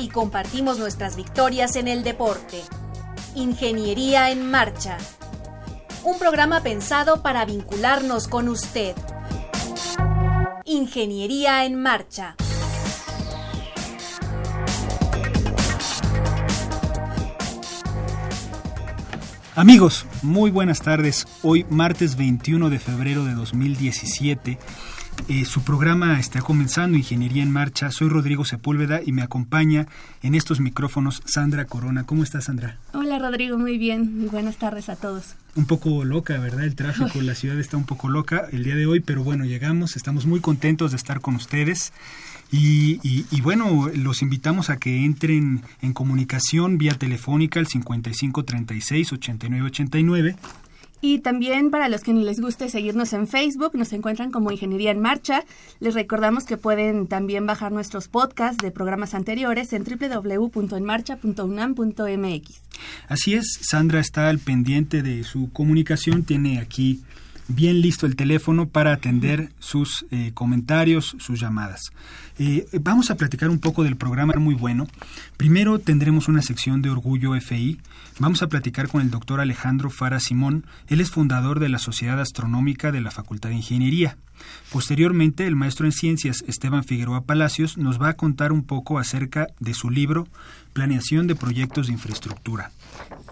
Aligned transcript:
y 0.00 0.08
compartimos 0.08 0.78
nuestras 0.78 1.16
victorias 1.16 1.76
en 1.76 1.86
el 1.86 2.02
deporte. 2.02 2.62
Ingeniería 3.34 4.30
en 4.30 4.50
Marcha. 4.50 4.96
Un 6.02 6.18
programa 6.18 6.62
pensado 6.62 7.22
para 7.22 7.44
vincularnos 7.44 8.26
con 8.26 8.48
usted. 8.48 8.96
Ingeniería 10.64 11.64
en 11.64 11.80
Marcha. 11.80 12.34
Amigos, 19.54 20.06
muy 20.22 20.50
buenas 20.50 20.80
tardes. 20.80 21.26
Hoy 21.42 21.66
martes 21.68 22.16
21 22.16 22.70
de 22.70 22.78
febrero 22.78 23.24
de 23.24 23.34
2017 23.34 24.58
eh, 25.30 25.44
su 25.44 25.62
programa 25.62 26.18
está 26.18 26.40
comenzando, 26.40 26.98
Ingeniería 26.98 27.44
en 27.44 27.52
Marcha. 27.52 27.92
Soy 27.92 28.08
Rodrigo 28.08 28.44
Sepúlveda 28.44 29.00
y 29.04 29.12
me 29.12 29.22
acompaña 29.22 29.86
en 30.24 30.34
estos 30.34 30.58
micrófonos 30.58 31.22
Sandra 31.24 31.66
Corona. 31.66 32.02
¿Cómo 32.04 32.24
estás, 32.24 32.46
Sandra? 32.46 32.78
Hola, 32.94 33.20
Rodrigo, 33.20 33.56
muy 33.56 33.78
bien. 33.78 34.28
Buenas 34.32 34.56
tardes 34.56 34.88
a 34.88 34.96
todos. 34.96 35.36
Un 35.54 35.66
poco 35.66 36.04
loca, 36.04 36.36
¿verdad? 36.38 36.64
El 36.64 36.74
tráfico, 36.74 37.20
la 37.22 37.36
ciudad 37.36 37.60
está 37.60 37.76
un 37.76 37.84
poco 37.84 38.08
loca 38.08 38.48
el 38.50 38.64
día 38.64 38.74
de 38.74 38.86
hoy, 38.86 38.98
pero 38.98 39.22
bueno, 39.22 39.44
llegamos, 39.44 39.94
estamos 39.94 40.26
muy 40.26 40.40
contentos 40.40 40.90
de 40.90 40.96
estar 40.96 41.20
con 41.20 41.36
ustedes. 41.36 41.92
Y, 42.50 42.98
y, 43.04 43.40
bueno, 43.40 43.88
los 43.94 44.22
invitamos 44.22 44.70
a 44.70 44.78
que 44.78 45.04
entren 45.04 45.62
en 45.80 45.92
comunicación 45.92 46.76
vía 46.76 46.94
telefónica 46.94 47.60
al 47.60 47.68
5536 47.68 49.12
8989 49.12 50.36
y 51.00 51.20
también 51.20 51.70
para 51.70 51.88
los 51.88 52.02
que 52.02 52.12
les 52.12 52.40
guste 52.40 52.68
seguirnos 52.68 53.12
en 53.12 53.26
Facebook, 53.26 53.74
nos 53.74 53.92
encuentran 53.92 54.30
como 54.30 54.50
Ingeniería 54.50 54.90
en 54.90 55.00
Marcha. 55.00 55.44
Les 55.78 55.94
recordamos 55.94 56.44
que 56.44 56.56
pueden 56.56 57.06
también 57.06 57.46
bajar 57.46 57.72
nuestros 57.72 58.08
podcasts 58.08 58.62
de 58.62 58.70
programas 58.70 59.14
anteriores 59.14 59.72
en 59.72 59.84
www.enmarcha.unam.mx. 59.84 62.60
Así 63.08 63.34
es, 63.34 63.58
Sandra 63.62 64.00
está 64.00 64.28
al 64.28 64.38
pendiente 64.38 65.02
de 65.02 65.24
su 65.24 65.50
comunicación, 65.52 66.24
tiene 66.24 66.58
aquí 66.58 67.02
bien 67.50 67.80
listo 67.80 68.06
el 68.06 68.16
teléfono 68.16 68.68
para 68.68 68.92
atender 68.92 69.50
sus 69.58 70.06
eh, 70.10 70.30
comentarios, 70.34 71.16
sus 71.18 71.40
llamadas. 71.40 71.90
Eh, 72.38 72.66
vamos 72.80 73.10
a 73.10 73.16
platicar 73.16 73.50
un 73.50 73.58
poco 73.58 73.84
del 73.84 73.96
programa 73.96 74.32
muy 74.38 74.54
bueno. 74.54 74.88
Primero 75.36 75.78
tendremos 75.78 76.28
una 76.28 76.42
sección 76.42 76.80
de 76.80 76.90
Orgullo 76.90 77.38
FI. 77.38 77.78
Vamos 78.18 78.42
a 78.42 78.48
platicar 78.48 78.88
con 78.88 79.02
el 79.02 79.10
doctor 79.10 79.40
Alejandro 79.40 79.90
Fara 79.90 80.20
Simón. 80.20 80.64
Él 80.88 81.00
es 81.00 81.10
fundador 81.10 81.60
de 81.60 81.68
la 81.68 81.78
Sociedad 81.78 82.20
Astronómica 82.20 82.92
de 82.92 83.00
la 83.00 83.10
Facultad 83.10 83.50
de 83.50 83.56
Ingeniería. 83.56 84.16
Posteriormente, 84.72 85.46
el 85.46 85.56
maestro 85.56 85.84
en 85.86 85.92
ciencias 85.92 86.42
Esteban 86.46 86.84
Figueroa 86.84 87.22
Palacios 87.22 87.76
nos 87.76 88.00
va 88.00 88.08
a 88.08 88.16
contar 88.16 88.52
un 88.52 88.62
poco 88.62 88.98
acerca 88.98 89.48
de 89.58 89.74
su 89.74 89.90
libro 89.90 90.26
Planeación 90.72 91.26
de 91.26 91.34
Proyectos 91.34 91.86
de 91.86 91.92
Infraestructura. 91.92 92.72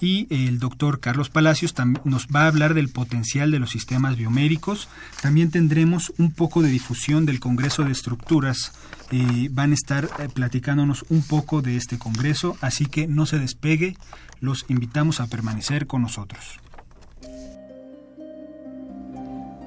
Y 0.00 0.26
el 0.30 0.58
doctor 0.58 1.00
Carlos 1.00 1.30
Palacios 1.30 1.74
nos 2.04 2.28
va 2.28 2.42
a 2.42 2.46
hablar 2.46 2.74
del 2.74 2.88
potencial 2.88 3.50
de 3.50 3.58
los 3.58 3.70
sistemas 3.70 4.16
biomédicos. 4.16 4.88
También 5.22 5.50
tendremos 5.50 6.12
un 6.18 6.32
poco 6.32 6.62
de 6.62 6.68
difusión 6.68 7.26
del 7.26 7.40
Congreso 7.40 7.84
de 7.84 7.92
Estructuras. 7.92 8.72
Eh, 9.10 9.48
van 9.50 9.72
a 9.72 9.74
estar 9.74 10.08
eh, 10.18 10.28
platicándonos 10.32 11.04
un 11.08 11.22
poco 11.22 11.62
de 11.62 11.76
este 11.76 11.98
Congreso, 11.98 12.56
así 12.60 12.86
que 12.86 13.08
no 13.08 13.26
se 13.26 13.38
despegue. 13.38 13.96
Los 14.40 14.66
invitamos 14.68 15.20
a 15.20 15.26
permanecer 15.26 15.86
con 15.86 16.02
nosotros. 16.02 16.60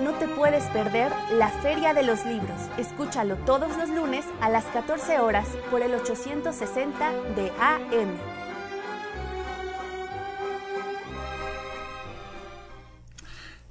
no 0.00 0.12
te 0.12 0.28
puedes 0.28 0.64
perder 0.64 1.12
la 1.32 1.48
Feria 1.48 1.94
de 1.94 2.02
los 2.02 2.24
Libros. 2.24 2.60
Escúchalo 2.76 3.36
todos 3.36 3.76
los 3.76 3.88
lunes 3.90 4.24
a 4.40 4.48
las 4.48 4.64
14 4.66 5.18
horas 5.18 5.48
por 5.70 5.82
el 5.82 5.94
860 5.94 7.12
de 7.34 7.50
AM. 7.60 8.38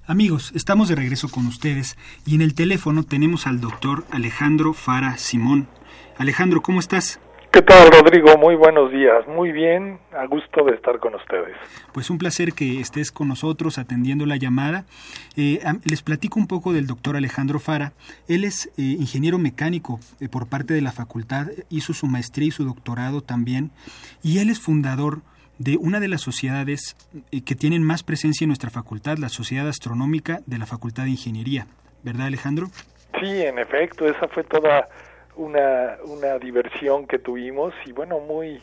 Amigos, 0.05 0.53
estamos 0.55 0.87
de 0.87 0.95
regreso 0.95 1.27
con 1.27 1.47
ustedes 1.47 1.97
y 2.25 2.35
en 2.35 2.41
el 2.41 2.53
teléfono 2.53 3.03
tenemos 3.03 3.45
al 3.45 3.59
doctor 3.59 4.05
Alejandro 4.09 4.73
Fara 4.73 5.17
Simón. 5.17 5.67
Alejandro, 6.17 6.61
¿cómo 6.61 6.79
estás? 6.79 7.19
¿Qué 7.51 7.61
tal, 7.61 7.89
Rodrigo? 7.91 8.37
Muy 8.37 8.55
buenos 8.55 8.91
días. 8.91 9.25
Muy 9.27 9.51
bien, 9.51 9.99
a 10.11 10.25
gusto 10.27 10.65
de 10.65 10.75
estar 10.75 10.99
con 10.99 11.15
ustedes. 11.15 11.55
Pues 11.93 12.09
un 12.09 12.17
placer 12.17 12.53
que 12.53 12.79
estés 12.79 13.11
con 13.11 13.27
nosotros 13.27 13.77
atendiendo 13.77 14.25
la 14.25 14.35
llamada. 14.35 14.85
Eh, 15.35 15.59
les 15.85 16.01
platico 16.03 16.39
un 16.39 16.47
poco 16.47 16.73
del 16.73 16.87
doctor 16.87 17.15
Alejandro 17.15 17.59
Fara. 17.59 17.93
Él 18.27 18.43
es 18.43 18.67
eh, 18.77 18.81
ingeniero 18.81 19.37
mecánico 19.37 19.99
eh, 20.19 20.29
por 20.29 20.47
parte 20.47 20.73
de 20.73 20.81
la 20.81 20.91
facultad, 20.91 21.47
hizo 21.69 21.93
su 21.93 22.07
maestría 22.07 22.49
y 22.49 22.51
su 22.51 22.65
doctorado 22.65 23.21
también, 23.21 23.71
y 24.21 24.39
él 24.39 24.49
es 24.49 24.59
fundador 24.59 25.21
de 25.59 25.77
una 25.77 25.99
de 25.99 26.07
las 26.07 26.21
sociedades 26.21 26.95
eh, 27.31 27.41
que 27.43 27.55
tienen 27.55 27.83
más 27.83 28.03
presencia 28.03 28.45
en 28.45 28.49
nuestra 28.49 28.69
facultad, 28.69 29.17
la 29.17 29.29
Sociedad 29.29 29.67
Astronómica 29.67 30.39
de 30.45 30.57
la 30.57 30.65
Facultad 30.65 31.03
de 31.03 31.11
Ingeniería. 31.11 31.67
¿Verdad, 32.03 32.27
Alejandro? 32.27 32.67
Sí, 33.19 33.41
en 33.41 33.57
efecto, 33.57 34.05
esa 34.05 34.27
fue 34.27 34.43
toda 34.43 34.87
una, 35.37 35.97
una 36.05 36.37
diversión 36.39 37.07
que 37.07 37.19
tuvimos 37.19 37.73
y 37.85 37.91
bueno, 37.91 38.19
muy 38.19 38.61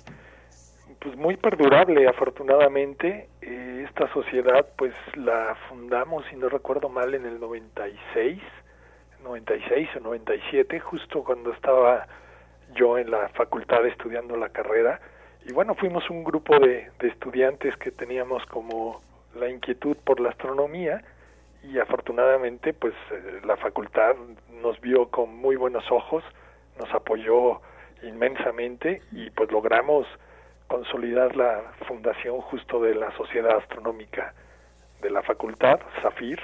pues 1.01 1.17
muy 1.17 1.37
perdurable 1.37 2.09
afortunadamente. 2.09 3.29
Eh, 3.43 3.85
esta 3.87 4.13
sociedad 4.13 4.67
pues 4.77 4.95
la 5.15 5.57
fundamos, 5.69 6.25
si 6.31 6.37
no 6.37 6.49
recuerdo 6.49 6.89
mal, 6.89 7.15
en 7.15 7.27
el 7.27 7.39
96, 7.39 8.41
96 9.23 9.89
o 9.97 10.01
97, 10.01 10.81
justo 10.81 11.23
cuando 11.23 11.53
estaba 11.53 12.07
yo 12.75 12.99
en 12.99 13.11
la 13.11 13.29
facultad 13.31 13.87
estudiando 13.87 14.37
la 14.37 14.49
carrera 14.49 15.01
Y 15.47 15.53
bueno, 15.53 15.75
fuimos 15.75 16.09
un 16.11 16.25
grupo 16.25 16.59
de, 16.59 16.91
de 16.99 17.09
estudiantes 17.09 17.77
que 17.77 17.91
teníamos 17.91 18.45
como 18.47 19.03
la 19.39 19.49
inquietud 19.49 19.97
por 20.05 20.21
la 20.21 20.31
astronomía 20.31 21.03
y 21.63 21.79
afortunadamente 21.79 22.73
pues 22.73 22.95
eh, 23.11 23.41
la 23.45 23.57
facultad 23.57 24.17
nos 24.63 24.81
vio 24.81 25.09
con 25.09 25.37
muy 25.37 25.57
buenos 25.57 25.85
ojos, 25.91 26.25
nos 26.79 26.93
apoyó 26.93 27.61
inmensamente 28.03 29.03
y 29.13 29.31
pues 29.31 29.51
logramos 29.51 30.07
consolidar 30.67 31.37
la 31.37 31.73
fundación 31.87 32.41
justo 32.41 32.81
de 32.81 32.95
la 32.95 33.15
Sociedad 33.17 33.59
Astronómica 33.59 34.35
de 35.03 35.11
la 35.11 35.23
facultad, 35.23 35.79
SAFIR, 36.03 36.41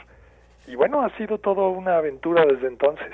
y 0.66 0.76
bueno, 0.76 1.02
ha 1.02 1.16
sido 1.16 1.38
toda 1.38 1.66
una 1.68 1.96
aventura 1.96 2.44
desde 2.44 2.68
entonces. 2.68 3.12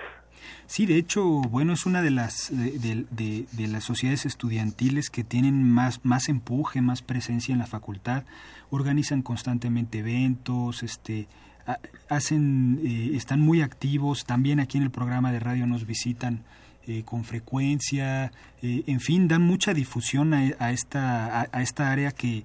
Sí, 0.67 0.85
de 0.85 0.99
hecho, 0.99 1.23
bueno, 1.25 1.73
es 1.73 1.87
una 1.87 2.03
de 2.03 2.11
las 2.11 2.51
de, 2.51 3.07
de, 3.11 3.69
las 3.69 3.85
sociedades 3.85 4.27
estudiantiles 4.27 5.09
que 5.09 5.25
tienen 5.25 5.63
más 5.63 6.05
más 6.05 6.29
empuje, 6.29 6.83
más 6.83 7.03
presencia 7.03 7.53
en 7.53 7.61
la 7.61 7.67
facultad, 7.67 8.25
organizan 8.71 9.23
constantemente 9.23 10.01
eventos, 10.01 10.83
este 10.83 11.29
hacen 12.09 12.81
eh, 12.85 13.17
están 13.17 13.41
muy 13.41 13.63
activos, 13.63 14.25
también 14.25 14.61
aquí 14.61 14.79
en 14.79 14.85
el 14.85 14.91
programa 14.91 15.33
de 15.33 15.41
radio 15.41 15.67
nos 15.67 15.87
visitan 15.87 16.45
eh, 16.89 17.03
con 17.05 17.25
frecuencia, 17.25 18.31
eh, 18.63 18.85
en 18.87 19.01
fin, 19.01 19.27
dan 19.27 19.43
mucha 19.43 19.75
difusión 19.75 20.33
a, 20.35 20.71
esta, 20.71 21.43
a, 21.43 21.61
esta 21.61 21.91
área 21.91 22.13
que, 22.13 22.45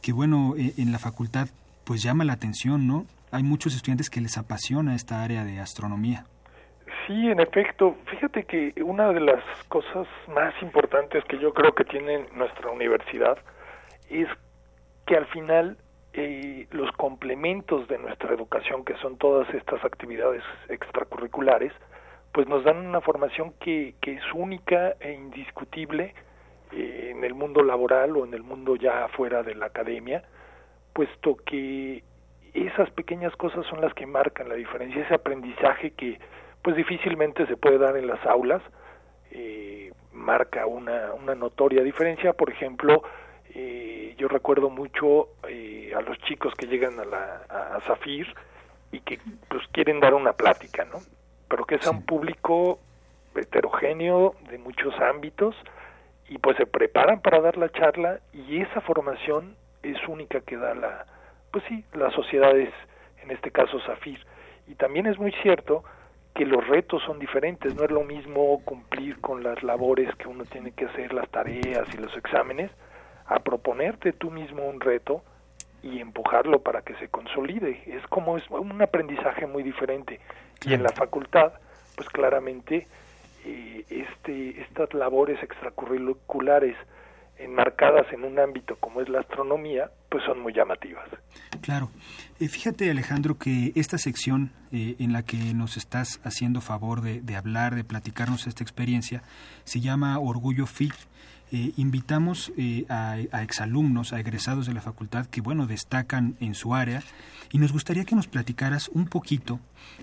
que, 0.00 0.12
bueno, 0.12 0.54
eh, 0.56 0.74
en 0.78 0.92
la 0.92 0.98
facultad 0.98 1.48
pues 1.84 2.00
llama 2.00 2.24
la 2.24 2.34
atención, 2.34 2.86
¿no? 2.86 3.06
Hay 3.32 3.42
muchos 3.42 3.74
estudiantes 3.74 4.08
que 4.08 4.20
les 4.20 4.38
apasiona 4.38 4.94
esta 4.94 5.24
área 5.24 5.44
de 5.44 5.58
astronomía. 5.58 6.24
Sí, 7.06 7.30
en 7.30 7.40
efecto. 7.40 7.96
Fíjate 8.06 8.44
que 8.44 8.72
una 8.80 9.12
de 9.12 9.20
las 9.20 9.42
cosas 9.68 10.06
más 10.28 10.54
importantes 10.62 11.24
que 11.24 11.40
yo 11.40 11.52
creo 11.52 11.74
que 11.74 11.84
tiene 11.84 12.26
nuestra 12.36 12.70
universidad 12.70 13.38
es 14.08 14.28
que 15.04 15.16
al 15.16 15.26
final 15.26 15.78
los 16.70 16.90
complementos 16.92 17.88
de 17.88 17.98
nuestra 17.98 18.34
educación, 18.34 18.84
que 18.84 18.94
son 18.98 19.16
todas 19.16 19.52
estas 19.54 19.84
actividades 19.84 20.42
extracurriculares, 20.68 21.72
pues 22.32 22.46
nos 22.48 22.64
dan 22.64 22.76
una 22.78 23.00
formación 23.00 23.52
que, 23.60 23.94
que 24.00 24.14
es 24.14 24.22
única 24.34 24.94
e 25.00 25.12
indiscutible 25.12 26.14
eh, 26.72 27.08
en 27.10 27.24
el 27.24 27.34
mundo 27.34 27.62
laboral 27.62 28.16
o 28.16 28.24
en 28.24 28.34
el 28.34 28.42
mundo 28.42 28.76
ya 28.76 29.08
fuera 29.08 29.42
de 29.42 29.54
la 29.54 29.66
academia, 29.66 30.22
puesto 30.92 31.36
que 31.36 32.04
esas 32.54 32.90
pequeñas 32.90 33.34
cosas 33.36 33.66
son 33.66 33.80
las 33.80 33.94
que 33.94 34.06
marcan 34.06 34.48
la 34.48 34.54
diferencia, 34.54 35.02
ese 35.02 35.14
aprendizaje 35.14 35.92
que 35.92 36.18
pues 36.62 36.76
difícilmente 36.76 37.46
se 37.46 37.56
puede 37.56 37.78
dar 37.78 37.96
en 37.96 38.06
las 38.06 38.24
aulas, 38.26 38.62
eh, 39.30 39.92
marca 40.12 40.66
una, 40.66 41.12
una 41.14 41.34
notoria 41.34 41.82
diferencia, 41.82 42.32
por 42.32 42.50
ejemplo, 42.50 43.02
eh, 43.54 44.14
yo 44.18 44.28
recuerdo 44.28 44.68
mucho 44.70 45.28
eh, 45.48 45.92
a 45.96 46.00
los 46.02 46.18
chicos 46.18 46.54
que 46.54 46.66
llegan 46.66 46.98
a 47.00 47.04
la 47.04 47.42
a 47.48 47.80
Zafir 47.86 48.26
y 48.92 49.00
que 49.00 49.18
pues 49.48 49.66
quieren 49.72 50.00
dar 50.00 50.14
una 50.14 50.32
plática, 50.32 50.84
¿no? 50.84 50.98
Pero 51.50 51.66
que 51.66 51.74
es 51.74 51.86
a 51.86 51.90
un 51.90 52.04
público 52.06 52.78
heterogéneo 53.34 54.34
de 54.48 54.58
muchos 54.58 54.94
ámbitos 55.00 55.54
y 56.28 56.38
pues 56.38 56.56
se 56.56 56.66
preparan 56.66 57.20
para 57.20 57.40
dar 57.40 57.58
la 57.58 57.68
charla 57.70 58.20
y 58.32 58.62
esa 58.62 58.80
formación 58.80 59.56
es 59.82 59.98
única 60.08 60.40
que 60.40 60.56
da 60.56 60.74
la 60.74 61.06
pues 61.50 61.64
sí 61.68 61.84
las 61.92 62.14
sociedades 62.14 62.72
en 63.22 63.30
este 63.32 63.50
caso 63.50 63.78
Zafir. 63.80 64.24
Y 64.68 64.76
también 64.76 65.06
es 65.06 65.18
muy 65.18 65.32
cierto 65.42 65.82
que 66.34 66.46
los 66.46 66.66
retos 66.68 67.02
son 67.02 67.18
diferentes 67.18 67.74
no 67.74 67.84
es 67.84 67.90
lo 67.90 68.04
mismo 68.04 68.62
cumplir 68.64 69.20
con 69.20 69.42
las 69.42 69.62
labores 69.64 70.14
que 70.16 70.28
uno 70.28 70.44
tiene 70.44 70.70
que 70.70 70.86
hacer 70.86 71.12
las 71.12 71.28
tareas 71.30 71.92
y 71.92 71.96
los 71.96 72.16
exámenes 72.16 72.70
a 73.26 73.40
proponerte 73.40 74.12
tú 74.12 74.30
mismo 74.30 74.68
un 74.68 74.80
reto 74.80 75.22
y 75.82 76.00
empujarlo 76.00 76.60
para 76.60 76.82
que 76.82 76.94
se 76.96 77.08
consolide 77.08 77.82
es 77.86 78.06
como 78.08 78.36
es 78.36 78.44
un 78.50 78.80
aprendizaje 78.82 79.46
muy 79.46 79.62
diferente 79.62 80.20
y 80.64 80.74
en 80.74 80.82
la 80.82 80.90
facultad, 80.90 81.52
pues 81.96 82.08
claramente 82.08 82.86
eh, 83.44 83.84
este, 83.88 84.60
estas 84.60 84.92
labores 84.92 85.42
extracurriculares 85.42 86.76
enmarcadas 87.38 88.06
en 88.12 88.24
un 88.24 88.38
ámbito 88.38 88.76
como 88.76 89.00
es 89.00 89.08
la 89.08 89.20
astronomía, 89.20 89.90
pues 90.10 90.22
son 90.24 90.40
muy 90.40 90.52
llamativas. 90.52 91.08
Claro. 91.62 91.88
Eh, 92.38 92.48
fíjate, 92.48 92.90
Alejandro, 92.90 93.38
que 93.38 93.72
esta 93.74 93.96
sección 93.96 94.52
eh, 94.72 94.96
en 94.98 95.14
la 95.14 95.22
que 95.22 95.38
nos 95.54 95.78
estás 95.78 96.20
haciendo 96.22 96.60
favor 96.60 97.00
de, 97.00 97.22
de, 97.22 97.36
hablar, 97.36 97.74
de 97.74 97.84
platicarnos 97.84 98.46
esta 98.46 98.62
experiencia, 98.62 99.22
se 99.64 99.80
llama 99.80 100.18
Orgullo 100.18 100.66
FI. 100.66 100.92
Eh, 101.52 101.72
invitamos 101.76 102.52
eh, 102.56 102.84
a, 102.88 103.16
a, 103.32 103.42
exalumnos, 103.42 104.12
a 104.12 104.20
egresados 104.20 104.66
de 104.66 104.74
la 104.74 104.80
facultad 104.80 105.26
que, 105.26 105.40
bueno, 105.40 105.66
destacan 105.66 106.36
en 106.40 106.54
su 106.54 106.74
área 106.74 107.00
y 107.50 107.58
nos 107.58 107.72
gustaría 107.72 108.04
que 108.04 108.14
nos 108.14 108.28
platicaras 108.28 108.88
un 108.90 109.08
poquito 109.08 109.58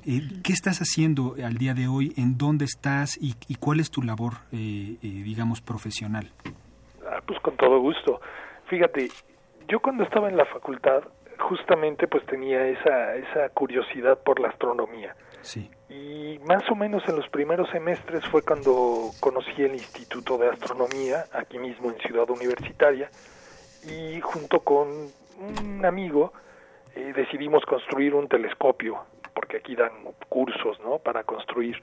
eh, 0.06 0.22
qué 0.44 0.52
estás 0.52 0.80
haciendo 0.80 1.36
al 1.44 1.58
día 1.58 1.74
de 1.74 1.88
hoy, 1.88 2.14
en 2.18 2.38
dónde 2.38 2.66
estás 2.66 3.18
y, 3.18 3.36
y 3.48 3.56
cuál 3.56 3.80
es 3.80 3.92
tu 3.92 4.02
labor, 4.02 4.34
digamos, 4.52 5.62
profesional. 5.62 6.32
Ah, 7.10 7.22
pues 7.26 7.40
con 7.40 7.56
todo 7.56 7.80
gusto. 7.80 8.20
Fíjate, 8.70 9.08
yo 9.70 9.80
cuando 9.80 10.04
estaba 10.04 10.30
en 10.30 10.36
la 10.36 10.46
facultad, 10.46 11.04
justamente 11.40 12.08
pues 12.08 12.26
tenía 12.26 12.68
esa, 12.68 13.16
esa 13.16 13.50
curiosidad 13.50 14.20
por 14.20 14.40
la 14.40 14.50
astronomía. 14.50 15.16
Sí. 15.42 15.70
Y 15.90 16.40
más 16.40 16.70
o 16.70 16.76
menos 16.76 17.08
en 17.08 17.16
los 17.16 17.30
primeros 17.30 17.70
semestres 17.70 18.26
fue 18.26 18.42
cuando 18.42 19.12
conocí 19.22 19.64
el 19.64 19.74
Instituto 19.74 20.38
de 20.38 20.50
Astronomía, 20.50 21.26
aquí 21.32 21.58
mismo 21.60 21.90
en 21.90 21.98
Ciudad 22.00 22.30
Universitaria, 22.30 23.10
y 23.86 24.20
junto 24.20 24.60
con 24.60 24.88
un 25.40 25.86
amigo 25.86 26.34
eh, 26.94 27.14
decidimos 27.16 27.64
construir 27.66 28.14
un 28.16 28.28
telescopio, 28.28 28.98
porque 29.34 29.58
aquí 29.58 29.76
dan 29.76 29.92
cursos, 30.28 30.78
¿no?, 30.82 31.00
para 31.00 31.24
construir. 31.24 31.82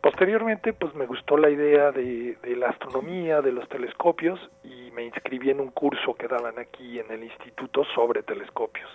Posteriormente, 0.00 0.72
pues 0.72 0.94
me 0.94 1.06
gustó 1.06 1.36
la 1.36 1.50
idea 1.50 1.90
de, 1.90 2.36
de 2.42 2.56
la 2.56 2.68
astronomía, 2.68 3.42
de 3.42 3.52
los 3.52 3.68
telescopios, 3.68 4.38
y 4.62 4.92
me 4.92 5.04
inscribí 5.04 5.50
en 5.50 5.60
un 5.60 5.72
curso 5.72 6.14
que 6.14 6.28
daban 6.28 6.58
aquí 6.58 7.00
en 7.00 7.10
el 7.10 7.24
instituto 7.24 7.84
sobre 7.96 8.22
telescopios, 8.22 8.88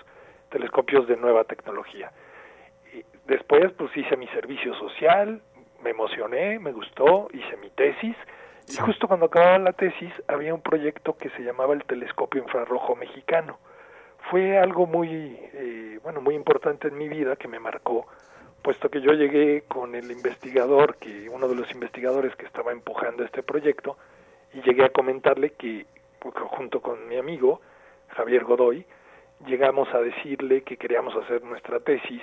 telescopios 0.50 1.08
de 1.08 1.18
nueva 1.18 1.44
tecnología 1.44 2.12
después 3.28 3.72
pues 3.74 3.96
hice 3.96 4.18
mi 4.18 4.28
servicio 4.28 4.74
social, 4.76 5.42
me 5.84 5.92
emocioné, 5.92 6.60
me 6.60 6.72
gustó, 6.72 7.28
hice 7.34 7.58
mi 7.58 7.70
tesis 7.70 8.16
y 8.68 8.76
justo 8.78 9.08
cuando 9.08 9.28
acababa 9.28 9.60
la 9.60 9.74
tesis 9.74 10.12
había 10.28 10.54
un 10.54 10.62
proyecto 10.62 11.16
que 11.18 11.30
se 11.32 11.44
llamaba 11.44 11.74
el 11.74 11.84
telescopio 11.84 12.42
infrarrojo 12.42 12.96
mexicano. 12.96 13.60
Fue 14.32 14.58
algo 14.58 14.88
muy, 14.88 15.38
eh, 15.54 16.00
bueno, 16.02 16.20
muy 16.20 16.34
importante 16.34 16.88
en 16.88 16.98
mi 16.98 17.08
vida 17.08 17.36
que 17.36 17.48
me 17.48 17.60
marcó, 17.60 18.08
puesto 18.64 18.90
que 18.90 19.02
yo 19.02 19.12
llegué 19.12 19.64
con 19.68 19.94
el 19.94 20.10
investigador, 20.10 20.96
que 20.98 21.30
uno 21.30 21.48
de 21.48 21.54
los 21.54 21.72
investigadores 21.72 22.36
que 22.36 22.48
estaba 22.48 22.72
empujando 22.72 23.24
este 23.24 23.44
proyecto, 23.44 23.98
y 24.54 24.62
llegué 24.62 24.86
a 24.86 24.90
comentarle 24.90 25.52
que 25.52 25.86
junto 26.34 26.82
con 26.82 27.08
mi 27.08 27.18
amigo 27.18 27.62
Javier 28.08 28.46
Godoy, 28.46 28.84
llegamos 29.46 29.94
a 29.94 30.00
decirle 30.00 30.64
que 30.64 30.78
queríamos 30.78 31.16
hacer 31.16 31.44
nuestra 31.44 31.80
tesis 31.82 32.22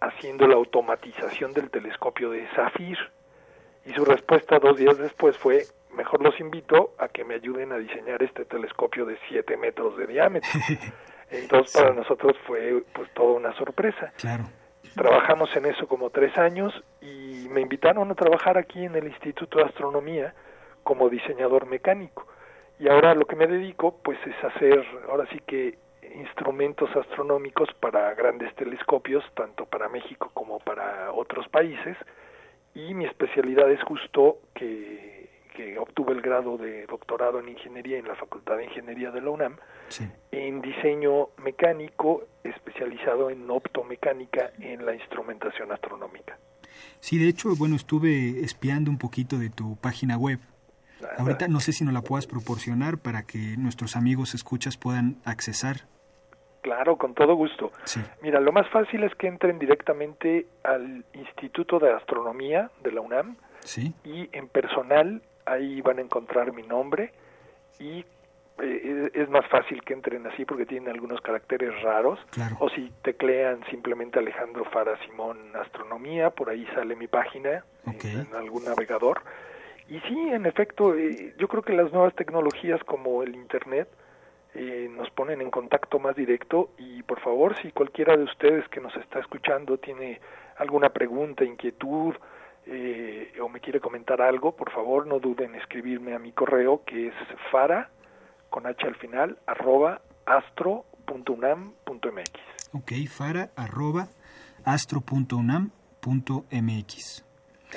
haciendo 0.00 0.46
la 0.46 0.54
automatización 0.54 1.52
del 1.52 1.70
telescopio 1.70 2.30
de 2.30 2.46
Zafir. 2.54 2.98
Y 3.84 3.92
su 3.92 4.04
respuesta 4.04 4.58
dos 4.58 4.76
días 4.76 4.98
después 4.98 5.38
fue, 5.38 5.64
mejor 5.94 6.22
los 6.22 6.38
invito 6.40 6.94
a 6.98 7.08
que 7.08 7.24
me 7.24 7.34
ayuden 7.34 7.72
a 7.72 7.78
diseñar 7.78 8.22
este 8.22 8.44
telescopio 8.44 9.06
de 9.06 9.18
7 9.28 9.56
metros 9.56 9.96
de 9.96 10.06
diámetro. 10.06 10.50
Entonces 11.30 11.80
para 11.80 11.92
nosotros 11.92 12.36
fue 12.46 12.84
pues 12.92 13.12
toda 13.14 13.32
una 13.32 13.52
sorpresa. 13.56 14.12
Claro. 14.16 14.44
Trabajamos 14.94 15.54
en 15.56 15.66
eso 15.66 15.86
como 15.86 16.10
tres 16.10 16.36
años 16.38 16.72
y 17.00 17.48
me 17.50 17.60
invitaron 17.60 18.10
a 18.10 18.14
trabajar 18.14 18.56
aquí 18.56 18.84
en 18.84 18.94
el 18.94 19.06
Instituto 19.08 19.58
de 19.58 19.64
Astronomía 19.64 20.34
como 20.82 21.08
diseñador 21.08 21.66
mecánico. 21.66 22.26
Y 22.78 22.88
ahora 22.88 23.14
lo 23.14 23.24
que 23.26 23.36
me 23.36 23.46
dedico 23.46 23.98
pues 24.02 24.18
es 24.26 24.44
hacer, 24.44 24.84
ahora 25.08 25.26
sí 25.30 25.40
que 25.46 25.78
instrumentos 26.16 26.88
astronómicos 26.96 27.68
para 27.80 28.14
grandes 28.14 28.54
telescopios, 28.54 29.24
tanto 29.34 29.66
para 29.66 29.88
México 29.88 30.30
como 30.34 30.58
para 30.58 31.12
otros 31.12 31.48
países, 31.48 31.96
y 32.74 32.94
mi 32.94 33.06
especialidad 33.06 33.70
es 33.70 33.82
justo 33.82 34.38
que, 34.54 35.30
que 35.54 35.78
obtuve 35.78 36.12
el 36.12 36.20
grado 36.20 36.58
de 36.58 36.86
doctorado 36.86 37.40
en 37.40 37.48
ingeniería 37.48 37.98
en 37.98 38.06
la 38.06 38.14
Facultad 38.14 38.56
de 38.56 38.64
Ingeniería 38.64 39.10
de 39.10 39.20
la 39.20 39.30
UNAM, 39.30 39.56
sí. 39.88 40.06
en 40.30 40.60
diseño 40.60 41.28
mecánico 41.42 42.24
especializado 42.44 43.30
en 43.30 43.50
optomecánica 43.50 44.52
en 44.58 44.84
la 44.84 44.94
instrumentación 44.94 45.72
astronómica. 45.72 46.38
Sí, 47.00 47.18
de 47.18 47.28
hecho, 47.28 47.54
bueno, 47.56 47.76
estuve 47.76 48.40
espiando 48.40 48.90
un 48.90 48.98
poquito 48.98 49.38
de 49.38 49.50
tu 49.50 49.76
página 49.76 50.18
web. 50.18 50.38
Ahorita 51.18 51.46
no 51.48 51.60
sé 51.60 51.72
si 51.72 51.84
nos 51.84 51.94
la 51.94 52.02
puedas 52.02 52.26
proporcionar 52.26 52.98
para 52.98 53.22
que 53.24 53.56
nuestros 53.58 53.96
amigos 53.96 54.34
escuchas 54.34 54.76
puedan 54.76 55.16
accesar 55.24 55.86
Claro, 56.66 56.96
con 56.96 57.14
todo 57.14 57.36
gusto. 57.36 57.70
Sí. 57.84 58.00
Mira, 58.22 58.40
lo 58.40 58.50
más 58.50 58.68
fácil 58.70 59.04
es 59.04 59.14
que 59.14 59.28
entren 59.28 59.56
directamente 59.56 60.46
al 60.64 61.04
Instituto 61.12 61.78
de 61.78 61.92
Astronomía 61.92 62.72
de 62.82 62.90
la 62.90 63.02
UNAM 63.02 63.36
sí. 63.60 63.94
y 64.02 64.28
en 64.32 64.48
personal 64.48 65.22
ahí 65.44 65.80
van 65.80 65.98
a 65.98 66.00
encontrar 66.00 66.52
mi 66.52 66.64
nombre 66.64 67.12
y 67.78 68.04
eh, 68.60 69.10
es 69.14 69.28
más 69.28 69.46
fácil 69.46 69.80
que 69.82 69.92
entren 69.94 70.26
así 70.26 70.44
porque 70.44 70.66
tienen 70.66 70.88
algunos 70.88 71.20
caracteres 71.20 71.80
raros. 71.82 72.18
O 72.58 72.68
si 72.68 72.90
teclean 73.02 73.60
simplemente 73.70 74.18
Alejandro 74.18 74.64
Fara 74.64 74.98
Simón 75.06 75.38
Astronomía, 75.54 76.30
por 76.30 76.50
ahí 76.50 76.66
sale 76.74 76.96
mi 76.96 77.06
página 77.06 77.64
en, 77.86 78.26
algún 78.34 78.64
navegador. 78.64 79.22
Y 79.88 80.00
sí, 80.00 80.18
en 80.18 80.46
efecto, 80.46 80.96
eh, 80.96 81.32
yo 81.38 81.46
creo 81.46 81.62
que 81.62 81.74
las 81.74 81.92
nuevas 81.92 82.16
tecnologías 82.16 82.82
como 82.82 83.22
el 83.22 83.36
Internet 83.36 83.86
eh, 84.56 84.88
nos 84.90 85.10
ponen 85.10 85.42
en 85.42 85.50
contacto 85.50 85.98
más 85.98 86.16
directo 86.16 86.70
y 86.78 87.02
por 87.02 87.20
favor, 87.20 87.54
si 87.60 87.72
cualquiera 87.72 88.16
de 88.16 88.24
ustedes 88.24 88.66
que 88.68 88.80
nos 88.80 88.96
está 88.96 89.20
escuchando 89.20 89.76
tiene 89.78 90.20
alguna 90.56 90.88
pregunta, 90.90 91.44
inquietud, 91.44 92.14
o 93.40 93.48
me 93.48 93.60
quiere 93.60 93.78
comentar 93.80 94.20
algo, 94.20 94.56
por 94.56 94.72
favor 94.72 95.06
no 95.06 95.20
duden 95.20 95.54
en 95.54 95.60
escribirme 95.60 96.14
a 96.14 96.18
mi 96.18 96.32
correo 96.32 96.82
que 96.84 97.06
es 97.08 97.14
fara 97.52 97.90
con 98.50 98.66
H 98.66 98.84
al 98.86 98.96
final, 98.96 99.38
arroba 99.46 100.02
astro.unam.mx. 100.24 102.70
Ok, 102.72 102.92
fara 103.08 103.50
arroba 103.56 104.08
astro.unam.mx. 104.64 107.25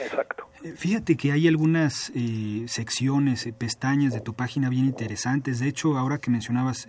Exacto. 0.01 0.45
Eh, 0.63 0.73
fíjate 0.75 1.15
que 1.15 1.31
hay 1.31 1.47
algunas 1.47 2.11
eh, 2.15 2.67
secciones, 2.67 3.45
eh, 3.45 3.53
pestañas 3.57 4.13
de 4.13 4.21
tu 4.21 4.33
página 4.33 4.69
bien 4.69 4.85
interesantes. 4.85 5.59
De 5.59 5.67
hecho, 5.67 5.97
ahora 5.97 6.17
que 6.17 6.31
mencionabas 6.31 6.87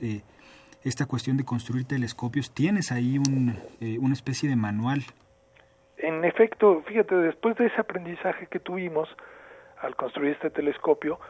esta 0.83 1.07
cuestión 1.07 1.37
de 1.37 1.45
construir 1.45 1.87
telescopios, 1.87 2.53
tienes 2.53 2.91
ahí 2.91 3.19
un, 3.19 3.59
una 4.01 4.15
especie 4.15 4.49
de 4.49 4.57
manual. 4.57 5.03
En 5.99 6.25
efecto, 6.25 6.83
fíjate, 6.87 7.15
después 7.15 7.57
de 7.57 7.67
ese 7.67 7.81
aprendizaje 7.81 8.47
que 8.47 8.61
tuvimos 8.61 9.09
al 9.83 9.95
construir 9.97 10.33
este 10.33 10.51
telescopio, 10.51 11.21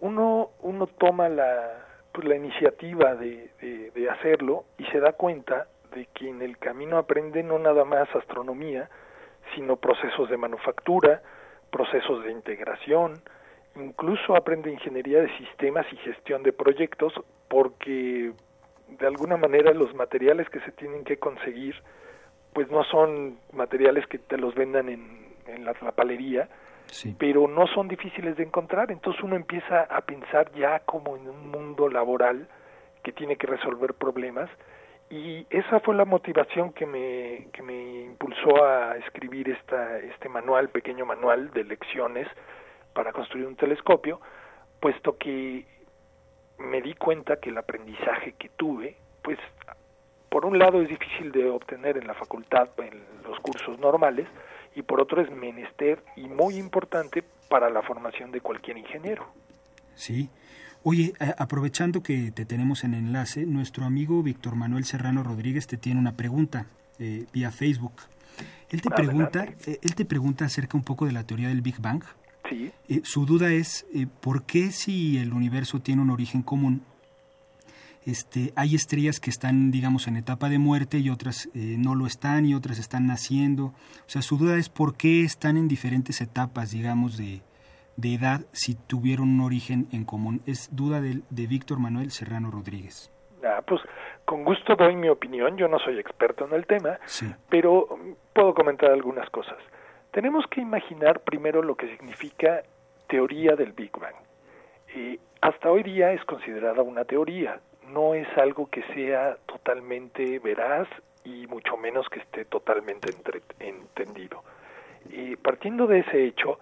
uno, 0.00 0.50
uno 0.60 0.86
toma 0.86 1.28
la, 1.28 1.84
pues, 2.12 2.26
la 2.26 2.36
iniciativa 2.36 3.14
de, 3.14 3.50
de, 3.94 4.10
hacerlo 4.10 4.64
y 4.78 4.84
se 4.86 5.00
da 5.00 5.12
cuenta 5.12 5.66
de 5.94 6.06
que 6.14 6.28
en 6.28 6.42
el 6.42 6.58
camino 6.58 6.96
aprende 6.98 7.42
no 7.42 7.58
nada 7.58 7.84
más 7.84 8.08
astronomía, 8.14 8.88
sino 9.54 9.76
procesos 9.76 10.28
de 10.30 10.36
manufactura, 10.36 11.22
procesos 11.70 12.24
de 12.24 12.32
integración, 12.32 13.20
incluso 13.76 14.36
aprende 14.36 14.70
ingeniería 14.70 15.20
de 15.20 15.36
sistemas 15.38 15.86
y 15.92 15.96
gestión 15.96 16.42
de 16.42 16.52
proyectos, 16.52 17.12
porque 17.48 18.32
de 18.88 19.06
alguna 19.06 19.36
manera 19.36 19.72
los 19.72 19.94
materiales 19.94 20.48
que 20.50 20.60
se 20.60 20.72
tienen 20.72 21.04
que 21.04 21.16
conseguir, 21.16 21.74
pues 22.52 22.70
no 22.70 22.84
son 22.84 23.38
materiales 23.52 24.06
que 24.06 24.18
te 24.18 24.38
los 24.38 24.54
vendan 24.54 24.88
en, 24.88 25.34
en 25.46 25.64
la, 25.64 25.74
la 25.80 25.92
palería, 25.92 26.48
pero 27.18 27.48
no 27.48 27.66
son 27.66 27.88
difíciles 27.88 28.36
de 28.36 28.44
encontrar. 28.44 28.92
Entonces 28.92 29.22
uno 29.22 29.36
empieza 29.36 29.82
a 29.82 30.02
pensar 30.02 30.52
ya 30.52 30.80
como 30.80 31.16
en 31.16 31.28
un 31.28 31.50
mundo 31.50 31.88
laboral 31.88 32.46
que 33.02 33.12
tiene 33.12 33.36
que 33.36 33.46
resolver 33.46 33.94
problemas 33.94 34.48
y 35.10 35.46
esa 35.50 35.80
fue 35.80 35.94
la 35.94 36.04
motivación 36.04 36.72
que 36.72 36.86
me, 36.86 37.48
que 37.52 37.62
me 37.62 38.04
impulsó 38.04 38.64
a 38.64 38.96
escribir 38.96 39.50
esta, 39.50 39.98
este 39.98 40.28
manual, 40.28 40.70
pequeño 40.70 41.06
manual 41.06 41.50
de 41.52 41.64
lecciones 41.64 42.26
para 42.94 43.12
construir 43.12 43.46
un 43.46 43.56
telescopio, 43.56 44.20
puesto 44.80 45.16
que 45.18 45.66
me 46.58 46.80
di 46.80 46.94
cuenta 46.94 47.36
que 47.36 47.50
el 47.50 47.58
aprendizaje 47.58 48.32
que 48.38 48.48
tuve, 48.50 48.96
pues 49.22 49.38
por 50.28 50.46
un 50.46 50.58
lado 50.58 50.80
es 50.80 50.88
difícil 50.88 51.32
de 51.32 51.48
obtener 51.48 51.96
en 51.96 52.06
la 52.06 52.14
facultad, 52.14 52.68
en 52.78 53.04
los 53.24 53.38
cursos 53.40 53.78
normales, 53.78 54.26
y 54.74 54.82
por 54.82 55.00
otro 55.00 55.20
es 55.20 55.30
menester 55.30 56.02
y 56.16 56.28
muy 56.28 56.56
importante 56.56 57.22
para 57.48 57.70
la 57.70 57.82
formación 57.82 58.32
de 58.32 58.40
cualquier 58.40 58.78
ingeniero. 58.78 59.26
Sí. 59.94 60.28
Oye, 60.84 61.14
aprovechando 61.38 62.02
que 62.02 62.30
te 62.30 62.44
tenemos 62.44 62.84
en 62.84 62.94
enlace, 62.94 63.46
nuestro 63.46 63.84
amigo 63.84 64.22
Víctor 64.22 64.54
Manuel 64.54 64.84
Serrano 64.84 65.22
Rodríguez 65.22 65.66
te 65.66 65.76
tiene 65.76 65.98
una 65.98 66.12
pregunta 66.12 66.66
eh, 66.98 67.26
vía 67.32 67.50
Facebook. 67.50 67.94
Él 68.70 68.82
te 68.82 68.90
pregunta, 68.90 69.46
eh, 69.66 69.78
él 69.82 69.94
te 69.94 70.04
pregunta 70.04 70.44
acerca 70.44 70.76
un 70.76 70.84
poco 70.84 71.06
de 71.06 71.12
la 71.12 71.24
teoría 71.24 71.48
del 71.48 71.62
Big 71.62 71.80
Bang. 71.80 72.04
Sí. 72.48 72.70
Eh, 72.88 73.00
su 73.02 73.24
duda 73.24 73.50
es 73.50 73.86
por 74.20 74.44
qué 74.44 74.70
si 74.70 75.16
el 75.18 75.32
universo 75.32 75.80
tiene 75.80 76.02
un 76.02 76.10
origen 76.10 76.42
común, 76.42 76.82
este, 78.06 78.52
hay 78.54 78.74
estrellas 78.74 79.18
que 79.18 79.30
están, 79.30 79.70
digamos, 79.70 80.06
en 80.06 80.16
etapa 80.16 80.50
de 80.50 80.58
muerte 80.58 80.98
y 80.98 81.08
otras 81.08 81.48
eh, 81.54 81.76
no 81.78 81.94
lo 81.94 82.06
están 82.06 82.44
y 82.44 82.54
otras 82.54 82.78
están 82.78 83.06
naciendo. 83.06 83.66
O 83.66 83.74
sea, 84.06 84.20
su 84.20 84.36
duda 84.36 84.58
es 84.58 84.68
por 84.68 84.96
qué 84.96 85.24
están 85.24 85.56
en 85.56 85.68
diferentes 85.68 86.20
etapas, 86.20 86.70
digamos, 86.70 87.16
de, 87.16 87.40
de 87.96 88.14
edad 88.14 88.40
si 88.52 88.74
tuvieron 88.74 89.28
un 89.28 89.40
origen 89.40 89.86
en 89.92 90.04
común. 90.04 90.42
Es 90.46 90.74
duda 90.74 91.00
de, 91.00 91.20
de 91.30 91.46
Víctor 91.46 91.78
Manuel 91.78 92.10
Serrano 92.10 92.50
Rodríguez. 92.50 93.10
Ah, 93.44 93.62
pues 93.66 93.80
con 94.24 94.44
gusto 94.44 94.74
doy 94.74 94.96
mi 94.96 95.08
opinión, 95.08 95.56
yo 95.56 95.68
no 95.68 95.78
soy 95.78 95.98
experto 95.98 96.46
en 96.46 96.54
el 96.54 96.66
tema, 96.66 96.98
sí. 97.04 97.26
pero 97.50 97.98
puedo 98.32 98.54
comentar 98.54 98.90
algunas 98.90 99.28
cosas. 99.30 99.58
Tenemos 100.12 100.46
que 100.46 100.60
imaginar 100.60 101.20
primero 101.20 101.62
lo 101.62 101.74
que 101.74 101.88
significa 101.88 102.62
teoría 103.06 103.54
del 103.54 103.72
Big 103.72 103.92
Bang. 103.98 104.14
Eh, 104.94 105.18
hasta 105.40 105.70
hoy 105.70 105.82
día 105.82 106.12
es 106.12 106.24
considerada 106.24 106.82
una 106.82 107.04
teoría, 107.04 107.60
no 107.88 108.14
es 108.14 108.26
algo 108.38 108.70
que 108.70 108.82
sea 108.94 109.36
totalmente 109.46 110.38
veraz 110.38 110.88
y 111.24 111.46
mucho 111.46 111.76
menos 111.76 112.08
que 112.08 112.20
esté 112.20 112.46
totalmente 112.46 113.10
entendido. 113.58 114.42
Y 115.10 115.36
partiendo 115.36 115.86
de 115.86 115.98
ese 116.00 116.24
hecho, 116.24 116.58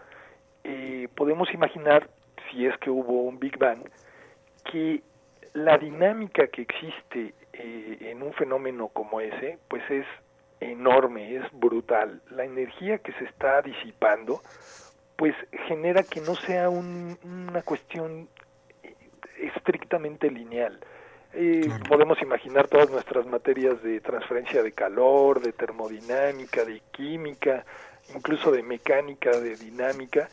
eh, 0.64 1.08
podemos 1.14 1.52
imaginar, 1.52 2.08
si 2.50 2.66
es 2.66 2.76
que 2.78 2.90
hubo 2.90 3.22
un 3.22 3.38
Big 3.38 3.58
Bang, 3.58 3.82
que 4.70 5.02
la 5.54 5.78
dinámica 5.78 6.46
que 6.46 6.62
existe 6.62 7.34
eh, 7.52 7.98
en 8.00 8.22
un 8.22 8.32
fenómeno 8.32 8.88
como 8.88 9.20
ese, 9.20 9.58
pues 9.68 9.82
es 9.90 10.06
enorme, 10.60 11.36
es 11.36 11.42
brutal. 11.52 12.22
La 12.30 12.44
energía 12.44 12.98
que 12.98 13.12
se 13.12 13.24
está 13.24 13.62
disipando, 13.62 14.40
pues 15.16 15.34
genera 15.66 16.02
que 16.02 16.20
no 16.20 16.34
sea 16.36 16.70
una 16.70 17.62
cuestión 17.62 18.28
estrictamente 19.38 20.30
lineal. 20.30 20.78
Podemos 21.88 22.20
imaginar 22.20 22.68
todas 22.68 22.90
nuestras 22.90 23.26
materias 23.26 23.82
de 23.82 24.00
transferencia 24.00 24.62
de 24.62 24.72
calor, 24.72 25.40
de 25.40 25.52
termodinámica, 25.52 26.64
de 26.64 26.82
química, 26.92 27.64
incluso 28.14 28.50
de 28.50 28.62
mecánica, 28.62 29.30
de 29.30 29.56
dinámica, 29.56 30.28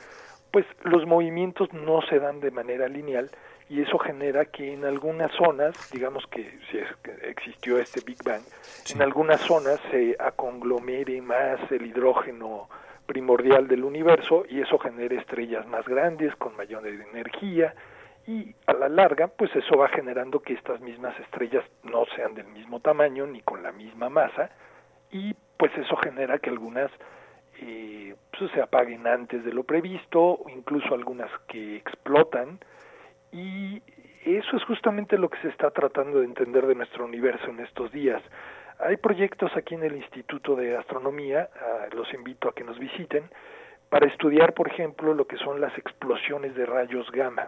pues 0.51 0.65
los 0.83 1.05
movimientos 1.05 1.71
no 1.73 2.01
se 2.03 2.19
dan 2.19 2.39
de 2.39 2.51
manera 2.51 2.87
lineal 2.87 3.29
y 3.69 3.81
eso 3.83 3.99
genera 3.99 4.45
que 4.45 4.73
en 4.73 4.83
algunas 4.83 5.31
zonas, 5.33 5.75
digamos 5.91 6.25
que 6.27 6.59
si 6.71 6.79
existió 7.27 7.77
este 7.77 8.01
Big 8.01 8.17
Bang, 8.23 8.41
en 8.93 9.01
algunas 9.01 9.41
zonas 9.41 9.79
se 9.91 10.15
aconglomere 10.19 11.21
más 11.21 11.59
el 11.71 11.85
hidrógeno 11.85 12.67
primordial 13.05 13.67
del 13.67 13.83
universo 13.83 14.43
y 14.49 14.61
eso 14.61 14.79
genera 14.79 15.19
estrellas 15.19 15.67
más 15.67 15.85
grandes 15.87 16.35
con 16.35 16.55
mayor 16.55 16.85
energía 16.87 17.73
y 18.27 18.53
a 18.67 18.73
la 18.73 18.89
larga 18.89 19.27
pues 19.27 19.55
eso 19.55 19.77
va 19.77 19.87
generando 19.89 20.41
que 20.41 20.53
estas 20.53 20.79
mismas 20.81 21.19
estrellas 21.19 21.63
no 21.83 22.05
sean 22.15 22.35
del 22.35 22.47
mismo 22.47 22.79
tamaño 22.79 23.25
ni 23.25 23.41
con 23.41 23.63
la 23.63 23.71
misma 23.71 24.09
masa 24.09 24.51
y 25.11 25.35
pues 25.57 25.71
eso 25.77 25.95
genera 25.97 26.37
que 26.37 26.51
algunas 26.51 26.91
eh, 27.61 28.15
pues, 28.37 28.51
se 28.51 28.61
apaguen 28.61 29.05
antes 29.07 29.43
de 29.43 29.53
lo 29.53 29.63
previsto 29.63 30.21
o 30.21 30.49
incluso 30.49 30.93
algunas 30.93 31.29
que 31.47 31.77
explotan 31.77 32.59
y 33.31 33.81
eso 34.25 34.57
es 34.57 34.63
justamente 34.63 35.17
lo 35.17 35.29
que 35.29 35.39
se 35.41 35.49
está 35.49 35.71
tratando 35.71 36.19
de 36.19 36.25
entender 36.25 36.65
de 36.67 36.75
nuestro 36.75 37.05
universo 37.05 37.47
en 37.49 37.59
estos 37.59 37.91
días. 37.91 38.21
Hay 38.79 38.97
proyectos 38.97 39.51
aquí 39.55 39.75
en 39.75 39.83
el 39.83 39.95
Instituto 39.95 40.55
de 40.55 40.77
Astronomía, 40.77 41.49
los 41.91 42.13
invito 42.13 42.49
a 42.49 42.53
que 42.53 42.63
nos 42.63 42.79
visiten, 42.79 43.29
para 43.89 44.07
estudiar, 44.07 44.53
por 44.53 44.67
ejemplo, 44.67 45.13
lo 45.13 45.25
que 45.25 45.37
son 45.37 45.59
las 45.59 45.77
explosiones 45.77 46.55
de 46.55 46.65
rayos 46.65 47.09
gamma. 47.11 47.47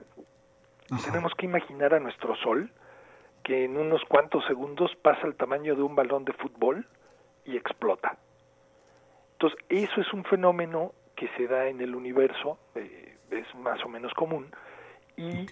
Tenemos 1.06 1.34
que 1.36 1.46
imaginar 1.46 1.94
a 1.94 2.00
nuestro 2.00 2.36
Sol 2.38 2.70
que 3.44 3.66
en 3.66 3.78
unos 3.78 4.04
cuantos 4.06 4.46
segundos 4.46 4.92
pasa 5.02 5.26
el 5.26 5.36
tamaño 5.36 5.76
de 5.76 5.82
un 5.82 5.96
balón 5.96 6.26
de 6.26 6.34
fútbol 6.34 6.86
y 7.46 7.58
explota. 7.58 8.18
Entonces, 9.42 9.60
eso 9.70 10.02
es 10.02 10.14
un 10.14 10.24
fenómeno 10.24 10.94
que 11.16 11.28
se 11.36 11.48
da 11.48 11.68
en 11.68 11.82
el 11.82 11.96
universo, 11.96 12.60
eh, 12.76 13.18
es 13.32 13.56
más 13.56 13.84
o 13.84 13.90
menos 13.90 14.14
común, 14.14 14.52
y 15.18 15.48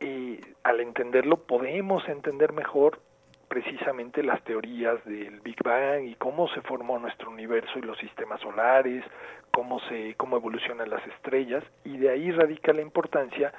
eh, 0.00 0.40
al 0.64 0.80
entenderlo 0.80 1.36
podemos 1.36 2.08
entender 2.08 2.52
mejor 2.52 2.98
precisamente 3.46 4.24
las 4.24 4.42
teorías 4.42 5.04
del 5.04 5.40
Big 5.42 5.62
Bang 5.62 6.06
y 6.06 6.16
cómo 6.16 6.48
se 6.48 6.60
formó 6.62 6.98
nuestro 6.98 7.30
universo 7.30 7.78
y 7.78 7.82
los 7.82 7.98
sistemas 7.98 8.40
solares, 8.40 9.04
cómo 9.52 9.78
se 9.88 10.16
cómo 10.16 10.36
evolucionan 10.36 10.90
las 10.90 11.06
estrellas 11.06 11.62
y 11.84 11.98
de 11.98 12.10
ahí 12.10 12.32
radica 12.32 12.72
la 12.72 12.82
importancia 12.82 13.52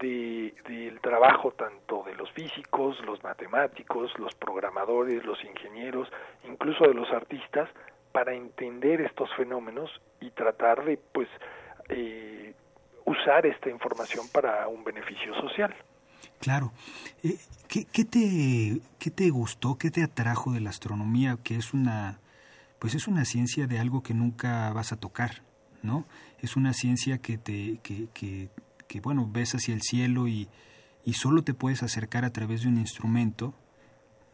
del 0.00 0.98
trabajo 1.00 1.52
tanto 1.52 2.02
de 2.04 2.16
los 2.16 2.28
físicos, 2.32 3.00
los 3.04 3.22
matemáticos, 3.22 4.18
los 4.18 4.34
programadores, 4.34 5.24
los 5.24 5.42
ingenieros, 5.44 6.08
incluso 6.44 6.88
de 6.88 6.94
los 6.94 7.08
artistas, 7.12 7.68
para 8.12 8.34
entender 8.34 9.00
estos 9.00 9.28
fenómenos 9.36 9.90
y 10.20 10.30
tratar 10.30 10.84
de 10.84 10.98
pues 11.12 11.28
eh, 11.88 12.54
usar 13.04 13.46
esta 13.46 13.70
información 13.70 14.26
para 14.32 14.68
un 14.68 14.84
beneficio 14.84 15.34
social. 15.40 15.74
Claro. 16.40 16.72
Eh, 17.22 17.38
¿qué, 17.68 18.04
te, 18.04 18.80
¿Qué 18.98 19.10
te 19.10 19.30
gustó, 19.30 19.76
qué 19.76 19.90
te 19.90 20.02
atrajo 20.02 20.52
de 20.52 20.60
la 20.60 20.70
astronomía, 20.70 21.38
que 21.42 21.56
es 21.56 21.72
una, 21.72 22.20
pues 22.78 22.94
es 22.94 23.08
una 23.08 23.24
ciencia 23.24 23.66
de 23.66 23.78
algo 23.78 24.02
que 24.02 24.14
nunca 24.14 24.72
vas 24.72 24.92
a 24.92 24.96
tocar, 24.96 25.42
¿no? 25.82 26.06
Es 26.40 26.56
una 26.56 26.72
ciencia 26.72 27.18
que 27.18 27.38
te, 27.38 27.78
que, 27.82 28.08
que, 28.12 28.48
que 28.88 29.00
bueno, 29.00 29.28
ves 29.30 29.54
hacia 29.54 29.74
el 29.74 29.82
cielo 29.82 30.28
y, 30.28 30.48
y 31.04 31.14
solo 31.14 31.42
te 31.42 31.54
puedes 31.54 31.82
acercar 31.82 32.24
a 32.24 32.32
través 32.32 32.62
de 32.62 32.68
un 32.68 32.78
instrumento, 32.78 33.54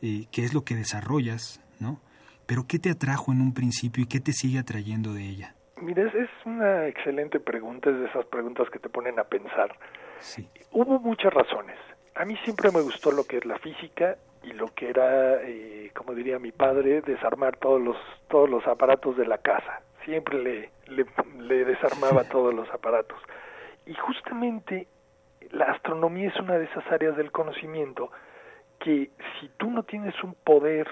eh, 0.02 0.26
que 0.30 0.44
es 0.44 0.54
lo 0.54 0.64
que 0.64 0.76
desarrollas, 0.76 1.60
¿no? 1.80 2.00
Pero 2.48 2.64
¿qué 2.66 2.78
te 2.78 2.90
atrajo 2.90 3.30
en 3.30 3.42
un 3.42 3.52
principio 3.52 4.02
y 4.02 4.06
qué 4.06 4.20
te 4.20 4.32
sigue 4.32 4.58
atrayendo 4.58 5.12
de 5.12 5.22
ella? 5.22 5.54
Mira, 5.82 6.04
es 6.04 6.30
una 6.46 6.86
excelente 6.86 7.40
pregunta, 7.40 7.90
es 7.90 7.98
de 7.98 8.06
esas 8.06 8.24
preguntas 8.24 8.70
que 8.70 8.78
te 8.78 8.88
ponen 8.88 9.18
a 9.20 9.24
pensar. 9.24 9.76
Sí. 10.20 10.48
Hubo 10.72 10.98
muchas 10.98 11.32
razones. 11.34 11.76
A 12.14 12.24
mí 12.24 12.38
siempre 12.44 12.70
me 12.72 12.80
gustó 12.80 13.12
lo 13.12 13.24
que 13.24 13.36
es 13.36 13.44
la 13.44 13.58
física 13.58 14.16
y 14.42 14.54
lo 14.54 14.68
que 14.68 14.88
era, 14.88 15.42
eh, 15.42 15.90
como 15.94 16.14
diría 16.14 16.38
mi 16.38 16.50
padre, 16.50 17.02
desarmar 17.02 17.58
todos 17.58 17.82
los 17.82 17.96
todos 18.28 18.48
los 18.48 18.66
aparatos 18.66 19.18
de 19.18 19.26
la 19.26 19.36
casa. 19.36 19.82
Siempre 20.06 20.42
le, 20.42 20.70
le, 20.86 21.04
le 21.38 21.64
desarmaba 21.66 22.24
todos 22.24 22.54
los 22.54 22.68
aparatos. 22.70 23.20
Y 23.84 23.92
justamente 23.94 24.88
la 25.50 25.66
astronomía 25.66 26.30
es 26.30 26.36
una 26.40 26.54
de 26.54 26.64
esas 26.64 26.86
áreas 26.90 27.14
del 27.18 27.30
conocimiento 27.30 28.10
que 28.80 29.10
si 29.38 29.50
tú 29.58 29.70
no 29.70 29.82
tienes 29.82 30.14
un 30.24 30.32
poder 30.32 30.88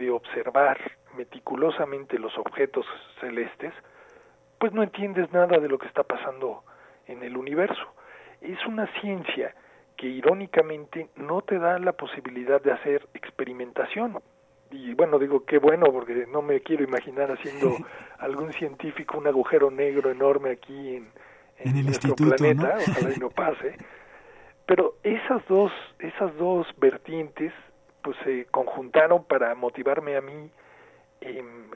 de 0.00 0.10
observar 0.10 0.78
meticulosamente 1.16 2.18
los 2.18 2.36
objetos 2.38 2.86
celestes, 3.20 3.72
pues 4.58 4.72
no 4.72 4.82
entiendes 4.82 5.30
nada 5.32 5.58
de 5.58 5.68
lo 5.68 5.78
que 5.78 5.86
está 5.86 6.02
pasando 6.02 6.64
en 7.06 7.22
el 7.22 7.36
universo. 7.36 7.94
Es 8.40 8.58
una 8.66 8.86
ciencia 9.00 9.54
que 9.96 10.06
irónicamente 10.06 11.10
no 11.16 11.42
te 11.42 11.58
da 11.58 11.78
la 11.78 11.92
posibilidad 11.92 12.60
de 12.62 12.72
hacer 12.72 13.06
experimentación. 13.12 14.18
Y 14.70 14.94
bueno, 14.94 15.18
digo 15.18 15.44
qué 15.44 15.58
bueno 15.58 15.86
porque 15.92 16.26
no 16.26 16.40
me 16.40 16.60
quiero 16.60 16.84
imaginar 16.84 17.30
haciendo 17.30 17.76
algún 18.18 18.52
científico 18.54 19.18
un 19.18 19.26
agujero 19.26 19.70
negro 19.70 20.10
enorme 20.10 20.52
aquí 20.52 20.96
en, 20.96 21.10
en, 21.58 21.76
el 21.76 21.84
nuestro 21.84 22.10
instituto, 22.10 22.36
planeta, 22.36 22.76
¿no? 22.76 22.92
ojalá 22.92 23.14
y 23.14 23.18
no 23.20 23.30
pase. 23.30 23.76
Pero 24.66 24.94
esas 25.02 25.46
dos, 25.48 25.72
esas 25.98 26.34
dos 26.36 26.66
vertientes 26.78 27.52
pues 28.02 28.16
se 28.24 28.46
conjuntaron 28.46 29.24
para 29.24 29.54
motivarme 29.54 30.16
a 30.16 30.20
mí 30.20 30.50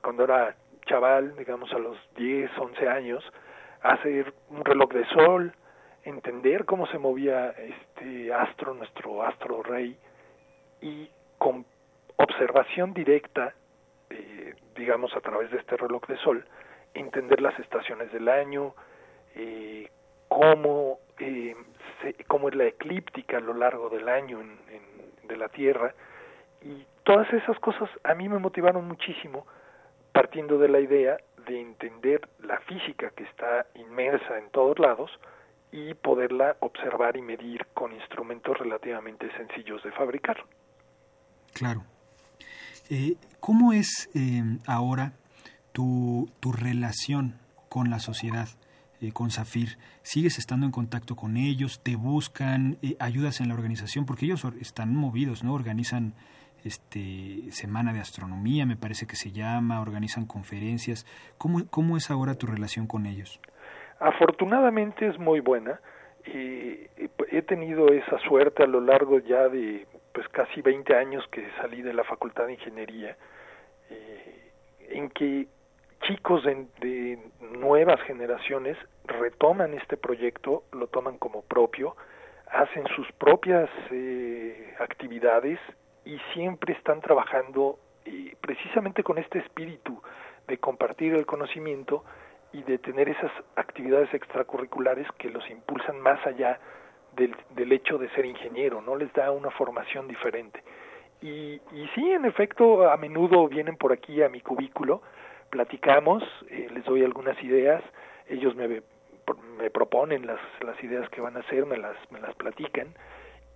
cuando 0.02 0.24
era 0.24 0.56
chaval, 0.86 1.36
digamos 1.36 1.72
a 1.72 1.78
los 1.78 1.96
10, 2.16 2.50
11 2.56 2.88
años, 2.88 3.24
a 3.82 3.94
hacer 3.94 4.32
un 4.50 4.64
reloj 4.64 4.90
de 4.92 5.04
sol, 5.06 5.52
entender 6.04 6.64
cómo 6.64 6.86
se 6.86 6.98
movía 6.98 7.50
este 7.50 8.32
astro, 8.32 8.74
nuestro 8.74 9.22
astro 9.22 9.62
rey, 9.62 9.96
y 10.80 11.10
con 11.38 11.64
observación 12.16 12.92
directa, 12.92 13.54
eh, 14.10 14.54
digamos 14.76 15.14
a 15.16 15.20
través 15.20 15.50
de 15.50 15.58
este 15.58 15.76
reloj 15.76 16.06
de 16.06 16.16
sol, 16.18 16.44
entender 16.94 17.40
las 17.40 17.58
estaciones 17.58 18.12
del 18.12 18.28
año, 18.28 18.74
eh, 19.34 19.88
cómo, 20.28 20.98
eh, 21.18 21.54
se, 22.02 22.14
cómo 22.24 22.48
es 22.48 22.54
la 22.54 22.64
eclíptica 22.64 23.38
a 23.38 23.40
lo 23.40 23.54
largo 23.54 23.88
del 23.88 24.08
año 24.08 24.40
en, 24.40 24.58
de 25.26 25.36
la 25.36 25.48
Tierra, 25.48 25.94
y 26.64 26.86
todas 27.04 27.32
esas 27.32 27.58
cosas 27.60 27.88
a 28.02 28.14
mí 28.14 28.28
me 28.28 28.38
motivaron 28.38 28.86
muchísimo, 28.88 29.46
partiendo 30.12 30.58
de 30.58 30.68
la 30.68 30.80
idea 30.80 31.18
de 31.46 31.60
entender 31.60 32.28
la 32.40 32.58
física 32.60 33.10
que 33.10 33.24
está 33.24 33.66
inmersa 33.74 34.38
en 34.38 34.50
todos 34.50 34.78
lados 34.78 35.10
y 35.70 35.92
poderla 35.94 36.56
observar 36.60 37.16
y 37.16 37.22
medir 37.22 37.66
con 37.74 37.92
instrumentos 37.92 38.56
relativamente 38.58 39.30
sencillos 39.36 39.82
de 39.82 39.92
fabricar. 39.92 40.44
Claro. 41.52 41.82
Eh, 42.88 43.16
¿Cómo 43.40 43.72
es 43.72 44.08
eh, 44.14 44.42
ahora 44.66 45.12
tu, 45.72 46.30
tu 46.40 46.52
relación 46.52 47.38
con 47.68 47.90
la 47.90 47.98
sociedad? 47.98 48.48
Eh, 49.04 49.12
con 49.12 49.30
Zafir, 49.30 49.76
¿sigues 50.02 50.38
estando 50.38 50.64
en 50.64 50.72
contacto 50.72 51.14
con 51.14 51.36
ellos? 51.36 51.80
¿Te 51.82 51.94
buscan? 51.96 52.78
Eh, 52.80 52.96
¿Ayudas 53.00 53.40
en 53.40 53.48
la 53.48 53.54
organización? 53.54 54.06
Porque 54.06 54.24
ellos 54.24 54.46
están 54.60 54.94
movidos, 54.94 55.44
¿no? 55.44 55.52
Organizan 55.52 56.14
este 56.64 57.50
semana 57.50 57.92
de 57.92 58.00
astronomía, 58.00 58.66
me 58.66 58.76
parece 58.76 59.06
que 59.06 59.16
se 59.16 59.32
llama, 59.32 59.80
organizan 59.80 60.26
conferencias. 60.26 61.06
¿Cómo, 61.38 61.60
cómo 61.70 61.96
es 61.96 62.10
ahora 62.10 62.34
tu 62.34 62.46
relación 62.46 62.86
con 62.86 63.06
ellos? 63.06 63.40
Afortunadamente 64.00 65.06
es 65.06 65.18
muy 65.18 65.40
buena. 65.40 65.80
Eh, 66.26 66.90
he 67.30 67.42
tenido 67.42 67.88
esa 67.88 68.18
suerte 68.20 68.62
a 68.62 68.66
lo 68.66 68.80
largo 68.80 69.18
ya 69.18 69.48
de 69.48 69.86
pues 70.12 70.28
casi 70.28 70.62
20 70.62 70.94
años 70.94 71.24
que 71.30 71.46
salí 71.60 71.82
de 71.82 71.92
la 71.92 72.04
Facultad 72.04 72.46
de 72.46 72.54
Ingeniería, 72.54 73.16
eh, 73.90 74.52
en 74.90 75.10
que 75.10 75.48
chicos 76.02 76.44
de, 76.44 76.66
de, 76.80 77.18
nuevas 77.58 78.00
generaciones 78.02 78.76
retoman 79.06 79.74
este 79.74 79.96
proyecto, 79.96 80.64
lo 80.72 80.86
toman 80.86 81.18
como 81.18 81.42
propio, 81.42 81.96
hacen 82.46 82.84
sus 82.94 83.10
propias 83.12 83.68
eh, 83.90 84.74
actividades 84.78 85.58
y 86.04 86.18
siempre 86.32 86.74
están 86.74 87.00
trabajando 87.00 87.78
eh, 88.04 88.36
precisamente 88.40 89.02
con 89.02 89.18
este 89.18 89.38
espíritu 89.38 90.02
de 90.46 90.58
compartir 90.58 91.14
el 91.14 91.26
conocimiento 91.26 92.04
y 92.52 92.62
de 92.62 92.78
tener 92.78 93.08
esas 93.08 93.32
actividades 93.56 94.12
extracurriculares 94.14 95.06
que 95.18 95.30
los 95.30 95.48
impulsan 95.50 96.00
más 96.00 96.24
allá 96.26 96.60
del, 97.16 97.34
del 97.50 97.72
hecho 97.72 97.98
de 97.98 98.08
ser 98.10 98.26
ingeniero, 98.26 98.80
no 98.80 98.96
les 98.96 99.12
da 99.12 99.30
una 99.30 99.50
formación 99.50 100.06
diferente. 100.08 100.62
Y, 101.20 101.60
y 101.72 101.88
sí, 101.94 102.12
en 102.12 102.24
efecto, 102.24 102.90
a 102.90 102.96
menudo 102.96 103.48
vienen 103.48 103.76
por 103.76 103.92
aquí 103.92 104.22
a 104.22 104.28
mi 104.28 104.40
cubículo, 104.40 105.02
platicamos, 105.50 106.22
eh, 106.50 106.68
les 106.72 106.84
doy 106.84 107.04
algunas 107.04 107.40
ideas, 107.42 107.82
ellos 108.28 108.54
me, 108.54 108.82
me 109.58 109.70
proponen 109.70 110.26
las, 110.26 110.40
las 110.60 110.82
ideas 110.82 111.08
que 111.10 111.20
van 111.20 111.36
a 111.36 111.40
hacer, 111.40 111.64
me 111.66 111.76
las, 111.76 111.96
me 112.10 112.20
las 112.20 112.34
platican, 112.34 112.88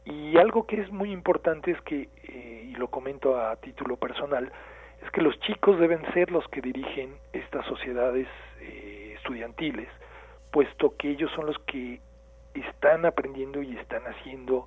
y 0.08 0.38
algo 0.38 0.66
que 0.66 0.80
es 0.80 0.90
muy 0.90 1.12
importante 1.12 1.70
es 1.70 1.80
que, 1.82 2.08
eh, 2.24 2.64
y 2.66 2.74
lo 2.76 2.88
comento 2.88 3.38
a 3.38 3.56
título 3.56 3.96
personal, 3.96 4.50
es 5.02 5.10
que 5.10 5.20
los 5.20 5.38
chicos 5.40 5.78
deben 5.78 6.00
ser 6.14 6.30
los 6.30 6.46
que 6.48 6.62
dirigen 6.62 7.14
estas 7.32 7.66
sociedades 7.66 8.26
eh, 8.60 9.12
estudiantiles, 9.16 9.88
puesto 10.50 10.96
que 10.96 11.10
ellos 11.10 11.30
son 11.32 11.46
los 11.46 11.58
que 11.60 12.00
están 12.54 13.04
aprendiendo 13.04 13.62
y 13.62 13.76
están 13.76 14.02
haciendo, 14.04 14.66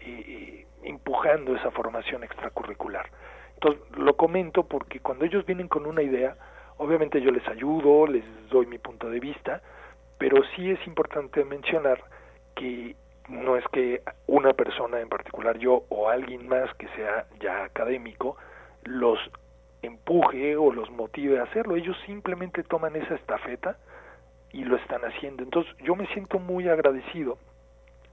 eh, 0.00 0.66
empujando 0.82 1.54
esa 1.54 1.70
formación 1.70 2.24
extracurricular. 2.24 3.08
Entonces, 3.54 3.82
lo 3.96 4.16
comento 4.16 4.64
porque 4.64 4.98
cuando 4.98 5.24
ellos 5.24 5.46
vienen 5.46 5.68
con 5.68 5.86
una 5.86 6.02
idea, 6.02 6.36
obviamente 6.78 7.20
yo 7.20 7.30
les 7.30 7.46
ayudo, 7.46 8.08
les 8.08 8.24
doy 8.50 8.66
mi 8.66 8.78
punto 8.78 9.08
de 9.08 9.20
vista, 9.20 9.62
pero 10.18 10.42
sí 10.56 10.70
es 10.70 10.84
importante 10.88 11.44
mencionar 11.44 12.02
que 12.56 12.96
no 13.32 13.56
es 13.56 13.64
que 13.72 14.02
una 14.26 14.52
persona 14.52 15.00
en 15.00 15.08
particular, 15.08 15.58
yo 15.58 15.84
o 15.88 16.08
alguien 16.08 16.46
más 16.48 16.72
que 16.74 16.86
sea 16.88 17.26
ya 17.40 17.64
académico, 17.64 18.36
los 18.84 19.18
empuje 19.80 20.56
o 20.56 20.72
los 20.72 20.90
motive 20.90 21.40
a 21.40 21.44
hacerlo. 21.44 21.76
Ellos 21.76 21.96
simplemente 22.06 22.62
toman 22.62 22.94
esa 22.94 23.14
estafeta 23.14 23.78
y 24.52 24.64
lo 24.64 24.76
están 24.76 25.02
haciendo. 25.02 25.42
Entonces 25.42 25.74
yo 25.82 25.96
me 25.96 26.06
siento 26.08 26.38
muy 26.38 26.68
agradecido 26.68 27.38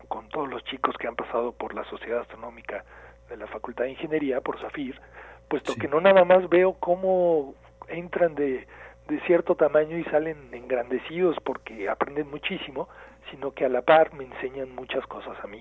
con 0.07 0.27
todos 0.29 0.49
los 0.49 0.63
chicos 0.63 0.95
que 0.97 1.07
han 1.07 1.15
pasado 1.15 1.51
por 1.51 1.75
la 1.75 1.83
Sociedad 1.85 2.21
Astronómica 2.21 2.83
de 3.29 3.37
la 3.37 3.45
Facultad 3.47 3.83
de 3.83 3.91
Ingeniería, 3.91 4.41
por 4.41 4.59
SAFIR, 4.59 4.99
puesto 5.47 5.73
sí. 5.73 5.79
que 5.79 5.87
no 5.87 6.01
nada 6.01 6.23
más 6.23 6.49
veo 6.49 6.73
cómo 6.79 7.53
entran 7.87 8.33
de, 8.35 8.65
de 9.09 9.19
cierto 9.21 9.55
tamaño 9.55 9.97
y 9.97 10.03
salen 10.05 10.37
engrandecidos 10.53 11.35
porque 11.43 11.89
aprenden 11.89 12.29
muchísimo, 12.29 12.87
sino 13.31 13.51
que 13.51 13.65
a 13.65 13.69
la 13.69 13.81
par 13.81 14.13
me 14.13 14.25
enseñan 14.25 14.73
muchas 14.75 15.05
cosas 15.07 15.35
a 15.43 15.47
mí. 15.47 15.59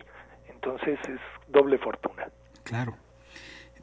Entonces 0.49 0.99
es 1.09 1.21
doble 1.49 1.79
fortuna. 1.79 2.29
Claro. 2.63 2.97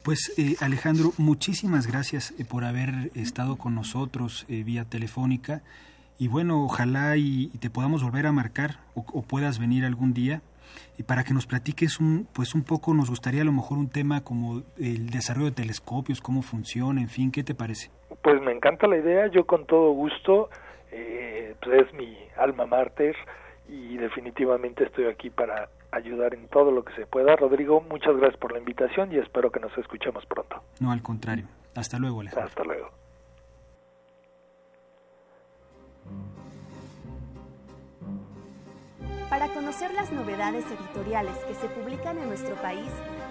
Pues 0.04 0.32
eh, 0.38 0.54
Alejandro, 0.60 1.12
muchísimas 1.18 1.88
gracias 1.88 2.32
eh, 2.38 2.44
por 2.44 2.64
haber 2.64 3.10
estado 3.16 3.56
con 3.56 3.74
nosotros 3.74 4.46
eh, 4.48 4.62
vía 4.62 4.84
telefónica 4.84 5.62
y 6.16 6.28
bueno, 6.28 6.62
ojalá 6.62 7.16
y, 7.16 7.48
te 7.58 7.70
podamos 7.70 8.04
volver 8.04 8.26
a 8.26 8.32
marcar 8.32 8.78
o, 8.94 9.04
o, 9.12 9.22
puedas 9.22 9.58
venir 9.58 9.84
algún 9.84 10.14
día 10.14 10.42
y 10.96 11.02
para 11.02 11.24
que 11.24 11.34
nos 11.34 11.46
platiques 11.46 11.98
un 11.98 12.28
pues 12.32 12.54
un 12.54 12.62
poco 12.62 12.94
nos 12.94 13.10
gustaría 13.10 13.42
a 13.42 13.44
lo 13.44 13.52
mejor 13.52 13.78
un 13.78 13.88
tema 13.88 14.22
como 14.22 14.62
el 14.78 15.10
desarrollo 15.10 15.46
de 15.46 15.56
telescopios, 15.56 16.20
cómo 16.20 16.42
funciona, 16.42 17.00
en 17.00 17.08
fin, 17.08 17.32
¿qué 17.32 17.42
te 17.42 17.56
parece? 17.56 17.90
Pues 18.22 18.40
me 18.40 18.52
encanta 18.52 18.86
la 18.86 18.96
idea, 18.96 19.26
yo 19.28 19.46
con 19.46 19.66
todo 19.66 19.90
gusto, 19.92 20.48
eh, 20.90 21.54
pues 21.62 21.82
es 21.82 21.92
mi 21.94 22.16
alma 22.36 22.66
máter 22.66 23.16
y 23.68 23.96
definitivamente 23.96 24.84
estoy 24.84 25.06
aquí 25.06 25.30
para 25.30 25.68
ayudar 25.90 26.34
en 26.34 26.48
todo 26.48 26.70
lo 26.70 26.84
que 26.84 26.94
se 26.94 27.06
pueda. 27.06 27.36
Rodrigo, 27.36 27.80
muchas 27.80 28.16
gracias 28.16 28.38
por 28.38 28.52
la 28.52 28.58
invitación 28.58 29.12
y 29.12 29.18
espero 29.18 29.50
que 29.50 29.60
nos 29.60 29.76
escuchemos 29.78 30.24
pronto. 30.26 30.62
No, 30.80 30.92
al 30.92 31.02
contrario. 31.02 31.46
Hasta 31.74 31.98
luego, 31.98 32.20
Alejandro. 32.20 32.48
Hasta 32.48 32.64
luego. 32.64 32.90
Para 39.28 39.48
conocer 39.48 39.92
las 39.94 40.12
novedades 40.12 40.64
editoriales 40.70 41.36
que 41.44 41.54
se 41.54 41.68
publican 41.68 42.16
en 42.18 42.28
nuestro 42.28 42.54
país, 42.56 42.88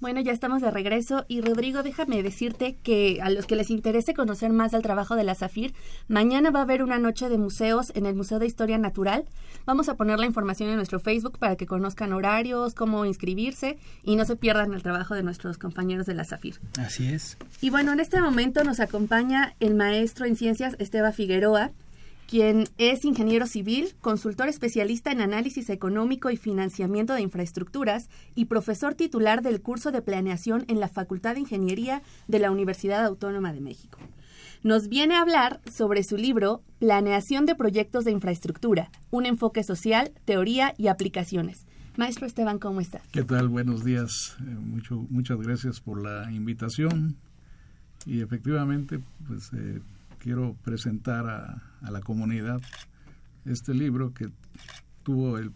Bueno, 0.00 0.22
ya 0.22 0.32
estamos 0.32 0.62
de 0.62 0.70
regreso 0.70 1.26
y 1.28 1.42
Rodrigo, 1.42 1.82
déjame 1.82 2.22
decirte 2.22 2.78
que 2.82 3.20
a 3.22 3.28
los 3.28 3.44
que 3.44 3.54
les 3.54 3.68
interese 3.68 4.14
conocer 4.14 4.50
más 4.50 4.72
del 4.72 4.80
trabajo 4.80 5.14
de 5.14 5.24
la 5.24 5.34
Zafir, 5.34 5.74
mañana 6.08 6.50
va 6.50 6.60
a 6.60 6.62
haber 6.62 6.82
una 6.82 6.98
noche 6.98 7.28
de 7.28 7.36
museos 7.36 7.92
en 7.94 8.06
el 8.06 8.14
Museo 8.14 8.38
de 8.38 8.46
Historia 8.46 8.78
Natural. 8.78 9.26
Vamos 9.66 9.90
a 9.90 9.96
poner 9.96 10.18
la 10.18 10.24
información 10.24 10.70
en 10.70 10.76
nuestro 10.76 11.00
Facebook 11.00 11.38
para 11.38 11.56
que 11.56 11.66
conozcan 11.66 12.14
horarios, 12.14 12.74
cómo 12.74 13.04
inscribirse 13.04 13.78
y 14.02 14.16
no 14.16 14.24
se 14.24 14.36
pierdan 14.36 14.72
el 14.72 14.82
trabajo 14.82 15.14
de 15.14 15.22
nuestros 15.22 15.58
compañeros 15.58 16.06
de 16.06 16.14
la 16.14 16.24
Zafir. 16.24 16.58
Así 16.78 17.12
es. 17.12 17.36
Y 17.60 17.68
bueno, 17.68 17.92
en 17.92 18.00
este 18.00 18.22
momento 18.22 18.64
nos 18.64 18.80
acompaña 18.80 19.54
el 19.60 19.74
maestro 19.74 20.24
en 20.24 20.34
ciencias 20.34 20.76
Esteba 20.78 21.12
Figueroa 21.12 21.72
quien 22.30 22.68
es 22.78 23.04
ingeniero 23.04 23.44
civil, 23.48 23.88
consultor 24.00 24.46
especialista 24.46 25.10
en 25.10 25.20
análisis 25.20 25.68
económico 25.68 26.30
y 26.30 26.36
financiamiento 26.36 27.12
de 27.12 27.22
infraestructuras 27.22 28.08
y 28.36 28.44
profesor 28.44 28.94
titular 28.94 29.42
del 29.42 29.60
curso 29.60 29.90
de 29.90 30.00
planeación 30.00 30.64
en 30.68 30.78
la 30.78 30.86
Facultad 30.86 31.34
de 31.34 31.40
Ingeniería 31.40 32.02
de 32.28 32.38
la 32.38 32.52
Universidad 32.52 33.04
Autónoma 33.04 33.52
de 33.52 33.60
México. 33.60 33.98
Nos 34.62 34.88
viene 34.88 35.16
a 35.16 35.22
hablar 35.22 35.60
sobre 35.68 36.04
su 36.04 36.16
libro 36.16 36.62
Planeación 36.78 37.46
de 37.46 37.56
Proyectos 37.56 38.04
de 38.04 38.12
Infraestructura, 38.12 38.92
un 39.10 39.26
enfoque 39.26 39.64
social, 39.64 40.12
teoría 40.24 40.72
y 40.78 40.86
aplicaciones. 40.86 41.66
Maestro 41.96 42.26
Esteban, 42.26 42.60
¿cómo 42.60 42.80
está? 42.80 43.00
¿Qué 43.10 43.24
tal? 43.24 43.48
Buenos 43.48 43.84
días. 43.84 44.36
Eh, 44.38 44.44
mucho, 44.44 45.04
muchas 45.10 45.40
gracias 45.40 45.80
por 45.80 46.00
la 46.00 46.30
invitación. 46.30 47.16
Y 48.06 48.20
efectivamente, 48.20 49.00
pues 49.26 49.50
eh, 49.52 49.80
quiero 50.20 50.54
presentar 50.62 51.26
a, 51.28 51.90
la 51.90 52.00
comunidad 52.00 52.60
este 53.46 53.74
libro 53.74 54.12
que 54.12 54.28
tuvo 55.02 55.38
el, 55.38 55.52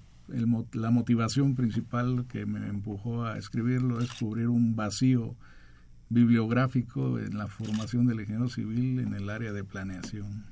la 0.72 0.90
motivación 0.90 1.54
principal 1.54 2.24
que 2.28 2.46
me 2.46 2.66
empujó 2.66 3.24
a 3.24 3.38
escribirlo 3.38 4.00
es 4.00 4.10
cubrir 4.12 4.48
un 4.48 4.74
vacío 4.74 5.36
bibliográfico 6.08 7.18
en 7.18 7.36
la 7.36 7.46
formación 7.46 8.06
del 8.06 8.20
ingeniero 8.20 8.48
civil 8.48 9.00
en 9.00 9.14
el 9.14 9.28
área 9.28 9.52
de 9.52 9.64
planeación. 9.64 10.44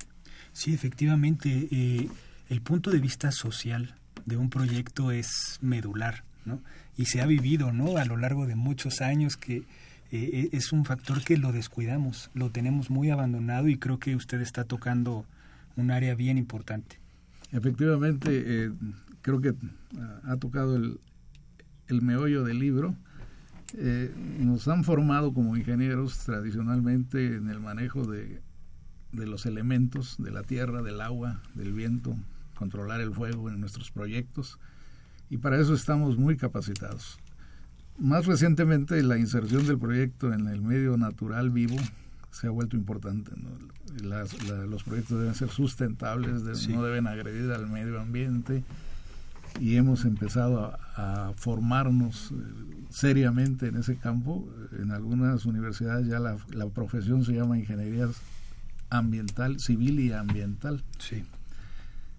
Sí, 0.53 0.75
efectivamente, 0.75 1.69
eh, 1.71 2.09
el 2.49 2.61
punto 2.61 2.91
de 2.91 2.99
vista 2.99 3.33
social 3.33 3.95
de 4.27 4.37
un 4.37 4.51
proyecto 4.51 5.11
es 5.11 5.59
medular, 5.63 6.25
¿no? 6.45 6.63
Y 6.97 7.07
se 7.07 7.23
ha 7.23 7.27
vivido, 7.27 7.73
¿no? 7.73 7.97
A 7.97 8.05
lo 8.05 8.19
largo 8.19 8.47
de 8.47 8.57
muchos 8.57 9.01
años 9.01 9.37
que 9.37 9.65
eh, 10.13 10.51
es 10.53 10.73
un 10.73 10.85
factor 10.85 11.25
que 11.25 11.39
lo 11.39 11.53
descuidamos, 11.53 12.31
lo 12.35 12.51
tenemos 12.51 12.91
muy 12.91 13.09
abandonado 13.09 13.69
y 13.69 13.79
creo 13.79 13.99
que 13.99 14.15
usted 14.15 14.43
está 14.43 14.65
tocando 14.65 15.25
un 15.77 15.91
área 15.91 16.15
bien 16.15 16.37
importante. 16.37 17.01
Efectivamente, 17.51 18.29
eh, 18.45 18.73
creo 19.23 19.41
que 19.41 19.55
ha 20.25 20.37
tocado 20.37 20.77
el, 20.77 22.03
meollo 22.03 22.45
del 22.45 22.59
libro. 22.59 22.95
Eh, 23.75 24.13
nos 24.39 24.69
han 24.69 24.85
formado 24.85 25.33
como 25.33 25.57
ingenieros 25.57 26.19
tradicionalmente 26.19 27.37
en 27.37 27.49
el 27.49 27.61
manejo 27.61 28.05
de 28.05 28.41
los 29.13 29.47
elementos 29.47 30.17
de 30.19 30.31
la 30.31 30.43
tierra, 30.43 30.83
del 30.83 31.01
agua, 31.01 31.41
del 31.55 31.73
viento, 31.73 32.17
controlar 32.55 33.01
el 33.01 33.15
fuego 33.15 33.49
en 33.49 33.61
nuestros 33.61 33.91
proyectos 33.91 34.59
y 35.33 35.39
para 35.39 35.59
eso 35.59 35.73
estamos 35.73 36.19
muy 36.19 36.37
capacitados. 36.37 37.19
Más 37.99 38.27
recientemente, 38.27 39.03
la 39.03 39.19
inserción 39.19 39.67
del 39.67 39.79
proyecto 39.79 40.33
en 40.33 40.49
el 40.49 40.61
medio 40.61 40.97
natural 40.97 41.51
vivo 41.51 41.77
se 42.31 42.47
ha 42.47 42.51
vuelto 42.51 42.77
importante. 42.77 43.33
los 44.03 44.83
proyectos 44.83 45.21
deben 45.21 45.35
ser 45.35 45.51
sustentables, 45.51 46.43
no 46.69 46.83
deben 46.83 47.07
agredir 47.07 47.53
al 47.53 47.69
medio 47.69 48.01
ambiente 48.01 48.65
y 49.61 49.77
hemos 49.77 50.07
empezado 50.07 50.79
a, 50.97 51.33
formarnos 51.37 52.33
eh, 52.33 52.35
seriamente 52.89 53.67
en 53.67 53.77
ese 53.77 53.97
campo. 53.97 54.49
En 54.79 54.91
algunas 54.91 55.45
universidades 55.45 56.07
ya 56.07 56.19
la, 56.19 56.37
profesión 56.75 57.25
se 57.25 57.35
llama 57.35 57.59
ingeniería 57.59 58.09
ambiental, 58.89 59.61
civil 59.61 60.01
y 60.01 60.13
ambiental. 60.13 60.83
Sí. 60.99 61.25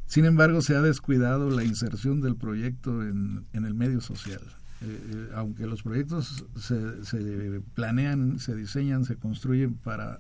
Sin 0.06 0.26
embargo, 0.26 0.62
se 0.62 0.76
ha 0.76 0.82
descuidado 0.82 1.50
la 1.50 1.64
inserción 1.64 2.22
del 2.22 2.36
proyecto 2.36 3.02
en 3.04 3.46
el 3.54 3.74
medio 3.74 4.00
social. 4.00 4.42
Eh, 4.86 5.30
aunque 5.36 5.66
los 5.66 5.82
proyectos 5.82 6.46
se, 6.60 7.06
se, 7.06 7.62
planean, 7.74 8.40
se 8.40 8.54
diseñan, 8.54 9.06
se 9.06 9.16
construyen 9.16 9.76
para 9.76 10.20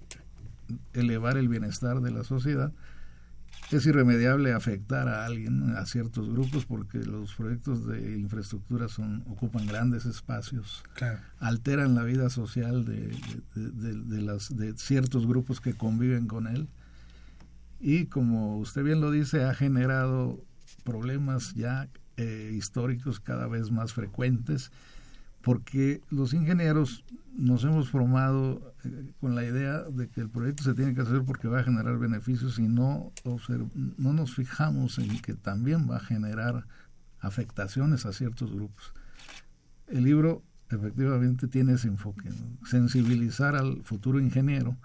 elevar 0.93 1.38
el 1.38 1.49
bienestar 1.49 1.99
de 1.99 2.12
la 2.12 2.23
sociedad, 2.23 2.71
es 3.71 3.86
irremediable 3.86 4.54
afectar 4.54 5.08
a 5.10 5.26
alguien, 5.26 5.76
a 5.76 5.86
ciertos 5.86 6.30
grupos, 6.30 6.65
porque 6.65 6.99
los 6.99 7.34
proyectos 7.34 7.86
de 7.88 8.17
infraestructura 8.17 8.88
son, 8.88 9.23
ocupan 9.28 9.65
grandes 9.65 10.06
espacios, 10.06 10.84
alteran 11.39 11.95
la 11.95 12.04
vida 12.04 12.30
social 12.30 12.86
de, 12.86 13.12
de, 13.56 14.21
las, 14.21 14.56
de 14.56 14.78
ciertos 14.78 15.28
grupos 15.28 15.60
que 15.60 15.73
conviven 15.73 16.28
con 16.28 16.47
él. 16.47 16.67
Y 17.80 18.06
como 18.06 18.58
usted 18.60 18.84
bien 18.84 19.02
lo 19.02 19.12
dice, 19.12 19.43
ha 19.43 19.54
generado 19.54 20.39
problemas 20.84 21.54
ya 21.54 21.89
eh, 22.23 22.53
históricos 22.53 23.19
cada 23.19 23.47
vez 23.47 23.69
más 23.71 23.93
frecuentes, 23.93 24.71
porque 25.41 26.01
los 26.09 26.33
ingenieros 26.33 27.03
nos 27.36 27.63
hemos 27.65 27.89
formado 27.89 28.73
eh, 28.86 29.12
con 29.19 29.36
la 29.36 29.43
idea 29.43 29.81
de 29.83 30.07
que 30.07 30.21
el 30.21 30.29
proyecto 30.29 30.63
se 30.63 30.73
tiene 30.73 30.95
que 30.95 31.01
hacer 31.01 31.23
porque 31.23 31.49
va 31.49 31.59
a 31.59 31.63
generar 31.63 31.97
beneficios 31.97 32.59
y 32.59 32.67
no, 32.67 33.12
no 33.97 34.13
nos 34.13 34.36
fijamos 34.36 34.99
en 34.99 35.19
que 35.21 35.33
también 35.33 35.89
va 35.89 35.97
a 35.97 35.99
generar 35.99 36.65
afectaciones 37.19 38.05
a 38.05 38.13
ciertos 38.13 38.53
grupos. 38.53 38.93
El 39.88 40.05
libro 40.05 40.43
efectivamente 40.69 41.47
tiene 41.47 41.73
ese 41.73 41.89
enfoque, 41.89 42.29
sensibilizar 42.65 43.55
al 43.55 43.83
futuro 43.83 44.19
ingeniero 44.19 44.77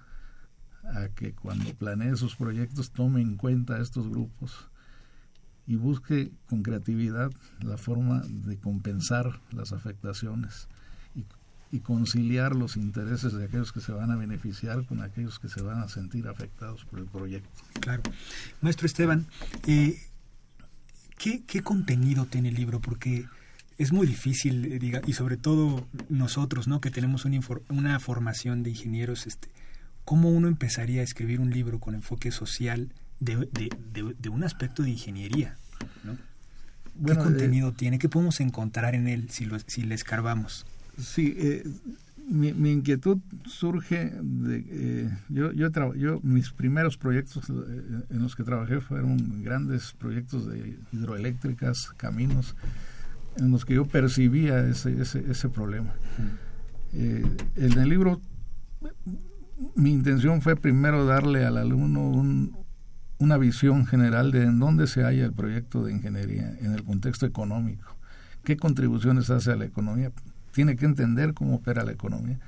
a 0.84 1.08
que 1.08 1.34
cuando 1.34 1.72
planee 1.74 2.16
sus 2.16 2.34
proyectos 2.34 2.90
tome 2.90 3.20
en 3.20 3.36
cuenta 3.36 3.80
estos 3.80 4.08
grupos 4.08 4.68
y 5.68 5.76
busque 5.76 6.32
con 6.48 6.62
creatividad 6.62 7.30
la 7.60 7.76
forma 7.76 8.22
de 8.26 8.56
compensar 8.56 9.38
las 9.52 9.72
afectaciones. 9.72 10.66
Y 11.70 11.80
conciliar 11.80 12.56
los 12.56 12.78
intereses 12.78 13.34
de 13.34 13.44
aquellos 13.44 13.72
que 13.72 13.82
se 13.82 13.92
van 13.92 14.10
a 14.10 14.16
beneficiar 14.16 14.86
con 14.86 15.02
aquellos 15.02 15.38
que 15.38 15.50
se 15.50 15.60
van 15.60 15.80
a 15.80 15.88
sentir 15.88 16.26
afectados 16.26 16.86
por 16.86 16.98
el 16.98 17.04
proyecto. 17.04 17.50
Claro. 17.80 18.02
Maestro 18.62 18.86
Esteban, 18.86 19.26
eh, 19.66 20.00
¿qué, 21.18 21.44
¿qué, 21.44 21.62
contenido 21.62 22.24
tiene 22.24 22.48
el 22.48 22.54
libro? 22.54 22.80
Porque 22.80 23.26
es 23.76 23.92
muy 23.92 24.06
difícil, 24.06 24.64
eh, 24.72 24.78
diga, 24.78 25.02
y 25.06 25.12
sobre 25.12 25.36
todo 25.36 25.86
nosotros, 26.08 26.68
¿no? 26.68 26.80
Que 26.80 26.90
tenemos 26.90 27.26
una, 27.26 27.38
una 27.68 28.00
formación 28.00 28.62
de 28.62 28.70
ingenieros, 28.70 29.26
este, 29.26 29.50
¿cómo 30.06 30.30
uno 30.30 30.48
empezaría 30.48 31.02
a 31.02 31.04
escribir 31.04 31.38
un 31.38 31.50
libro 31.50 31.80
con 31.80 31.94
enfoque 31.94 32.30
social 32.30 32.94
de, 33.20 33.36
de, 33.36 34.14
de, 34.18 34.28
un 34.28 34.44
aspecto 34.44 34.82
de 34.82 34.90
ingeniería? 34.90 35.56
¿no? 36.04 36.16
¿Qué 37.06 37.16
contenido 37.16 37.72
tiene? 37.72 37.98
¿Qué 37.98 38.08
podemos 38.08 38.40
encontrar 38.40 38.94
en 38.94 39.08
él 39.08 39.30
si, 39.30 39.44
lo, 39.44 39.58
si 39.66 39.82
le 39.82 39.94
escarbamos? 39.94 40.66
Sí, 40.98 41.34
eh, 41.38 41.64
mi, 42.28 42.52
mi, 42.52 42.72
inquietud 42.72 43.18
surge 43.46 44.12
de... 44.20 44.64
Eh, 44.68 45.10
yo, 45.28 45.52
yo, 45.52 45.94
yo, 45.94 46.20
mis 46.22 46.50
primeros 46.50 46.96
proyectos 46.96 47.48
eh, 47.48 48.02
en 48.10 48.22
los 48.22 48.36
que 48.36 48.42
trabajé 48.42 48.80
fueron 48.80 49.42
grandes 49.42 49.92
proyectos 49.92 50.46
de 50.48 50.76
hidroeléctricas, 50.92 51.90
caminos, 51.96 52.56
en 53.36 53.50
los 53.50 53.64
que 53.64 53.74
yo 53.74 53.86
percibía 53.86 54.66
ese, 54.66 55.00
ese, 55.00 55.24
ese 55.30 55.48
problema. 55.48 55.94
Eh, 56.92 57.24
en 57.56 57.78
el 57.78 57.88
libro, 57.88 58.20
mi 59.74 59.90
intención 59.90 60.42
fue 60.42 60.56
primero 60.56 61.04
darle 61.06 61.44
al 61.44 61.56
alumno 61.56 62.08
un, 62.08 62.56
una 63.18 63.36
visión 63.36 63.86
general 63.86 64.30
de 64.30 64.44
en 64.44 64.58
dónde 64.58 64.86
se 64.86 65.02
halla 65.02 65.24
el 65.24 65.32
proyecto 65.32 65.84
de 65.84 65.92
ingeniería 65.92 66.56
en 66.60 66.72
el 66.74 66.84
contexto 66.84 67.26
económico, 67.26 67.96
qué 68.44 68.56
contribuciones 68.56 69.30
hace 69.30 69.52
a 69.52 69.56
la 69.56 69.64
economía, 69.64 70.12
tiene 70.52 70.76
que 70.76 70.86
entender 70.86 71.34
cómo 71.34 71.56
opera 71.56 71.84
la 71.84 71.92
economía, 71.92 72.38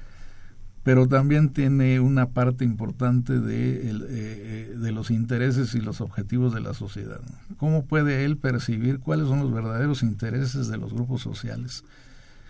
pero 0.82 1.06
también 1.06 1.50
tiene 1.50 2.00
una 2.00 2.30
parte 2.30 2.64
importante 2.64 3.38
de, 3.38 3.90
el, 3.90 4.06
eh, 4.08 4.74
de 4.76 4.92
los 4.92 5.10
intereses 5.10 5.74
y 5.74 5.80
los 5.80 6.00
objetivos 6.00 6.54
de 6.54 6.60
la 6.60 6.72
sociedad. 6.72 7.20
¿Cómo 7.58 7.84
puede 7.84 8.24
él 8.24 8.38
percibir 8.38 8.98
cuáles 8.98 9.28
son 9.28 9.40
los 9.40 9.52
verdaderos 9.52 10.02
intereses 10.02 10.68
de 10.68 10.78
los 10.78 10.94
grupos 10.94 11.20
sociales? 11.20 11.84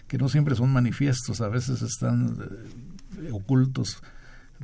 Que 0.06 0.18
no 0.18 0.28
siempre 0.28 0.54
son 0.54 0.72
manifiestos, 0.72 1.40
a 1.40 1.48
veces 1.48 1.82
están 1.82 2.36
eh, 3.20 3.30
ocultos 3.32 4.00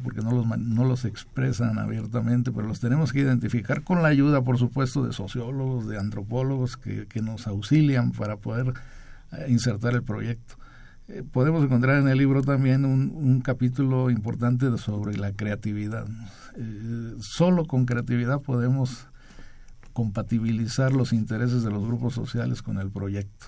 porque 0.03 0.21
no 0.21 0.31
los, 0.31 0.47
no 0.47 0.85
los 0.85 1.05
expresan 1.05 1.79
abiertamente, 1.79 2.53
pero 2.53 2.67
los 2.67 2.81
tenemos 2.81 3.13
que 3.13 3.21
identificar 3.21 3.83
con 3.83 4.03
la 4.03 4.09
ayuda, 4.09 4.43
por 4.43 4.59
supuesto, 4.59 5.05
de 5.05 5.13
sociólogos, 5.13 5.87
de 5.89 5.99
antropólogos 5.99 6.77
que, 6.77 7.07
que 7.07 7.23
nos 7.23 7.47
auxilian 7.47 8.13
para 8.13 8.37
poder 8.37 8.75
eh, 9.33 9.47
insertar 9.49 9.95
el 9.95 10.03
proyecto. 10.03 10.57
Eh, 11.09 11.23
podemos 11.31 11.65
encontrar 11.65 12.01
en 12.01 12.09
el 12.09 12.19
libro 12.19 12.43
también 12.43 12.85
un, 12.85 13.13
un 13.15 13.41
capítulo 13.41 14.11
importante 14.11 14.77
sobre 14.79 15.17
la 15.17 15.33
creatividad. 15.33 16.07
Eh, 16.57 17.15
solo 17.21 17.65
con 17.65 17.87
creatividad 17.87 18.41
podemos 18.43 19.09
compatibilizar 19.93 20.93
los 20.93 21.13
intereses 21.13 21.63
de 21.63 21.71
los 21.71 21.87
grupos 21.87 22.15
sociales 22.15 22.61
con 22.61 22.79
el 22.79 22.91
proyecto. 22.91 23.47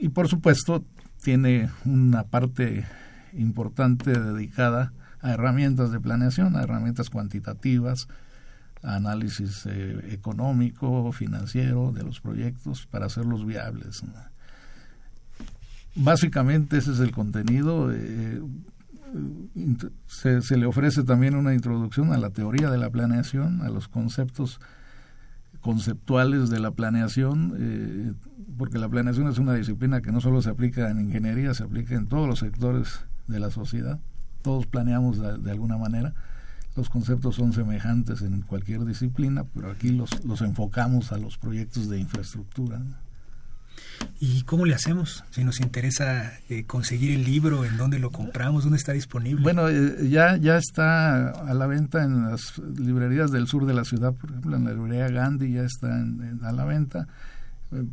y 0.00 0.08
por 0.08 0.26
supuesto 0.26 0.84
tiene 1.22 1.70
una 1.84 2.24
parte 2.24 2.84
importante 3.34 4.18
dedicada 4.18 4.92
a 5.20 5.32
herramientas 5.32 5.92
de 5.92 6.00
planeación, 6.00 6.56
a 6.56 6.62
herramientas 6.62 7.10
cuantitativas, 7.10 8.08
a 8.82 8.96
análisis 8.96 9.66
eh, 9.66 10.12
económico, 10.12 11.12
financiero 11.12 11.92
de 11.92 12.02
los 12.02 12.20
proyectos 12.20 12.86
para 12.86 13.06
hacerlos 13.06 13.44
viables. 13.44 14.02
Básicamente 15.94 16.78
ese 16.78 16.92
es 16.92 17.00
el 17.00 17.12
contenido. 17.12 17.92
Eh, 17.92 18.40
se, 20.06 20.40
se, 20.40 20.56
le 20.56 20.66
ofrece 20.66 21.02
también 21.02 21.34
una 21.34 21.52
introducción 21.52 22.12
a 22.12 22.18
la 22.18 22.30
teoría 22.30 22.70
de 22.70 22.78
la 22.78 22.90
planeación, 22.90 23.62
a 23.62 23.68
los 23.68 23.88
conceptos 23.88 24.60
conceptuales 25.60 26.48
de 26.48 26.60
la 26.60 26.70
planeación, 26.70 27.54
eh, 27.58 28.12
porque 28.56 28.78
la 28.78 28.88
planeación 28.88 29.28
es 29.28 29.38
una 29.38 29.54
disciplina 29.54 30.00
que 30.00 30.12
no 30.12 30.20
solo 30.20 30.40
se 30.42 30.50
aplica 30.50 30.90
en 30.90 31.00
ingeniería, 31.00 31.54
se 31.54 31.64
aplica 31.64 31.94
en 31.94 32.06
todos 32.06 32.28
los 32.28 32.38
sectores 32.38 33.04
de 33.30 33.40
la 33.40 33.50
sociedad. 33.50 33.98
Todos 34.42 34.66
planeamos 34.66 35.18
de, 35.18 35.50
alguna 35.50 35.76
manera. 35.76 36.14
Los 36.76 36.88
conceptos 36.88 37.36
son 37.36 37.52
semejantes 37.52 38.22
en 38.22 38.42
cualquier 38.42 38.84
disciplina, 38.84 39.44
pero 39.54 39.70
aquí 39.70 39.90
los, 39.90 40.24
los 40.24 40.40
enfocamos 40.40 41.12
a 41.12 41.18
los 41.18 41.36
proyectos 41.36 41.88
de 41.88 41.98
infraestructura. 41.98 42.80
¿Y 44.18 44.42
cómo 44.42 44.66
le 44.66 44.74
hacemos? 44.74 45.24
Si 45.30 45.44
nos 45.44 45.60
interesa 45.60 46.32
eh, 46.48 46.64
conseguir 46.64 47.12
el 47.12 47.24
libro, 47.24 47.64
¿en 47.64 47.76
dónde 47.78 47.98
lo 47.98 48.10
compramos? 48.10 48.64
¿Dónde 48.64 48.78
está 48.78 48.92
disponible? 48.92 49.42
Bueno, 49.42 49.68
eh, 49.68 50.08
ya, 50.08 50.36
ya 50.36 50.56
está 50.56 51.30
a 51.30 51.54
la 51.54 51.66
venta 51.66 52.04
en 52.04 52.30
las 52.30 52.58
librerías 52.58 53.30
del 53.30 53.46
sur 53.46 53.66
de 53.66 53.74
la 53.74 53.84
ciudad, 53.84 54.12
por 54.12 54.30
ejemplo, 54.30 54.56
en 54.56 54.64
la 54.64 54.72
librería 54.72 55.08
Gandhi 55.08 55.52
ya 55.52 55.62
está 55.62 55.88
a 56.42 56.52
la 56.52 56.64
venta 56.64 57.08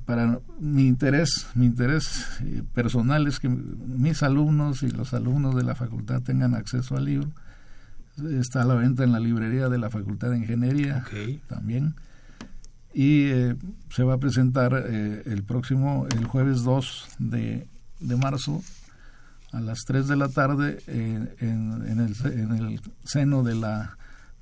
para 0.06 0.40
mi 0.60 0.88
interés, 0.88 1.48
mi 1.54 1.68
interés 1.68 2.26
eh, 2.42 2.64
personal 2.74 3.28
es 3.28 3.40
que 3.40 3.48
mis 3.48 4.24
alumnos 4.24 4.82
y 4.82 4.90
los 4.90 5.14
alumnos 5.14 5.56
de 5.56 5.64
la 5.64 5.76
facultad 5.76 6.22
tengan 6.22 6.56
acceso 6.56 6.98
al 6.98 7.06
libro. 7.06 7.30
Está 8.32 8.64
a 8.64 8.66
la 8.66 8.74
venta 8.74 9.04
en 9.04 9.12
la 9.12 9.20
librería 9.20 9.70
de 9.70 9.78
la 9.78 9.92
Facultad 9.92 10.32
de 10.32 10.40
Ingeniería 10.40 11.06
también. 11.46 11.94
Y 12.92 13.26
eh, 13.26 13.56
se 13.92 14.02
va 14.02 14.16
a 14.16 14.18
presentar 14.18 14.74
eh, 14.88 15.22
el 15.28 15.44
próximo, 15.44 16.08
el 16.10 16.26
jueves 16.26 16.64
2 16.64 17.10
de, 17.20 17.68
de, 18.00 18.16
marzo, 18.16 18.64
a 19.52 19.62
las 19.62 19.82
3 19.86 20.08
de 20.08 20.16
la 20.16 20.30
tarde, 20.30 20.80
en, 20.88 21.30
en, 21.40 22.00
el, 22.00 22.16
en 22.26 22.52
el 22.54 22.82
seno 23.04 23.44
de 23.44 23.54
la 23.54 23.98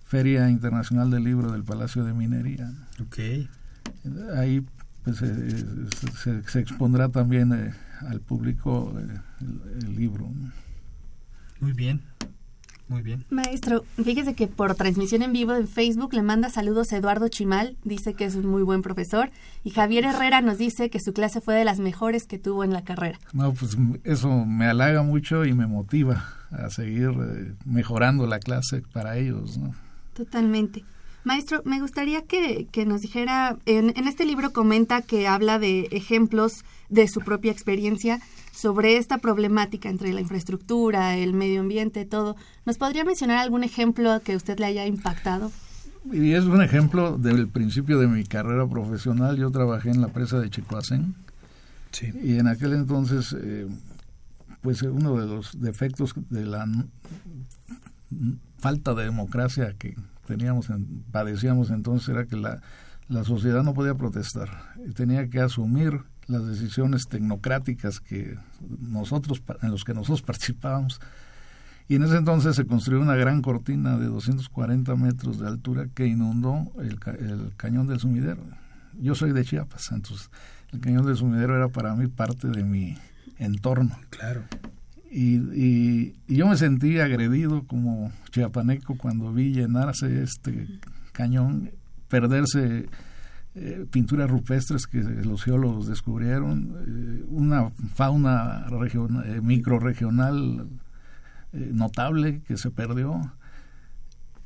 Feria 0.06 0.50
Internacional 0.50 1.12
del 1.12 1.26
Libro 1.26 1.52
del 1.52 1.66
Palacio 1.66 2.06
de 2.06 2.14
Minería. 2.14 2.72
Okay. 3.08 3.50
Ahí 4.38 4.66
pues 5.06 5.22
eh, 5.22 5.66
se, 6.18 6.44
se, 6.44 6.60
expondrá 6.60 7.10
también 7.10 7.54
eh, 7.54 7.74
al 8.08 8.22
público 8.22 8.92
eh, 8.98 9.20
el, 9.42 9.84
el, 9.84 9.96
libro. 9.96 10.28
Muy 11.60 11.74
bien, 11.74 12.02
muy 12.88 13.04
bien. 13.04 13.24
Maestro, 13.30 13.86
fíjese 14.04 14.34
que 14.34 14.48
por 14.48 14.74
transmisión 14.74 15.22
en 15.22 15.32
vivo 15.32 15.54
en 15.54 15.68
Facebook 15.68 16.16
le 16.16 16.24
manda 16.24 16.50
saludos 16.50 16.92
a 16.92 16.98
Eduardo 16.98 17.28
Chimal, 17.28 17.78
dice 17.84 18.16
que 18.16 18.26
es 18.26 18.34
un 18.34 18.48
muy 18.48 18.64
buen 18.64 18.82
profesor, 18.82 19.30
y 19.64 19.70
Javier 19.70 20.06
Herrera 20.06 20.42
nos 20.42 20.58
dice 20.58 20.90
que 20.90 21.00
su 21.00 21.14
clase 21.14 21.40
fue 21.40 21.54
de 21.54 21.66
las 21.66 21.80
mejores 21.80 22.26
que 22.26 22.40
tuvo 22.40 22.64
en 22.64 22.74
la 22.74 22.84
carrera. 22.84 23.20
No, 23.32 23.54
pues 23.54 23.78
eso 24.04 24.44
me 24.44 24.66
halaga 24.66 25.04
mucho 25.04 25.46
y 25.46 25.54
me 25.54 25.68
motiva 25.68 26.26
a 26.50 26.72
seguir 26.72 27.12
mejorando 27.64 28.26
la 28.26 28.40
clase 28.40 28.82
para 28.92 29.18
ellos. 29.18 29.60
¿no? 29.60 29.76
Totalmente. 30.16 30.84
Maestro, 31.26 31.64
me 31.66 31.82
gustaría 31.82 32.22
que, 32.22 32.68
que 32.72 32.86
nos 32.86 33.02
dijera, 33.02 33.58
en, 33.66 33.92
en, 33.98 34.08
este 34.08 34.26
libro 34.26 34.54
comenta 34.54 35.02
que 35.02 35.28
habla 35.28 35.58
de 35.58 35.88
ejemplos 35.92 36.64
de 36.90 37.08
su 37.08 37.22
propia 37.22 37.52
experiencia 37.52 38.22
sobre 38.54 38.98
esta 38.98 39.18
problemática 39.18 39.90
entre 39.90 40.14
la 40.14 40.22
infraestructura, 40.22 41.18
el 41.18 41.34
medio 41.34 41.62
ambiente, 41.62 42.06
todo. 42.06 42.36
¿Nos 42.66 42.78
podría 42.78 43.04
mencionar 43.04 43.40
algún 43.40 43.64
ejemplo 43.64 44.22
que 44.24 44.36
usted 44.36 44.60
le 44.60 44.68
haya 44.68 44.86
impactado? 44.86 45.52
Y 46.12 46.34
es 46.34 46.44
un 46.44 46.62
ejemplo 46.62 47.18
del 47.18 47.48
principio 47.48 47.98
de 47.98 48.08
mi 48.08 48.24
carrera 48.24 48.68
profesional. 48.68 49.36
Yo 49.38 49.50
trabajé 49.50 49.90
en 49.90 50.02
la 50.02 50.10
presa 50.10 50.40
de 50.40 50.52
Chicoacén. 50.52 51.16
Sí. 51.90 52.12
Y 52.24 52.38
en 52.38 52.48
aquel 52.48 52.74
entonces, 52.74 53.36
eh, 53.42 53.68
pues 54.62 54.84
uno 54.84 55.18
de 55.18 55.26
los 55.26 55.60
defectos 55.60 56.14
de 56.30 56.46
la 56.46 56.68
falta 58.60 58.94
de 58.94 59.06
democracia 59.06 59.74
que 59.78 59.96
teníamos, 60.26 60.68
padecíamos 61.12 61.70
entonces 61.70 62.10
era 62.10 62.26
que 62.26 62.36
la, 62.36 62.62
la 63.08 63.24
sociedad 63.24 63.64
no 63.64 63.74
podía 63.74 63.96
protestar, 63.96 64.50
tenía 64.96 65.30
que 65.30 65.40
asumir 65.40 66.02
las 66.28 66.48
decisiones 66.48 67.08
tecnocráticas 67.08 68.00
que 68.00 68.38
nosotros, 68.80 69.42
en 69.62 69.72
los 69.72 69.84
que 69.84 69.94
nosotros 69.94 70.22
participábamos. 70.26 71.00
Y 71.88 71.96
en 71.96 72.04
ese 72.04 72.18
entonces 72.18 72.56
se 72.56 72.66
construyó 72.66 73.00
una 73.00 73.16
gran 73.16 73.44
cortina 73.44 73.98
de 73.98 74.08
240 74.08 74.96
metros 74.96 75.40
de 75.40 75.48
altura 75.48 75.88
que 75.94 76.08
inundó 76.08 76.72
el, 76.80 76.98
el 77.20 77.54
cañón 77.58 77.86
del 77.86 78.00
sumidero. 78.00 78.42
Yo 79.00 79.14
soy 79.14 79.34
de 79.34 79.46
Chiapas, 79.46 79.92
entonces 79.92 80.32
el 80.72 80.80
cañón 80.80 81.06
del 81.06 81.16
sumidero 81.16 81.56
era 81.56 81.68
para 81.68 81.94
mí 81.94 82.08
parte 82.08 82.48
de 82.48 82.64
mi 82.64 82.98
entorno. 83.38 84.00
Claro. 84.10 84.46
Y, 85.18 85.38
y, 85.38 86.14
yo 86.28 86.46
me 86.46 86.58
sentí 86.58 87.00
agredido 87.00 87.66
como 87.68 88.12
chiapaneco 88.32 88.98
cuando 88.98 89.32
vi 89.32 89.54
llenarse 89.54 90.22
este 90.22 90.68
cañón, 91.14 91.72
perderse 92.10 92.90
eh, 93.56 93.86
pinturas 93.90 94.30
rupestres 94.30 94.88
que 94.88 94.98
los 94.98 95.42
geólogos 95.42 95.88
descubrieron, 95.88 96.76
eh, 96.86 97.26
una 97.30 97.70
fauna 97.94 98.66
regional, 98.68 99.26
eh, 99.26 99.40
microregional 99.40 100.68
notable 101.54 102.42
que 102.42 102.58
se 102.58 102.70
perdió 102.70 103.22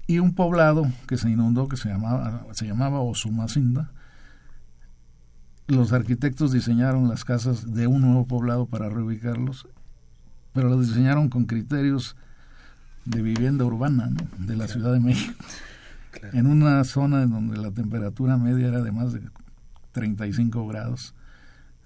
y 0.05 0.19
un 0.19 0.36
poblado 0.36 0.86
que 1.08 1.17
se 1.17 1.32
inundó 1.32 1.67
que 1.67 1.77
se 1.77 1.89
llamaba 1.89 2.45
se 2.51 2.67
llamaba 2.67 2.99
Osumacinda. 2.99 3.89
Los 5.65 5.93
arquitectos 5.93 6.51
diseñaron 6.51 7.10
las 7.10 7.25
casas 7.25 7.73
de 7.73 7.88
un 7.88 8.01
nuevo 8.01 8.27
poblado 8.27 8.67
para 8.67 8.89
reubicarlos, 8.89 9.67
pero 10.60 10.76
las 10.76 10.89
diseñaron 10.89 11.30
con 11.30 11.45
criterios 11.45 12.17
de 13.06 13.22
vivienda 13.22 13.63
urbana 13.63 14.10
de 14.39 14.58
la 14.58 14.67
Ciudad 14.67 14.91
de 14.91 15.00
México. 15.00 15.34
En 16.34 16.48
una 16.48 16.84
zona 16.84 17.24
en 17.24 17.30
donde 17.30 17.56
la 17.56 17.72
temperatura 17.72 18.36
media 18.36 18.67
era 18.67 18.82
de 18.82 18.91
más 18.91 19.13
de 19.13 19.22
35 19.93 20.67
grados, 20.67 21.15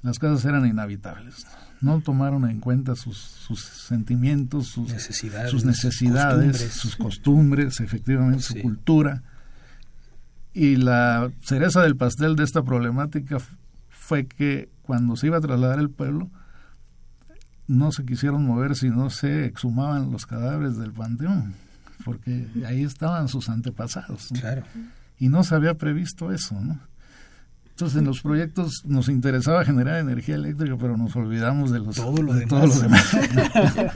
las 0.01 0.17
casas 0.17 0.43
eran 0.45 0.65
inhabitables. 0.65 1.45
No 1.81 2.01
tomaron 2.01 2.49
en 2.49 2.61
cuenta 2.61 2.95
sus, 2.95 3.17
sus 3.17 3.61
sentimientos, 3.61 4.69
sus 4.69 4.89
necesidades, 4.89 5.51
sus, 5.51 5.65
necesidades 5.65 6.47
costumbres. 6.47 6.73
sus 6.73 6.95
costumbres, 6.95 7.79
efectivamente, 7.79 8.41
su 8.41 8.55
cultura. 8.55 9.21
Y 10.51 10.77
la 10.77 11.29
cereza 11.41 11.83
del 11.83 11.95
pastel 11.95 12.35
de 12.35 12.43
esta 12.43 12.63
problemática 12.63 13.37
fue 13.89 14.25
que 14.25 14.71
cuando 14.81 15.15
se 15.15 15.27
iba 15.27 15.37
a 15.37 15.41
trasladar 15.41 15.77
el 15.77 15.91
pueblo, 15.91 16.31
no 17.67 17.91
se 17.91 18.05
quisieron 18.05 18.45
mover 18.45 18.75
si 18.75 18.89
no 18.89 19.09
se 19.09 19.45
exhumaban 19.45 20.11
los 20.11 20.25
cadáveres 20.25 20.77
del 20.77 20.91
panteón, 20.91 21.53
porque 22.03 22.47
ahí 22.65 22.83
estaban 22.83 23.27
sus 23.27 23.49
antepasados. 23.49 24.29
Claro. 24.39 24.63
Y 25.19 25.29
no 25.29 25.43
se 25.43 25.55
había 25.55 25.75
previsto 25.75 26.31
eso, 26.31 26.59
¿no? 26.59 26.79
Entonces 27.73 27.97
en 27.97 28.05
los 28.05 28.21
proyectos 28.21 28.83
nos 28.85 29.09
interesaba 29.09 29.65
generar 29.65 29.99
energía 29.99 30.35
eléctrica, 30.35 30.77
pero 30.79 30.95
nos 30.95 31.15
olvidamos 31.15 31.71
de 31.71 31.79
los 31.79 31.95
Todo 31.95 32.21
lo 32.21 32.33
de 32.33 32.41
demás. 32.41 32.49
todos 32.49 32.67
los 32.67 32.81
demás. 32.81 33.15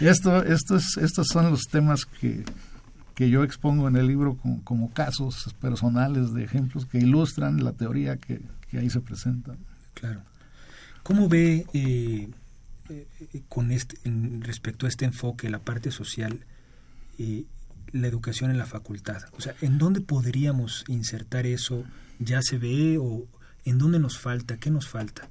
esto, 0.00 0.42
esto 0.44 0.76
es, 0.76 0.98
estos 0.98 1.28
son 1.28 1.50
los 1.50 1.62
temas 1.70 2.04
que, 2.04 2.44
que 3.14 3.30
yo 3.30 3.44
expongo 3.44 3.88
en 3.88 3.96
el 3.96 4.06
libro 4.08 4.36
como, 4.36 4.62
como, 4.62 4.90
casos 4.90 5.54
personales 5.58 6.34
de 6.34 6.44
ejemplos 6.44 6.84
que 6.84 6.98
ilustran 6.98 7.64
la 7.64 7.72
teoría 7.72 8.18
que, 8.18 8.42
que 8.68 8.78
ahí 8.78 8.90
se 8.90 9.00
presenta. 9.00 9.54
Claro. 9.94 10.20
¿Cómo 11.02 11.30
ve 11.30 11.64
eh, 11.72 12.28
eh, 12.92 13.42
con 13.48 13.70
este, 13.70 13.96
en, 14.04 14.42
respecto 14.42 14.86
a 14.86 14.88
este 14.88 15.04
enfoque, 15.04 15.50
la 15.50 15.58
parte 15.58 15.90
social, 15.90 16.40
eh, 17.18 17.44
la 17.92 18.06
educación 18.06 18.50
en 18.50 18.58
la 18.58 18.66
facultad? 18.66 19.22
O 19.36 19.40
sea, 19.40 19.54
¿en 19.60 19.78
dónde 19.78 20.00
podríamos 20.00 20.84
insertar 20.88 21.46
eso? 21.46 21.84
¿Ya 22.18 22.42
se 22.42 22.58
ve 22.58 22.98
o 22.98 23.26
en 23.64 23.78
dónde 23.78 23.98
nos 23.98 24.18
falta? 24.18 24.56
¿Qué 24.56 24.70
nos 24.70 24.88
falta? 24.88 25.28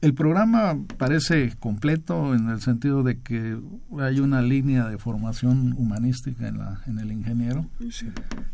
El 0.00 0.14
programa 0.14 0.78
parece 0.96 1.56
completo 1.58 2.32
en 2.34 2.50
el 2.50 2.60
sentido 2.60 3.02
de 3.02 3.18
que 3.18 3.58
hay 3.98 4.20
una 4.20 4.42
línea 4.42 4.88
de 4.88 4.96
formación 4.96 5.74
humanística 5.76 6.46
en, 6.46 6.58
la, 6.58 6.82
en 6.86 7.00
el 7.00 7.10
ingeniero, 7.10 7.68
sí. 7.90 8.06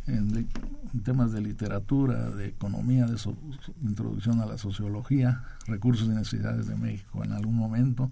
en, 0.06 0.48
en, 0.94 1.02
temas 1.02 1.32
de 1.32 1.40
literatura, 1.40 2.30
de 2.30 2.46
economía, 2.46 3.06
de 3.06 3.18
so, 3.18 3.36
introducción 3.82 4.40
a 4.40 4.46
la 4.46 4.58
sociología, 4.58 5.42
recursos 5.66 6.06
y 6.06 6.10
necesidades 6.10 6.66
de 6.66 6.76
México 6.76 7.24
en 7.24 7.32
algún 7.32 7.56
momento. 7.56 8.10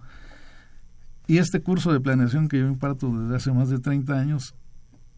Y 1.27 1.39
este 1.39 1.61
curso 1.61 1.93
de 1.93 2.01
planeación 2.01 2.49
que 2.49 2.59
yo 2.59 2.67
imparto 2.67 3.17
desde 3.17 3.37
hace 3.37 3.53
más 3.53 3.69
de 3.69 3.79
30 3.79 4.19
años, 4.19 4.55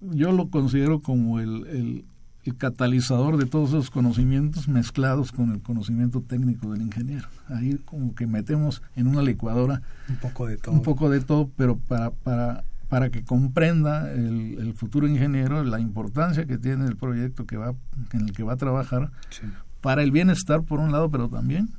yo 0.00 0.32
lo 0.32 0.50
considero 0.50 1.00
como 1.00 1.40
el, 1.40 1.66
el, 1.66 2.04
el 2.44 2.56
catalizador 2.56 3.38
de 3.38 3.46
todos 3.46 3.70
esos 3.70 3.90
conocimientos 3.90 4.68
mezclados 4.68 5.32
con 5.32 5.50
el 5.50 5.62
conocimiento 5.62 6.20
técnico 6.20 6.70
del 6.72 6.82
ingeniero. 6.82 7.26
Ahí 7.48 7.78
como 7.84 8.14
que 8.14 8.26
metemos 8.26 8.82
en 8.96 9.06
una 9.06 9.22
licuadora 9.22 9.82
un 10.08 10.16
poco 10.16 10.46
de 10.46 10.58
todo, 10.58 10.74
un 10.74 10.82
poco 10.82 11.08
de 11.08 11.20
todo 11.20 11.50
pero 11.56 11.76
para, 11.76 12.10
para, 12.10 12.64
para 12.94 13.10
que 13.10 13.24
comprenda 13.24 14.12
el, 14.12 14.56
el 14.60 14.72
futuro 14.74 15.08
ingeniero 15.08 15.64
la 15.64 15.80
importancia 15.80 16.46
que 16.46 16.58
tiene 16.58 16.86
el 16.86 16.96
proyecto 16.96 17.44
que 17.44 17.56
va, 17.56 17.74
en 18.12 18.20
el 18.20 18.32
que 18.32 18.44
va 18.44 18.52
a 18.52 18.56
trabajar 18.56 19.10
sí. 19.30 19.42
para 19.80 20.04
el 20.04 20.12
bienestar 20.12 20.62
por 20.62 20.78
un 20.78 20.92
lado, 20.92 21.10
pero 21.10 21.28
también 21.28 21.70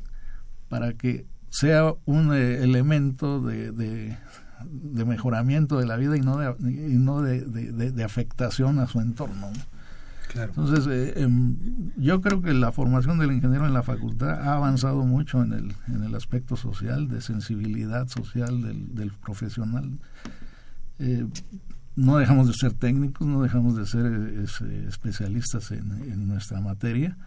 para 0.67 0.91
que 0.91 1.25
sea 1.47 1.93
un 2.03 2.33
eh, 2.33 2.61
elemento 2.61 3.39
de, 3.39 3.71
de, 3.71 4.17
de, 4.65 5.05
mejoramiento 5.05 5.79
de 5.79 5.85
la 5.85 5.95
vida 5.95 6.17
y 6.17 6.19
no 6.19 6.37
de, 6.37 6.53
y 6.69 6.97
no 6.97 7.21
de, 7.21 7.39
de 7.39 8.03
afectación 8.03 8.79
a 8.79 8.87
su 8.87 8.99
entorno. 8.99 9.53
Entonces, 10.33 10.85
eh, 10.87 11.13
eh, 11.15 11.29
yo 11.95 12.19
creo 12.19 12.41
que 12.41 12.53
la 12.53 12.71
formación 12.71 13.19
del 13.19 13.31
ingeniero 13.31 13.65
en 13.65 13.73
la 13.73 13.83
facultad 13.83 14.31
ha 14.31 14.55
avanzado 14.55 15.05
mucho 15.05 15.41
en 15.41 15.53
el, 15.53 15.73
en 15.87 16.03
el 16.03 16.13
aspecto 16.13 16.57
social, 16.57 17.07
de 17.07 17.21
sensibilidad 17.21 18.07
social 18.07 18.61
del, 18.61 18.93
del 18.95 19.11
profesional. 19.11 19.97
Eh, 20.99 21.25
no 21.95 22.17
dejamos 22.17 22.47
de 22.47 22.53
ser 22.53 22.73
técnicos, 22.73 23.25
no 23.25 23.41
dejamos 23.41 23.75
de 23.75 23.85
ser 23.85 24.05
es, 24.43 24.61
especialistas 24.61 25.71
en, 25.71 26.27
nuestra 26.27 26.59
materia, 26.59 27.17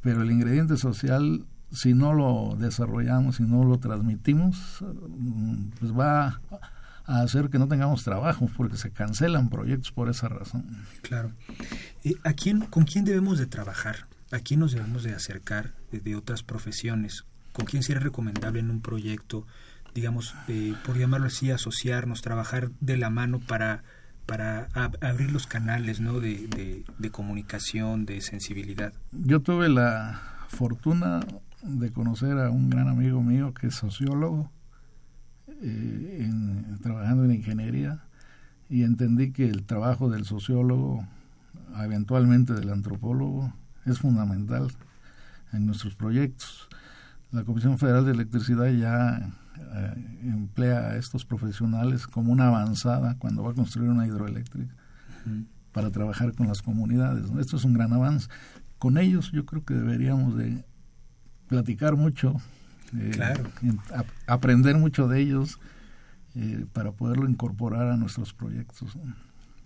pero 0.00 0.22
el 0.22 0.30
ingrediente 0.30 0.76
social, 0.76 1.44
si 1.72 1.94
no 1.94 2.12
lo 2.14 2.56
desarrollamos, 2.56 3.36
si 3.36 3.42
no 3.42 3.64
lo 3.64 3.78
transmitimos, 3.78 4.84
pues 5.80 5.92
va 5.92 6.40
a 7.06 7.22
hacer 7.22 7.48
que 7.48 7.58
no 7.58 7.66
tengamos 7.66 8.04
trabajo, 8.04 8.48
porque 8.56 8.76
se 8.76 8.90
cancelan 8.90 9.48
proyectos 9.48 9.90
por 9.90 10.08
esa 10.08 10.28
razón. 10.28 10.64
Claro. 11.02 11.32
Eh, 12.04 12.14
¿a 12.22 12.34
quién, 12.34 12.60
¿Con 12.60 12.84
quién 12.84 13.04
debemos 13.04 13.38
de 13.38 13.46
trabajar? 13.46 14.06
¿A 14.30 14.38
quién 14.40 14.60
nos 14.60 14.72
debemos 14.72 15.02
de 15.02 15.14
acercar 15.14 15.74
de, 15.90 16.00
de 16.00 16.14
otras 16.14 16.42
profesiones? 16.42 17.24
¿Con 17.52 17.64
quién 17.64 17.82
sería 17.82 18.00
recomendable 18.00 18.60
en 18.60 18.70
un 18.70 18.82
proyecto, 18.82 19.46
digamos, 19.98 20.36
eh, 20.46 20.74
por 20.86 20.96
llamarlo 20.96 21.26
así, 21.26 21.50
asociarnos, 21.50 22.22
trabajar 22.22 22.70
de 22.78 22.96
la 22.96 23.10
mano 23.10 23.40
para, 23.40 23.82
para 24.26 24.68
ab 24.72 24.96
abrir 25.00 25.32
los 25.32 25.48
canales 25.48 25.98
¿no? 25.98 26.20
de, 26.20 26.84
de, 26.96 27.10
comunicación, 27.10 28.06
de 28.06 28.20
sensibilidad? 28.20 28.92
Yo 29.10 29.40
tuve 29.40 29.68
la 29.68 30.22
fortuna 30.46 31.18
de 31.64 31.90
conocer 31.90 32.38
a 32.38 32.48
un 32.48 32.70
gran 32.70 32.86
amigo 32.86 33.24
mío 33.24 33.52
que 33.54 33.66
es 33.66 33.74
sociólogo, 33.74 34.52
eh, 35.62 36.30
trabajando 36.80 37.24
en 37.24 37.32
ingeniería 37.32 38.04
y 38.70 38.84
entendí 38.84 39.32
que 39.32 39.48
el 39.48 39.64
trabajo 39.64 40.10
del 40.10 40.24
sociólogo, 40.26 41.08
eventualmente 41.82 42.52
del 42.52 42.70
antropólogo, 42.70 43.52
es 43.84 43.98
fundamental 43.98 44.68
en 45.52 45.66
nuestros 45.66 45.96
proyectos. 45.96 46.68
La 47.32 47.42
Comisión 47.42 47.78
Federal 47.78 48.04
de 48.04 48.12
Electricidad 48.12 48.68
ya 48.68 49.32
eh, 49.60 50.20
emplea 50.22 50.90
a 50.90 50.96
estos 50.96 51.24
profesionales 51.24 52.06
como 52.06 52.32
una 52.32 52.48
avanzada 52.48 53.16
cuando 53.18 53.42
va 53.42 53.52
a 53.52 53.54
construir 53.54 53.90
una 53.90 54.06
hidroeléctrica 54.06 54.74
uh 55.26 55.28
-huh. 55.28 55.46
para 55.72 55.90
trabajar 55.90 56.34
con 56.34 56.48
las 56.48 56.62
comunidades. 56.62 57.30
¿no? 57.30 57.40
Esto 57.40 57.56
es 57.56 57.64
un 57.64 57.74
gran 57.74 57.92
avance. 57.92 58.28
Con 58.78 58.98
ellos 58.98 59.32
yo 59.32 59.44
creo 59.44 59.64
que 59.64 59.74
deberíamos 59.74 60.36
de 60.36 60.64
platicar 61.48 61.96
mucho 61.96 62.36
eh, 62.96 63.10
claro. 63.12 63.44
a, 63.92 64.04
aprender 64.32 64.76
mucho 64.76 65.08
de 65.08 65.20
ellos 65.20 65.58
eh, 66.34 66.64
para 66.72 66.92
poderlo 66.92 67.28
incorporar 67.28 67.88
a 67.88 67.96
nuestros 67.96 68.32
proyectos. 68.32 68.94
¿no? 68.96 69.14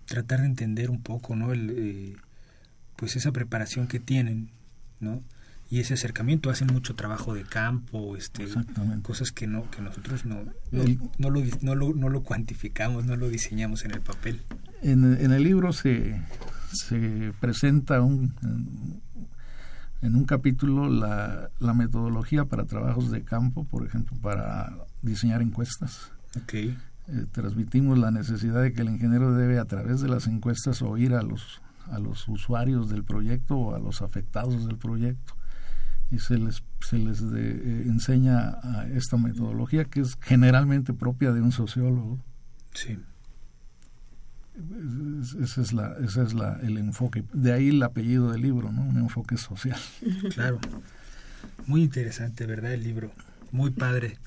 Tratar 0.05 0.41
de 0.41 0.47
entender 0.47 0.89
un 0.89 1.01
poco, 1.01 1.35
¿no? 1.35 1.51
El, 1.53 1.73
eh, 1.75 2.15
pues 2.95 3.15
esa 3.15 3.31
preparación 3.31 3.87
que 3.87 3.99
tienen, 3.99 4.49
¿no? 4.99 5.21
Y 5.73 5.79
ese 5.79 5.95
acercamiento 5.95 6.51
hacen 6.51 6.67
mucho 6.71 6.93
trabajo 6.93 7.33
de 7.33 7.45
campo, 7.45 8.15
este, 8.15 8.45
cosas 9.01 9.31
que 9.31 9.47
no 9.47 9.71
que 9.71 9.81
nosotros 9.81 10.23
no 10.23 10.43
no, 10.69 10.83
el, 10.83 10.99
no, 11.17 11.31
lo, 11.31 11.41
no, 11.61 11.73
lo, 11.73 11.95
no 11.95 12.09
lo 12.09 12.21
cuantificamos, 12.21 13.05
no 13.05 13.15
lo 13.15 13.27
diseñamos 13.27 13.83
en 13.83 13.89
el 13.89 14.01
papel. 14.01 14.39
En, 14.83 15.03
en 15.19 15.31
el 15.31 15.41
libro 15.41 15.73
se, 15.73 16.21
se 16.73 17.33
presenta 17.39 18.01
un, 18.01 18.35
en 20.03 20.15
un 20.15 20.25
capítulo 20.25 20.91
la, 20.91 21.49
la, 21.57 21.73
metodología 21.73 22.45
para 22.45 22.65
trabajos 22.65 23.09
de 23.09 23.23
campo, 23.23 23.63
por 23.63 23.83
ejemplo, 23.83 24.15
para 24.21 24.75
diseñar 25.01 25.41
encuestas. 25.41 26.11
Okay. 26.43 26.77
Eh, 27.07 27.25
transmitimos 27.31 27.97
la 27.97 28.11
necesidad 28.11 28.61
de 28.61 28.73
que 28.73 28.83
el 28.83 28.89
ingeniero 28.89 29.33
debe 29.33 29.57
a 29.57 29.65
través 29.65 30.01
de 30.01 30.07
las 30.07 30.27
encuestas 30.27 30.83
oír 30.83 31.15
a 31.15 31.23
los 31.23 31.63
a 31.91 31.97
los 31.97 32.27
usuarios 32.27 32.89
del 32.89 33.03
proyecto 33.03 33.57
o 33.57 33.75
a 33.75 33.79
los 33.79 34.03
afectados 34.03 34.67
del 34.67 34.77
proyecto 34.77 35.33
y 36.11 36.19
se 36.19 36.37
les 36.37 36.63
se 36.83 36.97
les 36.97 37.31
de, 37.31 37.51
eh, 37.51 37.83
enseña 37.85 38.57
a 38.61 38.87
esta 38.93 39.17
metodología 39.17 39.85
que 39.85 40.01
es 40.01 40.17
generalmente 40.21 40.93
propia 40.93 41.31
de 41.31 41.41
un 41.41 41.51
sociólogo. 41.51 42.19
Sí. 42.73 42.99
Ese 45.41 45.61
es, 45.61 45.73
la, 45.73 45.95
ese 46.03 46.23
es 46.23 46.33
la, 46.33 46.59
el 46.61 46.77
enfoque. 46.77 47.23
De 47.33 47.53
ahí 47.53 47.69
el 47.69 47.81
apellido 47.81 48.31
del 48.31 48.41
libro, 48.41 48.71
¿no? 48.71 48.83
Un 48.83 48.97
enfoque 48.97 49.37
social. 49.37 49.79
Claro. 50.33 50.59
Muy 51.65 51.81
interesante, 51.81 52.45
¿verdad? 52.45 52.73
El 52.73 52.83
libro. 52.83 53.11
Muy 53.51 53.71
padre. 53.71 54.17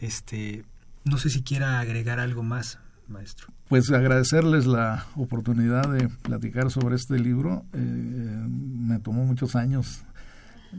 Este, 0.00 0.64
no 1.04 1.18
sé 1.18 1.30
si 1.30 1.42
quiera 1.42 1.80
agregar 1.80 2.20
algo 2.20 2.42
más, 2.42 2.78
maestro. 3.08 3.48
Pues 3.68 3.90
agradecerles 3.90 4.66
la 4.66 5.06
oportunidad 5.16 5.90
de 5.90 6.08
platicar 6.08 6.70
sobre 6.70 6.96
este 6.96 7.18
libro. 7.18 7.64
Eh, 7.72 7.78
me 7.78 8.98
tomó 8.98 9.24
muchos 9.24 9.56
años 9.56 10.02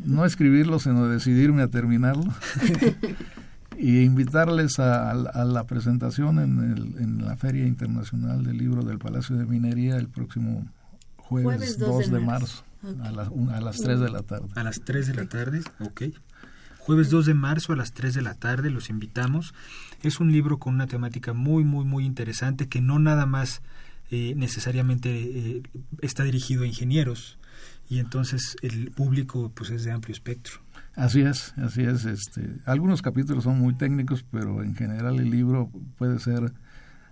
no 0.05 0.25
escribirlo, 0.25 0.79
sino 0.79 1.07
decidirme 1.07 1.61
a 1.61 1.67
terminarlo. 1.67 2.33
y 3.77 4.03
invitarles 4.03 4.79
a, 4.79 5.11
a, 5.11 5.45
la 5.45 5.65
presentación 5.65 6.39
en, 6.39 6.59
el, 6.71 7.03
en, 7.03 7.25
la 7.25 7.35
Feria 7.35 7.65
Internacional 7.65 8.43
del 8.43 8.57
Libro 8.57 8.83
del 8.83 8.99
Palacio 8.99 9.35
de 9.35 9.45
Minería 9.45 9.97
el 9.97 10.07
próximo 10.09 10.67
jueves, 11.17 11.77
jueves 11.77 11.79
2, 11.79 11.89
2 11.89 12.11
de, 12.11 12.19
marzo. 12.19 12.63
marzo. 12.81 13.43
a, 13.51 13.57
a 13.57 13.61
las 13.61 13.81
3 13.81 13.99
de 13.99 14.09
la 14.09 14.21
tarde. 14.21 14.47
A 14.55 14.63
las 14.63 14.81
3 14.81 15.07
de 15.07 15.13
la 15.15 15.25
tarde, 15.25 15.61
ok. 15.79 16.03
Jueves 16.79 17.09
2 17.09 17.25
de 17.27 17.33
marzo 17.33 17.73
a 17.73 17.75
las 17.75 17.93
3 17.93 18.13
de 18.13 18.21
la 18.21 18.33
tarde 18.33 18.69
los 18.69 18.89
invitamos. 18.89 19.53
Es 20.01 20.19
un 20.19 20.31
libro 20.31 20.59
con 20.59 20.75
una 20.75 20.87
temática 20.87 21.33
muy, 21.33 21.63
muy, 21.63 21.85
muy 21.85 22.05
interesante 22.05 22.67
que 22.67 22.81
no 22.81 22.99
nada 22.99 23.25
más 23.25 23.61
eh, 24.11 24.33
necesariamente 24.35 25.09
eh, 25.09 25.63
está 26.01 26.23
dirigido 26.23 26.63
a 26.63 26.67
ingenieros 26.67 27.39
y 27.89 27.99
entonces 27.99 28.55
el 28.61 28.91
público 28.91 29.51
pues 29.53 29.69
es 29.69 29.83
de 29.83 29.91
amplio 29.91 30.13
espectro. 30.13 30.59
Así 30.95 31.21
es, 31.21 31.53
así 31.57 31.81
es. 31.81 32.05
Este, 32.05 32.47
algunos 32.65 33.01
capítulos 33.01 33.43
son 33.43 33.59
muy 33.59 33.73
técnicos, 33.73 34.23
pero 34.29 34.63
en 34.63 34.75
general 34.75 35.19
el 35.19 35.29
libro 35.29 35.71
puede 35.97 36.19
ser 36.19 36.53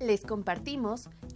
Les 0.00 0.22
compartimos 0.22 1.08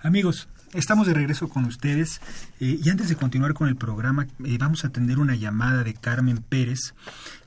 Amigos, 0.00 0.48
estamos 0.74 1.06
de 1.06 1.14
regreso 1.14 1.48
con 1.48 1.64
ustedes 1.64 2.20
eh, 2.60 2.78
y 2.82 2.90
antes 2.90 3.08
de 3.08 3.16
continuar 3.16 3.54
con 3.54 3.68
el 3.68 3.76
programa 3.76 4.26
eh, 4.44 4.56
vamos 4.58 4.84
a 4.84 4.88
atender 4.88 5.18
una 5.18 5.34
llamada 5.34 5.82
de 5.82 5.94
Carmen 5.94 6.38
Pérez. 6.38 6.94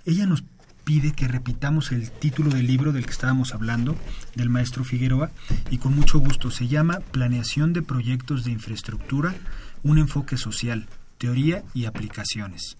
Ella 0.05 0.25
nos 0.25 0.43
pide 0.83 1.11
que 1.11 1.27
repitamos 1.27 1.91
el 1.91 2.09
título 2.09 2.49
del 2.49 2.65
libro 2.65 2.91
del 2.91 3.05
que 3.05 3.11
estábamos 3.11 3.53
hablando, 3.53 3.95
del 4.35 4.49
maestro 4.49 4.83
Figueroa, 4.83 5.29
y 5.69 5.77
con 5.77 5.95
mucho 5.95 6.17
gusto. 6.17 6.49
Se 6.49 6.67
llama 6.67 6.99
Planeación 7.11 7.73
de 7.73 7.83
Proyectos 7.83 8.43
de 8.43 8.51
Infraestructura, 8.51 9.35
un 9.83 9.99
enfoque 9.99 10.35
social, 10.35 10.87
teoría 11.19 11.63
y 11.75 11.85
aplicaciones. 11.85 12.77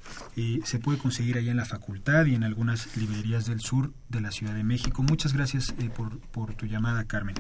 se 0.64 0.80
puede 0.80 0.98
conseguir 0.98 1.38
allá 1.38 1.52
en 1.52 1.58
la 1.58 1.66
facultad 1.66 2.26
y 2.26 2.34
en 2.34 2.44
algunas 2.44 2.98
librerías 2.98 3.46
del 3.46 3.60
sur 3.60 3.94
de 4.08 4.22
la 4.22 4.32
Ciudad 4.32 4.56
de 4.56 4.64
México. 4.64 5.04
Muchas 5.04 5.34
gracias 5.34 5.76
eh, 5.78 5.90
por, 5.96 6.18
por 6.20 6.56
tu 6.56 6.66
llamada, 6.66 7.04
Carmen. 7.04 7.36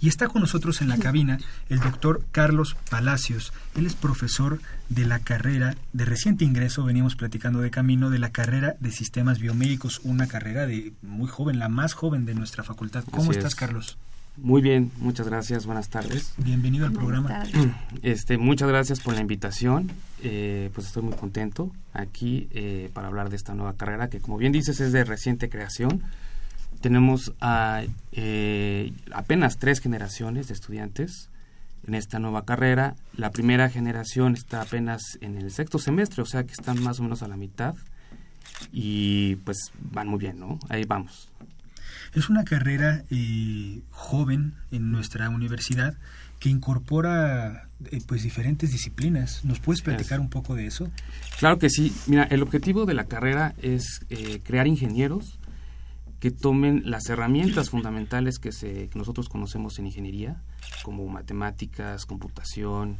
Y 0.00 0.08
está 0.08 0.28
con 0.28 0.42
nosotros 0.42 0.80
en 0.80 0.88
la 0.88 0.98
cabina 0.98 1.38
el 1.68 1.80
doctor 1.80 2.24
Carlos 2.32 2.76
Palacios. 2.90 3.52
Él 3.74 3.86
es 3.86 3.94
profesor 3.94 4.60
de 4.88 5.04
la 5.04 5.18
carrera 5.18 5.76
de 5.92 6.04
reciente 6.04 6.44
ingreso, 6.44 6.84
veníamos 6.84 7.16
platicando 7.16 7.60
de 7.60 7.70
camino, 7.70 8.10
de 8.10 8.18
la 8.18 8.30
carrera 8.30 8.76
de 8.80 8.92
sistemas 8.92 9.38
biomédicos, 9.38 10.00
una 10.04 10.26
carrera 10.26 10.66
de 10.66 10.92
muy 11.02 11.28
joven, 11.28 11.58
la 11.58 11.68
más 11.68 11.94
joven 11.94 12.24
de 12.24 12.34
nuestra 12.34 12.62
facultad. 12.62 13.04
¿Cómo 13.10 13.32
estás, 13.32 13.54
Carlos? 13.54 13.98
Muy 14.36 14.62
bien, 14.62 14.90
muchas 14.98 15.28
gracias, 15.28 15.66
buenas 15.66 15.88
tardes. 15.88 16.32
Bienvenido 16.38 16.86
al 16.86 16.92
programa. 16.92 17.44
Este, 18.02 18.38
muchas 18.38 18.68
gracias 18.68 19.00
por 19.00 19.14
la 19.14 19.20
invitación. 19.20 19.90
Eh, 20.22 20.70
pues 20.74 20.86
estoy 20.86 21.02
muy 21.02 21.14
contento 21.14 21.70
aquí 21.92 22.48
eh, 22.52 22.90
para 22.94 23.08
hablar 23.08 23.30
de 23.30 23.36
esta 23.36 23.54
nueva 23.54 23.74
carrera 23.74 24.08
que, 24.08 24.20
como 24.20 24.38
bien 24.38 24.52
dices, 24.52 24.80
es 24.80 24.92
de 24.92 25.04
reciente 25.04 25.48
creación 25.48 26.02
tenemos 26.82 27.32
a, 27.40 27.84
eh, 28.10 28.92
apenas 29.12 29.56
tres 29.58 29.80
generaciones 29.80 30.48
de 30.48 30.54
estudiantes 30.54 31.30
en 31.86 31.94
esta 31.94 32.18
nueva 32.18 32.44
carrera. 32.44 32.96
La 33.16 33.30
primera 33.30 33.70
generación 33.70 34.34
está 34.34 34.60
apenas 34.60 35.16
en 35.20 35.38
el 35.38 35.50
sexto 35.50 35.78
semestre, 35.78 36.22
o 36.22 36.26
sea 36.26 36.44
que 36.44 36.52
están 36.52 36.82
más 36.82 37.00
o 37.00 37.04
menos 37.04 37.22
a 37.22 37.28
la 37.28 37.36
mitad 37.36 37.74
y 38.72 39.36
pues 39.36 39.70
van 39.78 40.08
muy 40.08 40.18
bien, 40.18 40.38
¿no? 40.38 40.58
Ahí 40.68 40.84
vamos. 40.84 41.30
Es 42.14 42.28
una 42.28 42.44
carrera 42.44 43.04
eh, 43.10 43.80
joven 43.90 44.54
en 44.70 44.92
nuestra 44.92 45.30
universidad 45.30 45.96
que 46.38 46.48
incorpora 46.48 47.68
eh, 47.90 48.00
pues 48.06 48.22
diferentes 48.22 48.72
disciplinas. 48.72 49.44
¿Nos 49.44 49.60
puedes 49.60 49.82
platicar 49.82 50.20
un 50.20 50.28
poco 50.28 50.54
de 50.54 50.66
eso? 50.66 50.90
Claro 51.38 51.58
que 51.58 51.70
sí. 51.70 51.92
Mira, 52.06 52.24
el 52.24 52.42
objetivo 52.42 52.84
de 52.84 52.94
la 52.94 53.04
carrera 53.04 53.54
es 53.62 54.00
crear 54.44 54.66
ingenieros 54.66 55.38
que 56.22 56.30
tomen 56.30 56.82
las 56.84 57.08
herramientas 57.08 57.70
fundamentales 57.70 58.38
que, 58.38 58.52
se, 58.52 58.88
nosotros 58.94 59.28
conocemos 59.28 59.80
en 59.80 59.86
ingeniería, 59.86 60.40
como 60.84 61.08
matemáticas, 61.08 62.06
computación, 62.06 62.96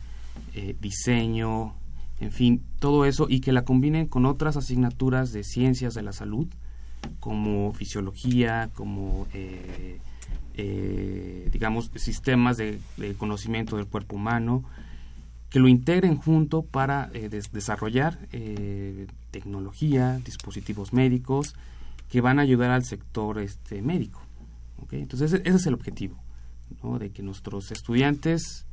eh, 0.54 0.74
diseño, 0.80 1.72
en 2.18 2.32
fin, 2.32 2.64
todo 2.80 3.06
eso, 3.06 3.28
y 3.28 3.38
que 3.38 3.52
la 3.52 3.62
combinen 3.62 4.08
con 4.08 4.26
otras 4.26 4.56
asignaturas 4.56 5.30
de 5.30 5.44
ciencias 5.44 5.94
de 5.94 6.02
la 6.02 6.12
salud, 6.12 6.48
como 7.20 7.72
fisiología, 7.72 8.70
como, 8.74 9.26
eh, 9.32 9.98
eh, 10.55 11.48
digamos, 11.53 11.90
sistemas 11.94 12.57
de, 12.57 12.80
conocimiento 13.18 13.76
del 13.76 13.86
cuerpo 13.86 14.16
humano, 14.16 14.64
que 15.50 15.61
lo 15.61 15.68
integren 15.68 16.16
junto 16.16 16.62
para 16.62 17.09
desarrollar 17.09 18.18
tecnología, 19.30 20.18
dispositivos 20.24 20.92
médicos, 20.94 21.55
que 22.09 22.20
van 22.20 22.38
a 22.38 22.42
ayudar 22.42 22.70
al 22.70 22.84
sector 22.84 23.38
este, 23.38 23.82
médico. 23.82 24.22
Entonces 24.90 25.32
ese, 25.32 25.48
es 25.48 25.66
el 25.66 25.74
objetivo, 25.74 26.22
¿no? 26.82 26.98
de 26.98 27.11
que 27.11 27.22
nuestros 27.22 27.70
estudiantes 27.70 28.66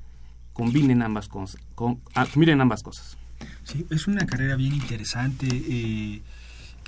combinen 0.53 1.01
ambas, 1.01 1.29
cosas, 1.29 1.61
con, 1.75 2.01
ah, 2.15 2.27
ambas 2.59 2.83
cosas. 2.83 3.17
Sí, 3.63 3.85
es 3.89 4.07
una 4.07 4.25
carrera 4.25 4.55
bien 4.57 4.73
interesante. 4.73 5.47
Eh, 5.49 6.21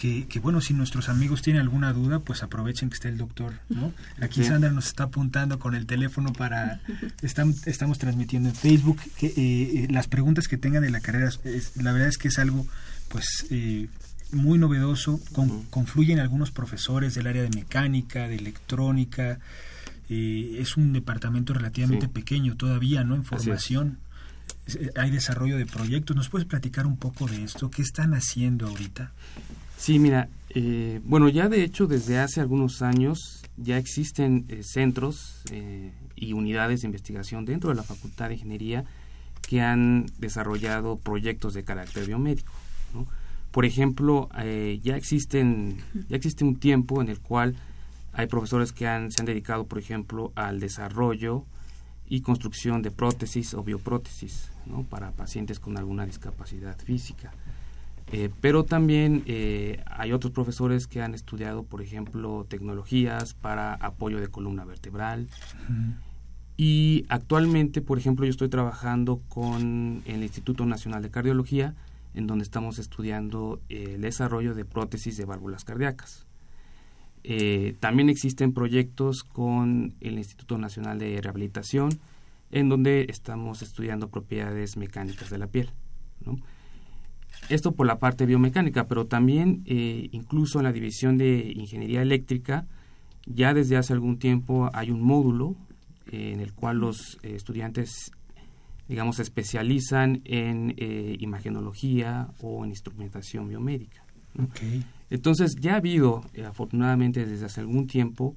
que, 0.02 0.40
bueno, 0.40 0.62
si 0.62 0.74
nuestros 0.74 1.10
amigos 1.10 1.42
tienen 1.42 1.62
alguna 1.62 1.94
duda, 1.94 2.20
pues 2.20 2.42
aprovechen 2.42 2.90
que 2.90 2.96
esté 2.96 3.10
el 3.10 3.18
doctor, 3.18 3.54
¿no? 3.70 3.94
Aquí 4.20 4.44
Sandra 4.44 4.72
nos 4.72 4.88
está 4.88 5.04
apuntando 5.04 5.60
con 5.60 5.76
el 5.76 5.86
teléfono 5.86 6.34
para... 6.34 6.82
Estamos, 7.22 7.68
estamos 7.68 8.00
transmitiendo 8.00 8.50
en 8.50 8.56
Facebook 8.56 9.00
que, 9.18 9.28
eh, 9.28 9.34
eh, 9.38 9.88
las 9.92 10.08
preguntas 10.08 10.48
que 10.48 10.58
tengan 10.58 10.82
de 10.82 10.90
la 10.90 11.02
carrera. 11.02 11.30
la 11.76 11.92
verdad 11.92 12.08
es 12.08 12.18
que 12.18 12.30
es 12.30 12.40
algo, 12.40 12.66
pues, 13.10 13.46
muy 14.32 14.58
novedoso, 14.58 15.20
confluyen 15.70 16.20
algunos 16.20 16.52
profesores 16.52 17.14
del 17.14 17.28
área 17.28 17.44
de 17.44 17.50
mecánica, 17.50 18.28
de 18.28 18.36
electrónica, 18.36 19.40
eh, 20.14 20.58
es 20.60 20.76
un 20.76 20.92
departamento 20.92 21.54
relativamente 21.54 22.10
pequeño 22.10 22.58
todavía, 22.58 23.06
¿no? 23.06 23.16
En 23.16 23.24
formación. 23.24 24.00
Eh, 24.68 24.90
hay 24.98 25.10
desarrollo 25.10 25.58
de 25.58 25.66
proyectos. 25.66 26.18
¿Nos 26.18 26.28
puedes 26.28 26.46
platicar 26.46 26.86
un 26.86 26.98
poco 26.98 27.28
de 27.28 27.44
esto? 27.44 27.72
¿Qué 27.72 27.82
están 27.82 28.14
haciendo 28.14 28.68
ahorita? 28.68 29.14
Sí, 29.82 29.98
mira, 29.98 30.30
eh, 30.52 31.02
bueno, 31.06 31.28
ya 31.28 31.50
de 31.50 31.64
hecho 31.64 31.88
desde 31.88 32.20
hace 32.20 32.40
algunos 32.40 32.84
años 32.84 33.42
ya 33.58 33.80
existen 33.80 34.46
centros 34.62 35.42
y 36.16 36.34
unidades 36.34 36.82
de 36.82 36.88
investigación 36.88 37.46
dentro 37.46 37.72
de 37.72 37.76
la 37.78 37.82
Facultad 37.82 38.28
de 38.28 38.36
Ingeniería 38.36 38.86
que 39.42 39.60
han 39.60 40.06
desarrollado 40.20 40.98
proyectos 40.98 41.56
de 41.56 41.64
carácter 41.64 42.06
biomédico. 42.06 42.54
por 43.50 43.66
ejemplo, 43.66 44.30
eh, 44.38 44.80
ya 44.84 44.96
existen 44.96 45.78
ya 46.10 46.16
existe 46.16 46.44
un 46.44 46.58
tiempo 46.58 47.02
en 47.02 47.10
el 47.10 47.20
cual 47.20 47.56
hay 48.14 48.28
profesores 48.28 48.74
que 48.74 48.86
han, 48.86 49.12
se 49.12 49.24
han 49.24 49.26
dedicado, 49.26 49.66
por 49.66 49.80
ejemplo, 49.80 50.32
al 50.36 50.60
desarrollo 50.60 51.44
y 52.08 52.22
construcción 52.22 52.84
de 52.84 52.92
prótesis 52.92 53.56
o 53.56 53.64
bioprótesis 53.64 54.52
¿no? 54.68 54.84
para 54.84 55.10
pacientes 55.10 55.60
con 55.60 55.76
alguna 55.76 56.06
discapacidad 56.06 56.78
física. 56.78 57.34
Eh, 58.12 58.30
pero 58.42 58.66
también 58.66 59.24
eh, 59.26 59.84
hay 59.86 60.12
otros 60.12 60.34
profesores 60.34 60.88
que 60.88 61.02
han 61.02 61.14
estudiado, 61.14 61.64
por 61.64 61.82
ejemplo, 61.82 62.46
tecnologías 62.50 63.34
para 63.34 63.74
apoyo 63.76 64.20
de 64.20 64.28
columna 64.28 64.66
vertebral. 64.66 65.28
Y 66.58 67.06
actualmente, 67.10 67.82
por 67.82 67.98
ejemplo, 67.98 68.26
yo 68.26 68.32
estoy 68.32 68.50
trabajando 68.50 69.22
con 69.30 70.04
el 70.06 70.24
Instituto 70.24 70.66
Nacional 70.66 71.02
de 71.02 71.10
Cardiología, 71.10 71.74
en 72.14 72.28
donde 72.28 72.44
estamos 72.44 72.80
estudiando 72.80 73.62
el 73.70 74.02
desarrollo 74.02 74.54
de 74.54 74.66
prótesis 74.66 75.18
de 75.18 75.26
válvulas 75.26 75.64
cardíacas. 75.64 76.28
Eh, 77.24 77.76
también 77.80 78.10
existen 78.10 78.54
proyectos 78.54 79.24
con 79.24 79.96
el 80.02 80.18
Instituto 80.18 80.58
Nacional 80.58 81.00
de 81.00 81.22
Rehabilitación, 81.22 82.00
en 82.52 82.68
donde 82.68 83.06
estamos 83.10 83.62
estudiando 83.62 84.10
propiedades 84.10 84.76
mecánicas 84.76 85.30
de 85.30 85.38
la 85.38 85.48
piel. 85.48 85.70
Esto 87.50 87.74
por 87.74 87.88
la 87.88 88.00
parte 88.00 88.26
biomecánica, 88.26 88.88
pero 88.88 89.08
también 89.08 89.64
eh, 89.66 90.10
incluso 90.12 90.60
en 90.60 90.66
la 90.66 90.72
división 90.72 91.18
de 91.18 91.54
ingeniería 91.56 92.02
eléctrica, 92.02 92.66
ya 93.26 93.54
desde 93.54 93.78
hace 93.78 93.94
algún 93.94 94.18
tiempo 94.18 94.70
hay 94.74 94.92
un 94.92 95.02
módulo 95.02 95.56
eh, 96.12 96.32
en 96.34 96.40
el 96.40 96.54
cual 96.54 96.78
los 96.78 97.18
estudiantes, 97.24 98.12
digamos, 98.88 99.18
se 99.18 99.24
especializan 99.24 100.22
en 100.26 100.76
imagenología 101.20 102.30
o 102.42 102.64
en 102.64 102.72
instrumentación 102.72 103.48
biomédica. 103.48 104.04
Entonces 105.10 105.56
ya 105.60 105.74
ha 105.74 105.78
habido, 105.78 106.24
eh, 106.34 106.46
afortunadamente 106.46 107.26
desde 107.26 107.46
hace 107.46 107.60
algún 107.60 107.88
tiempo, 107.88 108.36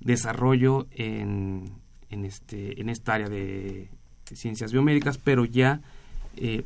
desarrollo 0.00 0.86
en, 0.90 1.70
en, 2.10 2.24
este, 2.24 2.80
en 2.80 2.88
esta 2.88 3.14
área 3.14 3.28
de, 3.28 3.88
ciencias 4.24 4.72
biomédicas, 4.72 5.16
pero 5.16 5.46
ya 5.46 5.80
eh, 6.36 6.62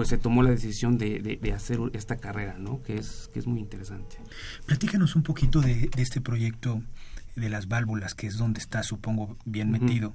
pues 0.00 0.08
se 0.08 0.18
tomó 0.18 0.42
la 0.42 0.50
decisión 0.50 0.96
de, 0.96 1.38
de, 1.40 1.52
hacer 1.52 1.78
esta 1.92 2.16
carrera, 2.16 2.56
¿no? 2.58 2.82
que, 2.82 2.96
es, 2.96 3.30
que 3.32 3.38
es 3.38 3.46
muy 3.46 3.60
interesante. 3.60 4.16
Platícanos 4.64 5.14
un 5.14 5.22
poquito 5.22 5.60
de, 5.60 5.90
este 5.98 6.20
proyecto 6.20 6.82
de 7.36 7.50
las 7.50 7.68
válvulas, 7.68 8.14
que 8.14 8.26
es 8.26 8.38
donde 8.38 8.60
está, 8.60 8.82
supongo, 8.82 9.36
bien 9.44 9.70
metido. 9.70 10.14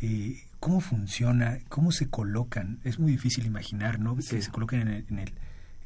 Eh, 0.00 0.42
¿Cómo 0.60 0.80
funciona? 0.80 1.58
¿Cómo 1.68 1.90
se 1.90 2.08
colocan? 2.08 2.78
Es 2.84 2.98
muy 2.98 3.10
difícil 3.10 3.46
imaginar, 3.46 3.98
¿no? 3.98 4.14
Que 4.14 4.22
se 4.22 4.50
coloquen 4.50 5.04
en 5.08 5.18
el 5.18 5.32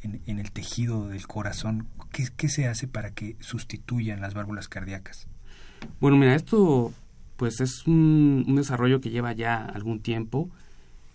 en, 0.05 0.39
el 0.39 0.51
tejido 0.51 1.09
del 1.09 1.27
corazón? 1.27 1.89
¿Qué, 2.11 2.49
se 2.49 2.69
hace 2.69 2.87
para 2.87 3.11
que 3.11 3.37
sustituyan 3.41 4.21
las 4.21 4.35
válvulas 4.35 4.69
cardíacas? 4.69 5.27
Bueno, 6.01 6.17
mira, 6.17 6.35
esto 6.35 6.93
pues 7.37 7.61
es 7.61 7.87
un, 7.87 8.55
desarrollo 8.55 9.01
que 9.01 9.11
lleva 9.11 9.33
ya 9.33 9.65
algún 9.65 10.01
tiempo. 10.01 10.51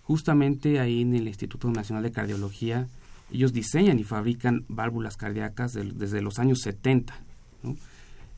Justamente 0.09 0.79
ahí 0.79 1.03
en 1.03 1.13
el 1.13 1.27
Instituto 1.27 1.69
Nacional 1.69 2.01
de 2.01 2.11
Cardiología, 2.11 2.87
ellos 3.31 3.53
diseñan 3.53 3.99
y 3.99 4.03
fabrican 4.03 4.65
válvulas 4.67 5.17
cardíacas 5.17 5.73
desde 5.73 6.23
los 6.23 6.39
años 6.39 6.61
70. 6.61 7.15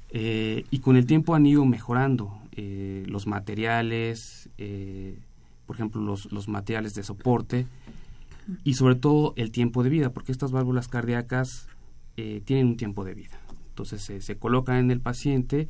Eh, 0.10 0.66
y 0.70 0.80
con 0.80 0.98
el 0.98 1.06
tiempo 1.06 1.34
han 1.34 1.46
ido 1.46 1.64
mejorando 1.64 2.38
eh, 2.58 3.06
los 3.08 3.26
materiales, 3.26 4.50
eh, 4.58 5.18
por 5.66 5.78
ejemplo, 5.78 6.02
los, 6.02 6.30
los 6.34 6.50
materiales 6.50 6.94
de 6.94 7.04
soporte, 7.04 7.66
y 8.66 8.74
sobre 8.74 8.96
todo 8.96 9.34
el 9.38 9.52
tiempo 9.52 9.82
de 9.82 9.92
vida, 9.92 10.10
porque 10.10 10.34
estas 10.34 10.52
válvulas 10.52 10.90
cardíacas 10.90 11.70
tienen 12.44 12.68
un 12.68 12.76
tiempo 12.76 13.06
de 13.06 13.14
vida. 13.14 13.40
Entonces 13.70 14.12
se 14.22 14.36
colocan 14.36 14.76
en 14.76 14.92
el 14.92 15.00
paciente 15.00 15.70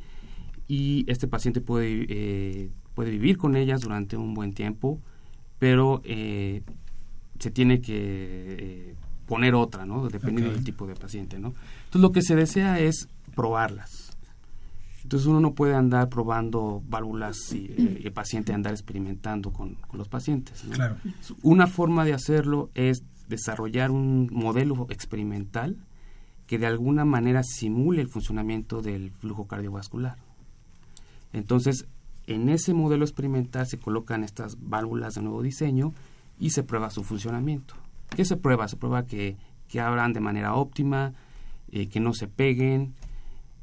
y 0.66 1.04
este 1.06 1.28
paciente 1.28 1.60
puede, 1.60 2.70
puede 2.94 3.12
vivir 3.12 3.38
con 3.38 3.54
ellas 3.54 3.82
durante 3.82 4.16
un 4.16 4.34
buen 4.34 4.52
tiempo, 4.52 5.00
pero 5.62 6.02
eh, 6.02 6.62
se 7.38 7.52
tiene 7.52 7.80
que 7.80 8.96
poner 9.28 9.54
otra, 9.54 9.86
¿no? 9.86 10.08
Dependiendo 10.08 10.52
del 10.52 10.64
tipo 10.64 10.88
de 10.88 10.96
paciente, 10.96 11.38
¿no? 11.38 11.54
Entonces 11.84 12.00
lo 12.00 12.10
que 12.10 12.22
se 12.22 12.34
desea 12.34 12.80
es 12.80 13.08
probarlas 13.36 14.12
entonces 15.04 15.26
uno 15.26 15.40
no 15.40 15.54
puede 15.54 15.74
andar 15.74 16.08
probando 16.08 16.82
válvulas 16.88 17.52
y 17.52 17.66
eh, 17.76 18.00
el 18.04 18.12
paciente 18.12 18.52
andar 18.52 18.72
experimentando 18.72 19.52
con, 19.52 19.76
los 19.92 20.08
pacientes. 20.08 20.64
Claro. 20.70 20.96
Una 21.42 21.66
forma 21.66 22.04
de 22.04 22.14
hacerlo 22.14 22.70
es 22.74 23.02
desarrollar 23.28 23.90
un 23.90 24.28
modelo 24.32 24.86
experimental 24.90 25.76
que 26.46 26.58
de 26.58 26.66
alguna 26.66 27.04
manera 27.04 27.42
simule 27.42 28.00
el 28.00 28.08
funcionamiento 28.08 28.80
del 28.80 29.10
flujo 29.10 29.46
cardiovascular. 29.46 30.16
Entonces, 31.32 31.86
en 32.26 32.48
ese 32.48 32.74
modelo 32.74 33.04
experimental 33.04 33.66
se 33.66 33.78
colocan 33.78 34.24
estas 34.24 34.56
válvulas 34.60 35.14
de 35.14 35.22
nuevo 35.22 35.42
diseño 35.42 35.92
y 36.38 36.50
se 36.50 36.62
prueba 36.62 36.90
su 36.90 37.02
funcionamiento. 37.02 37.74
¿Qué 38.10 38.24
se 38.24 38.36
prueba? 38.36 38.68
Se 38.68 38.76
prueba 38.76 39.06
que, 39.06 39.36
que 39.68 39.80
abran 39.80 40.12
de 40.12 40.20
manera 40.20 40.54
óptima, 40.54 41.14
eh, 41.70 41.88
que 41.88 42.00
no 42.00 42.12
se 42.12 42.28
peguen, 42.28 42.94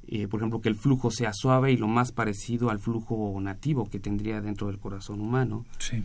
eh, 0.07 0.27
por 0.27 0.39
ejemplo, 0.39 0.59
que 0.59 0.69
el 0.69 0.75
flujo 0.75 1.11
sea 1.11 1.33
suave 1.33 1.71
y 1.71 1.77
lo 1.77 1.87
más 1.87 2.11
parecido 2.11 2.71
al 2.71 2.79
flujo 2.79 3.37
nativo 3.39 3.87
que 3.89 3.99
tendría 3.99 4.41
dentro 4.41 4.67
del 4.67 4.79
corazón 4.79 5.21
humano. 5.21 5.65
Sí. 5.77 6.03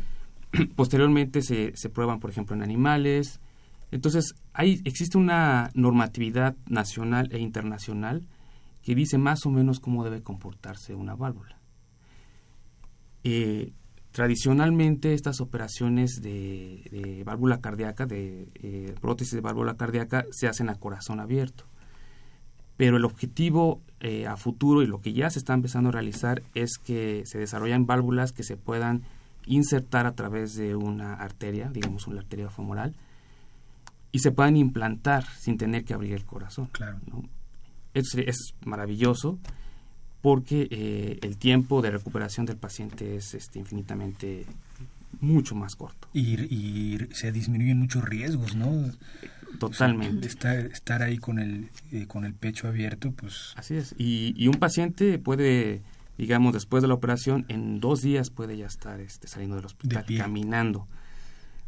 Posteriormente 0.76 1.40
se, 1.40 1.74
se 1.74 1.88
prueban, 1.88 2.20
por 2.20 2.28
ejemplo, 2.28 2.54
en 2.54 2.62
animales. 2.62 3.40
Entonces, 3.90 4.34
hay, 4.52 4.82
existe 4.84 5.16
una 5.16 5.70
normatividad 5.72 6.54
nacional 6.68 7.30
e 7.32 7.38
internacional 7.38 8.26
que 8.82 8.94
dice 8.94 9.16
más 9.16 9.46
o 9.46 9.50
menos 9.50 9.80
cómo 9.80 10.04
debe 10.04 10.22
comportarse 10.22 10.94
una 10.94 11.14
válvula. 11.14 11.56
Eh, 13.24 13.72
tradicionalmente 14.12 15.14
estas 15.14 15.40
operaciones 15.40 16.20
de, 16.22 17.22
válvula 17.26 17.60
cardíaca, 17.60 18.06
de 18.06 18.48
eh, 18.54 18.94
prótesis 19.00 19.34
de 19.34 19.40
válvula 19.40 19.76
cardíaca, 19.76 20.24
se 20.30 20.46
hacen 20.46 20.68
a 20.68 20.76
corazón 20.76 21.18
abierto 21.18 21.64
pero 22.76 22.96
el 22.96 23.04
objetivo 23.04 23.80
eh, 24.00 24.26
a 24.26 24.36
futuro 24.36 24.82
y 24.82 24.86
lo 24.86 25.00
que 25.00 25.12
ya 25.12 25.30
se 25.30 25.38
está 25.38 25.54
empezando 25.54 25.90
a 25.90 25.92
realizar 25.92 26.42
es 26.54 26.78
que 26.78 27.22
se 27.24 27.38
desarrollan 27.38 27.86
válvulas 27.86 28.32
que 28.32 28.42
se 28.42 28.56
puedan 28.56 29.02
insertar 29.46 30.06
a 30.06 30.14
través 30.14 30.54
de 30.54 30.74
una 30.74 31.14
arteria, 31.14 31.70
digamos 31.70 32.06
una 32.06 32.20
arteria 32.20 32.50
femoral, 32.50 32.94
y 34.10 34.20
se 34.20 34.32
puedan 34.32 34.56
implantar 34.56 35.24
sin 35.38 35.56
tener 35.56 35.84
que 35.84 35.94
abrir 35.94 36.14
el 36.14 36.24
corazón. 36.24 36.68
Claro. 36.72 36.98
Es, 37.92 38.14
es 38.16 38.54
maravilloso 38.64 39.38
porque 40.24 40.68
eh, 40.70 41.18
el 41.20 41.36
tiempo 41.36 41.82
de 41.82 41.90
recuperación 41.90 42.46
del 42.46 42.56
paciente 42.56 43.14
es 43.16 43.34
este, 43.34 43.58
infinitamente 43.58 44.46
mucho 45.20 45.54
más 45.54 45.76
corto. 45.76 46.08
Y, 46.14 46.40
y, 46.44 46.98
se 47.12 47.30
disminuyen 47.30 47.78
muchos 47.78 48.02
riesgos, 48.06 48.56
¿no? 48.56 48.90
Totalmente. 49.58 50.26
estar, 50.26 50.56
estar 50.56 51.02
ahí 51.02 51.18
con 51.18 51.38
el, 51.38 51.68
eh, 51.92 52.06
con 52.06 52.24
el 52.24 52.32
pecho 52.32 52.68
abierto, 52.68 53.12
pues... 53.12 53.52
Así 53.56 53.74
es. 53.74 53.94
Y, 53.98 54.32
y, 54.42 54.48
un 54.48 54.54
paciente 54.54 55.18
puede, 55.18 55.82
digamos, 56.16 56.54
después 56.54 56.80
de 56.80 56.88
la 56.88 56.94
operación, 56.94 57.44
en 57.48 57.78
dos 57.78 58.00
días 58.00 58.30
puede 58.30 58.56
ya 58.56 58.64
estar 58.64 59.00
este, 59.00 59.28
saliendo 59.28 59.56
del 59.56 59.66
hospital, 59.66 60.06
caminando. 60.16 60.88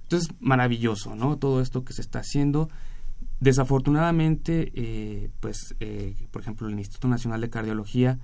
Entonces, 0.04 0.30
maravilloso, 0.40 1.14
¿no? 1.14 1.36
Todo 1.36 1.60
esto 1.60 1.84
que 1.84 1.92
se 1.92 2.00
está 2.00 2.20
haciendo. 2.20 2.70
Desafortunadamente, 3.38 4.72
eh, 4.74 5.28
pues, 5.40 5.74
eh, 5.80 6.14
por 6.30 6.40
ejemplo, 6.40 6.66
el 6.68 6.78
Instituto 6.78 7.06
Nacional 7.08 7.42
de 7.42 7.50
Cardiología, 7.50 8.18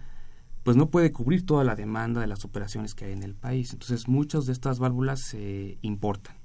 pues 0.63 0.77
no 0.77 0.91
puede 0.91 1.13
cubrir 1.13 1.45
toda 1.45 1.65
la 1.65 1.75
demanda 1.75 2.21
de 2.21 2.27
las 2.27 2.45
operaciones 2.45 2.95
que 2.95 3.07
hay 3.07 3.13
en 3.13 3.23
el 3.23 3.35
país. 3.35 3.73
Entonces, 3.73 4.09
muchas 4.09 4.47
de 4.47 4.53
estas 4.53 4.79
válvulas 4.79 5.21
se 5.21 5.79
importan 5.83 6.43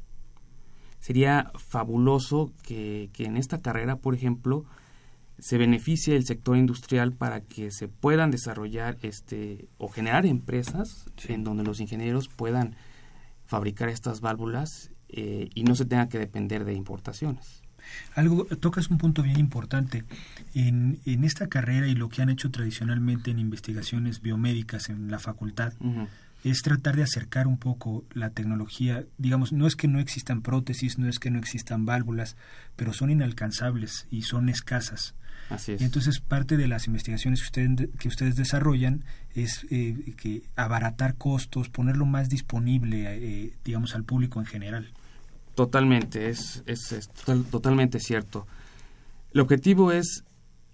sería 1.00 1.52
fabuloso 1.56 2.52
que, 2.64 3.10
en 3.18 3.38
esta 3.38 3.62
carrera, 3.62 3.98
por 3.98 4.16
ejemplo, 4.16 4.66
se 5.40 5.58
beneficie 5.58 6.16
el 6.16 6.26
sector 6.26 6.58
industrial 6.58 7.14
para 7.14 7.42
que 7.42 7.72
se 7.72 7.88
puedan 7.88 8.32
desarrollar 8.32 8.98
este 9.04 9.68
o 9.78 9.88
generar 9.88 10.26
empresas 10.26 11.06
en 11.28 11.44
donde 11.44 11.64
los 11.64 11.80
ingenieros 11.80 12.28
puedan 12.28 12.76
fabricar 13.46 13.90
estas 13.90 14.20
válvulas 14.20 14.92
eh, 15.10 15.50
y 15.54 15.64
no 15.64 15.76
se 15.76 15.86
tenga 15.86 16.10
que 16.10 16.20
depender 16.20 16.66
de 16.66 16.74
importaciones. 16.74 17.62
Algo, 18.16 18.46
tocas 18.46 18.90
un 18.90 18.98
punto 18.98 19.24
bien 19.24 19.40
importante. 19.40 20.04
En, 20.54 21.00
en 21.06 21.24
esta 21.24 21.48
carrera 21.48 21.88
y 21.88 21.96
lo 21.96 22.10
que 22.10 22.22
han 22.22 22.30
hecho 22.30 22.50
tradicionalmente 22.52 23.32
en 23.32 23.40
investigaciones 23.40 24.22
biomédicas 24.22 24.90
en 24.90 25.12
la 25.12 25.20
facultad, 25.20 25.74
es 26.44 26.62
tratar 26.62 26.96
de 26.96 27.04
acercar 27.04 27.48
un 27.48 27.58
poco 27.58 28.06
la 28.14 28.30
tecnología. 28.30 29.04
Digamos, 29.18 29.52
no 29.52 29.68
es 29.68 29.76
que 29.76 29.88
no 29.88 30.00
existan 30.00 30.42
prótesis, 30.42 30.98
no 30.98 31.10
es 31.10 31.20
que 31.20 31.32
no 31.32 31.40
existan 31.40 31.86
válvulas, 31.86 32.36
pero 32.76 32.94
son 32.94 33.10
inalcanzables 33.10 34.08
y 34.12 34.24
son 34.24 34.50
escasas. 34.50 35.16
Así 35.50 35.74
es. 35.74 35.82
Y 35.82 35.86
entonces 35.86 36.20
parte 36.20 36.58
de 36.58 36.68
las 36.68 36.88
investigaciones 36.88 37.42
que 37.42 37.46
ustedes, 37.46 37.90
que 38.00 38.08
ustedes 38.08 38.36
desarrollan 38.36 39.04
es 39.34 39.66
eh, 39.70 40.14
que 40.18 40.44
abaratar 40.56 41.16
costos, 41.16 41.70
ponerlo 41.70 42.06
más 42.06 42.30
disponible, 42.30 43.06
eh, 43.08 43.54
digamos, 43.64 43.96
al 43.96 44.04
público 44.04 44.40
en 44.40 44.46
general. 44.46 44.92
Totalmente, 45.58 46.30
es, 46.30 46.62
es, 46.68 47.10
totalmente 47.50 48.00
cierto. 48.00 48.46
El 49.34 49.42
objetivo 49.42 49.92
es, 49.92 50.24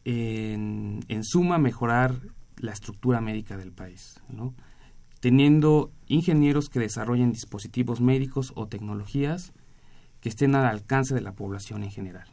en, 0.04 1.00
suma, 1.22 1.58
mejorar 1.58 2.20
la 2.58 2.74
estructura 2.74 3.22
médica 3.22 3.56
del 3.56 3.72
país, 3.72 4.20
teniendo 5.22 5.90
ingenieros 6.08 6.68
que 6.68 6.82
desarrollen 6.82 7.32
dispositivos 7.32 8.02
médicos 8.02 8.52
o 8.56 8.68
tecnologías 8.68 9.54
que 10.20 10.28
estén 10.28 10.54
al 10.54 10.66
alcance 10.66 11.16
de 11.16 11.22
la 11.22 11.32
población 11.32 11.84
en 11.84 11.92
general. 11.92 12.28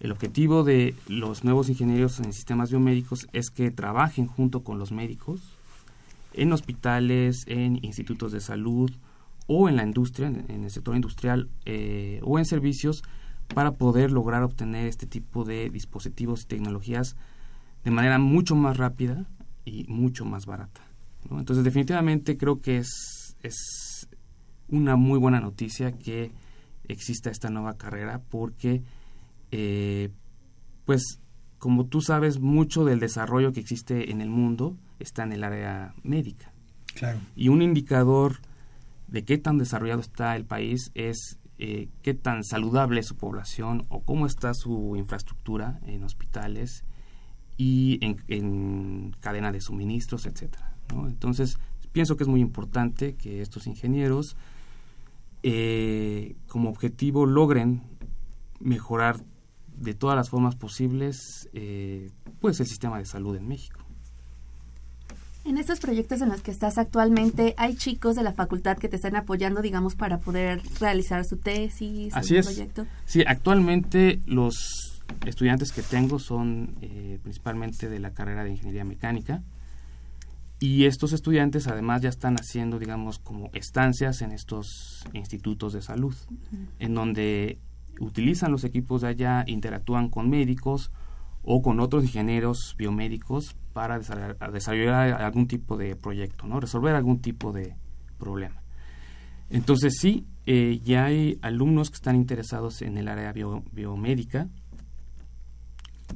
El 0.00 0.10
objetivo 0.10 0.64
de 0.64 0.96
los 1.06 1.44
nuevos 1.44 1.68
ingenieros 1.68 2.18
en 2.18 2.32
sistemas 2.32 2.70
biomédicos 2.70 3.28
es 3.32 3.50
que 3.50 3.70
trabajen 3.70 4.26
junto 4.26 4.64
con 4.64 4.80
los 4.80 4.90
médicos 4.90 5.40
en 6.32 6.52
hospitales, 6.52 7.44
en 7.46 7.78
institutos 7.84 8.32
de 8.32 8.40
salud 8.40 8.90
o 9.46 9.68
en 9.68 9.76
la 9.76 9.84
industria, 9.84 10.28
en 10.28 10.64
el 10.64 10.70
sector 10.70 10.94
industrial 10.94 11.48
eh, 11.64 12.20
o 12.22 12.38
en 12.38 12.44
servicios 12.44 13.02
para 13.54 13.72
poder 13.72 14.10
lograr 14.10 14.42
obtener 14.42 14.86
este 14.86 15.06
tipo 15.06 15.44
de 15.44 15.68
dispositivos 15.70 16.42
y 16.42 16.46
tecnologías 16.46 17.16
de 17.84 17.90
manera 17.90 18.18
mucho 18.18 18.54
más 18.54 18.76
rápida 18.76 19.26
y 19.64 19.84
mucho 19.88 20.24
más 20.24 20.46
barata. 20.46 20.80
Entonces 21.30 21.64
definitivamente 21.64 22.36
creo 22.36 22.60
que 22.60 22.78
es, 22.78 23.36
es 23.42 24.08
una 24.68 24.96
muy 24.96 25.18
buena 25.18 25.40
noticia 25.40 25.92
que 25.92 26.32
exista 26.88 27.30
esta 27.30 27.50
nueva 27.50 27.76
carrera 27.76 28.20
porque 28.30 28.82
eh, 29.50 30.10
pues 30.84 31.20
como 31.62 31.86
tú 31.86 32.00
sabes, 32.00 32.40
mucho 32.40 32.84
del 32.84 32.98
desarrollo 32.98 33.52
que 33.52 33.60
existe 33.60 34.10
en 34.10 34.20
el 34.20 34.28
mundo 34.28 34.76
está 34.98 35.22
en 35.22 35.32
el 35.32 35.44
área 35.44 35.94
médica. 36.02 36.52
Claro. 36.92 37.20
Y 37.36 37.50
un 37.50 37.62
indicador 37.62 38.40
de 39.12 39.24
qué 39.24 39.36
tan 39.36 39.58
desarrollado 39.58 40.00
está 40.00 40.34
el 40.36 40.46
país 40.46 40.90
es 40.94 41.38
eh, 41.58 41.90
qué 42.00 42.14
tan 42.14 42.44
saludable 42.44 43.00
es 43.00 43.06
su 43.06 43.16
población 43.16 43.84
o 43.90 44.02
cómo 44.02 44.26
está 44.26 44.54
su 44.54 44.96
infraestructura 44.96 45.78
en 45.86 46.02
hospitales 46.02 46.84
y 47.58 48.00
en, 48.00 49.14
cadena 49.20 49.52
de 49.52 49.60
suministros, 49.60 50.24
etcétera. 50.24 50.74
Entonces, 51.06 51.58
pienso 51.92 52.16
que 52.16 52.24
es 52.24 52.28
muy 52.28 52.40
importante 52.40 53.14
que 53.14 53.42
estos 53.42 53.66
ingenieros 53.66 54.34
eh, 55.42 56.34
como 56.48 56.70
objetivo 56.70 57.26
logren 57.26 57.82
mejorar 58.60 59.22
de 59.76 59.92
todas 59.92 60.16
las 60.16 60.30
formas 60.30 60.56
posibles 60.56 61.50
eh, 61.52 62.10
pues 62.40 62.60
el 62.60 62.66
sistema 62.66 62.98
de 62.98 63.04
salud 63.04 63.36
en 63.36 63.46
México. 63.46 63.81
En 65.44 65.58
estos 65.58 65.80
proyectos 65.80 66.20
en 66.20 66.28
los 66.28 66.40
que 66.40 66.52
estás 66.52 66.78
actualmente, 66.78 67.54
¿hay 67.56 67.74
chicos 67.74 68.14
de 68.14 68.22
la 68.22 68.32
facultad 68.32 68.78
que 68.78 68.88
te 68.88 68.96
están 68.96 69.16
apoyando, 69.16 69.60
digamos, 69.60 69.96
para 69.96 70.18
poder 70.18 70.62
realizar 70.78 71.24
su 71.24 71.36
tesis? 71.36 72.14
Así 72.14 72.36
es. 72.36 72.46
Proyecto? 72.46 72.86
Sí, 73.06 73.24
actualmente 73.26 74.20
los 74.26 75.02
estudiantes 75.26 75.72
que 75.72 75.82
tengo 75.82 76.18
son 76.18 76.76
eh, 76.80 77.18
principalmente 77.22 77.88
de 77.88 77.98
la 77.98 78.12
carrera 78.12 78.44
de 78.44 78.50
Ingeniería 78.50 78.84
Mecánica 78.84 79.42
y 80.62 80.84
estos 80.84 81.12
estudiantes 81.12 81.66
además 81.66 82.02
ya 82.02 82.08
están 82.08 82.36
haciendo, 82.36 82.78
digamos, 82.78 83.18
como 83.18 83.50
estancias 83.52 84.22
en 84.22 84.30
estos 84.30 85.04
institutos 85.12 85.72
de 85.72 85.82
salud, 85.82 86.14
en 86.78 86.94
donde 86.94 87.58
utilizan 87.98 88.52
los 88.52 88.62
equipos 88.62 89.02
de 89.02 89.08
allá, 89.08 89.42
interactúan 89.48 90.08
con 90.08 90.30
médicos 90.30 90.92
o 91.42 91.62
con 91.62 91.80
otros 91.80 92.04
ingenieros 92.04 92.74
biomédicos 92.78 93.56
para 93.72 93.98
desarrollar 93.98 95.22
algún 95.22 95.48
tipo 95.48 95.76
de 95.76 95.96
proyecto, 95.96 96.46
¿no? 96.46 96.60
resolver 96.60 96.94
algún 96.94 97.20
tipo 97.20 97.52
de 97.52 97.74
problema. 98.18 98.62
Entonces 99.50 99.98
sí, 99.98 100.26
eh, 100.46 100.80
ya 100.82 101.06
hay 101.06 101.38
alumnos 101.42 101.90
que 101.90 101.96
están 101.96 102.16
interesados 102.16 102.82
en 102.82 102.96
el 102.96 103.08
área 103.08 103.32
biomédica, 103.72 104.48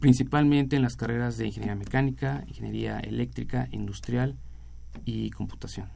principalmente 0.00 0.76
en 0.76 0.82
las 0.82 0.96
carreras 0.96 1.36
de 1.36 1.46
ingeniería 1.46 1.76
mecánica, 1.76 2.44
ingeniería 2.46 2.98
eléctrica, 3.00 3.68
industrial 3.72 4.36
y 5.04 5.30
computación. 5.30 5.88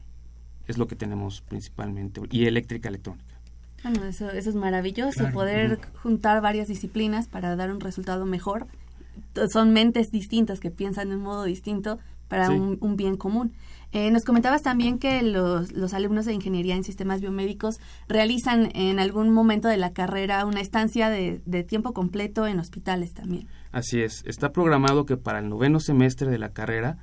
Es 0.66 0.78
lo 0.78 0.86
que 0.86 0.96
tenemos 0.96 1.40
principalmente, 1.40 2.20
y 2.30 2.46
eléctrica 2.46 2.88
electrónica. 2.88 3.40
Bueno, 3.82 4.04
eso, 4.04 4.30
eso 4.30 4.50
es 4.50 4.56
maravilloso, 4.56 5.30
poder 5.32 5.80
juntar 6.02 6.42
varias 6.42 6.68
disciplinas 6.68 7.28
para 7.28 7.56
dar 7.56 7.70
un 7.70 7.80
resultado 7.80 8.26
mejor. 8.26 8.66
Son 9.52 9.72
mentes 9.72 10.10
distintas 10.10 10.60
que 10.60 10.70
piensan 10.70 11.10
de 11.10 11.16
un 11.16 11.22
modo 11.22 11.44
distinto 11.44 11.98
para 12.28 12.50
un, 12.50 12.96
bien 12.96 13.16
común. 13.16 13.52
Eh, 13.92 14.12
nos 14.12 14.22
comentabas 14.24 14.62
también 14.62 15.00
que 15.00 15.20
los, 15.22 15.72
los, 15.72 15.94
alumnos 15.94 16.24
de 16.24 16.32
ingeniería 16.32 16.76
en 16.76 16.84
sistemas 16.84 17.20
biomédicos 17.20 17.80
realizan 18.06 18.70
en 18.74 19.00
algún 19.00 19.30
momento 19.30 19.66
de 19.66 19.76
la 19.76 19.92
carrera 19.92 20.46
una 20.46 20.60
estancia 20.60 21.10
de, 21.10 21.42
de, 21.44 21.64
tiempo 21.64 21.92
completo 21.92 22.46
en 22.46 22.60
hospitales 22.60 23.14
también. 23.14 23.48
Así 23.72 24.00
es, 24.00 24.22
está 24.26 24.52
programado 24.52 25.06
que 25.06 25.16
para 25.16 25.40
el 25.40 25.48
noveno 25.48 25.80
semestre 25.80 26.30
de 26.30 26.38
la 26.38 26.50
carrera 26.50 26.98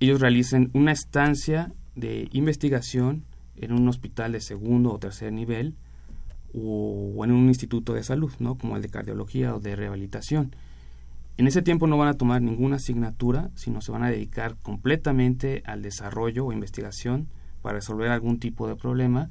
ellos 0.00 0.20
realicen 0.20 0.70
una 0.74 0.90
estancia 0.90 1.72
de 1.94 2.28
investigación 2.32 3.24
en 3.56 3.72
un 3.72 3.88
hospital 3.88 4.32
de 4.32 4.40
segundo 4.40 4.92
o 4.92 4.98
tercer 4.98 5.32
nivel 5.32 5.76
o, 6.52 7.24
en 7.24 7.30
un 7.30 7.46
instituto 7.48 7.94
de 7.94 8.02
salud, 8.02 8.32
¿no? 8.38 8.56
como 8.56 8.76
el 8.76 8.82
de 8.82 8.88
cardiología 8.88 9.54
o 9.54 9.60
de 9.60 9.76
rehabilitación. 9.76 10.54
En 11.42 11.48
ese 11.48 11.60
tiempo 11.60 11.88
no 11.88 11.98
van 11.98 12.06
a 12.06 12.14
tomar 12.14 12.40
ninguna 12.40 12.76
asignatura, 12.76 13.50
sino 13.56 13.80
se 13.80 13.90
van 13.90 14.04
a 14.04 14.10
dedicar 14.10 14.56
completamente 14.62 15.64
al 15.66 15.82
desarrollo 15.82 16.46
o 16.46 16.52
investigación 16.52 17.26
para 17.62 17.78
resolver 17.78 18.12
algún 18.12 18.38
tipo 18.38 18.68
de 18.68 18.76
problema. 18.76 19.28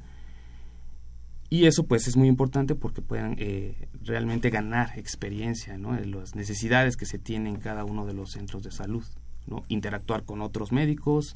Y 1.48 1.64
eso 1.64 1.86
pues 1.86 2.08
es 2.08 2.18
muy 2.18 2.28
importante 2.28 2.74
porque 2.74 3.00
puedan 3.00 3.36
eh, 3.38 3.88
realmente 4.02 4.50
ganar 4.50 4.98
experiencia 4.98 5.78
¿no? 5.78 5.98
las 5.98 6.34
necesidades 6.34 6.98
que 6.98 7.06
se 7.06 7.18
tienen 7.18 7.54
en 7.54 7.60
cada 7.62 7.82
uno 7.82 8.04
de 8.04 8.12
los 8.12 8.32
centros 8.32 8.62
de 8.62 8.72
salud. 8.72 9.04
¿no? 9.46 9.64
Interactuar 9.68 10.24
con 10.24 10.42
otros 10.42 10.70
médicos, 10.70 11.34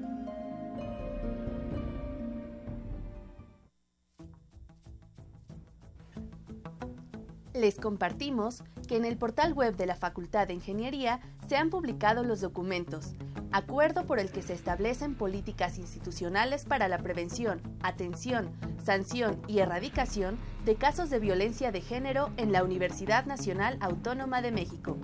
Les 7.55 7.77
compartimos 7.77 8.63
que 8.87 8.97
en 8.97 9.07
el 9.07 9.17
portal 9.17 9.55
web 9.55 9.75
de 9.75 9.87
la 9.87 9.97
Facultad 9.97 10.49
de 10.49 10.53
Ingeniería 10.53 11.23
se 11.49 11.57
han 11.57 11.71
publicado 11.71 12.25
los 12.25 12.43
documentos, 12.43 13.15
acuerdo 13.53 14.05
por 14.05 14.19
el 14.19 14.31
que 14.31 14.43
se 14.43 14.53
establecen 14.53 15.15
políticas 15.15 15.79
institucionales 15.79 16.67
para 16.67 16.89
la 16.89 16.99
prevención, 16.99 17.63
atención, 17.83 18.51
sanción 18.85 19.41
y 19.49 19.61
erradicación 19.61 20.37
de 20.65 20.77
casos 20.77 21.11
de 21.11 21.19
violencia 21.19 21.73
de 21.73 21.81
género 21.81 22.31
en 22.37 22.53
la 22.53 22.63
Universidad 22.65 23.27
Nacional 23.27 23.77
Autónoma 23.81 24.43
de 24.43 24.53
México. 24.53 24.97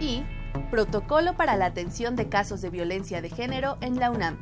Y 0.00 0.24
Protocolo 0.70 1.36
para 1.36 1.56
la 1.56 1.66
atención 1.66 2.16
de 2.16 2.28
casos 2.28 2.60
de 2.60 2.70
violencia 2.70 3.22
de 3.22 3.30
género 3.30 3.78
en 3.80 4.00
la 4.00 4.10
UNAM. 4.10 4.38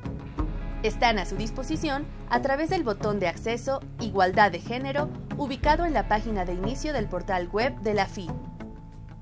Están 0.82 1.18
a 1.18 1.26
su 1.26 1.36
disposición 1.36 2.07
a 2.28 2.40
través 2.40 2.70
del 2.70 2.82
botón 2.82 3.20
de 3.20 3.28
acceso 3.28 3.80
Igualdad 4.00 4.50
de 4.52 4.61
Género 4.61 5.11
ubicado 5.36 5.84
en 5.84 5.92
la 5.92 6.09
página 6.09 6.44
de 6.44 6.55
inicio 6.55 6.92
del 6.92 7.09
portal 7.09 7.48
web 7.48 7.76
de 7.80 7.94
la 7.94 8.07
FI 8.07 8.28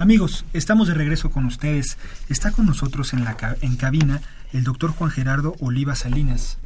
Amigos, 0.00 0.46
estamos 0.54 0.88
de 0.88 0.94
regreso 0.94 1.30
con 1.30 1.44
ustedes. 1.44 1.98
Está 2.30 2.52
con 2.52 2.64
nosotros 2.64 3.12
en, 3.12 3.22
la, 3.22 3.36
en 3.60 3.76
cabina 3.76 4.22
el 4.50 4.64
doctor 4.64 4.92
Juan 4.92 5.10
Gerardo 5.10 5.56
Oliva 5.60 5.94
Salinas. 5.94 6.56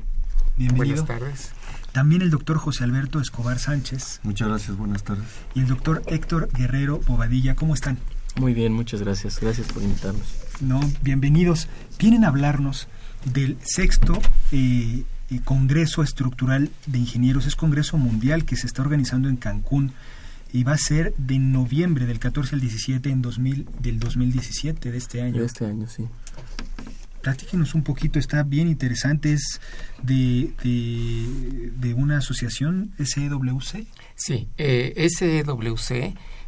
Bienvenido. 0.56 1.04
Buenas 1.04 1.20
tardes. 1.20 1.50
También 1.90 2.22
el 2.22 2.30
doctor 2.30 2.58
José 2.58 2.84
Alberto 2.84 3.18
Escobar 3.18 3.58
Sánchez. 3.58 4.20
Muchas 4.22 4.46
gracias, 4.46 4.76
buenas 4.76 5.02
tardes. 5.02 5.24
Y 5.52 5.62
el 5.62 5.66
doctor 5.66 6.04
Héctor 6.06 6.48
Guerrero 6.56 7.00
Bobadilla. 7.08 7.56
¿Cómo 7.56 7.74
están? 7.74 7.98
Muy 8.36 8.54
bien, 8.54 8.72
muchas 8.72 9.00
gracias. 9.00 9.40
Gracias 9.40 9.66
por 9.66 9.82
invitarnos. 9.82 10.32
No, 10.60 10.78
bienvenidos. 11.02 11.66
Vienen 11.98 12.22
a 12.22 12.28
hablarnos 12.28 12.86
del 13.24 13.58
sexto 13.64 14.16
eh, 14.52 15.02
eh, 15.30 15.40
Congreso 15.42 16.04
Estructural 16.04 16.70
de 16.86 16.98
Ingenieros. 16.98 17.46
Es 17.46 17.56
Congreso 17.56 17.98
Mundial 17.98 18.44
que 18.44 18.54
se 18.54 18.68
está 18.68 18.82
organizando 18.82 19.28
en 19.28 19.34
Cancún 19.34 19.92
y 20.54 20.62
va 20.62 20.74
a 20.74 20.78
ser 20.78 21.12
de 21.16 21.40
noviembre 21.40 22.06
del 22.06 22.20
14 22.20 22.54
al 22.54 22.60
17 22.60 23.10
en 23.10 23.22
2000, 23.22 23.66
del 23.80 23.98
2017 23.98 24.92
de 24.92 24.96
este 24.96 25.20
año. 25.20 25.40
De 25.40 25.46
este 25.46 25.66
año, 25.66 25.88
sí. 25.88 26.04
Platíquenos 27.22 27.74
un 27.74 27.82
poquito, 27.82 28.20
está 28.20 28.44
bien 28.44 28.68
interesante, 28.68 29.32
es 29.32 29.60
de, 30.04 30.52
de, 30.62 31.94
una 31.94 32.18
asociación 32.18 32.92
SEWC. 33.04 33.84
Sí, 34.14 34.46
eh, 34.56 35.08
SEWC, 35.08 35.90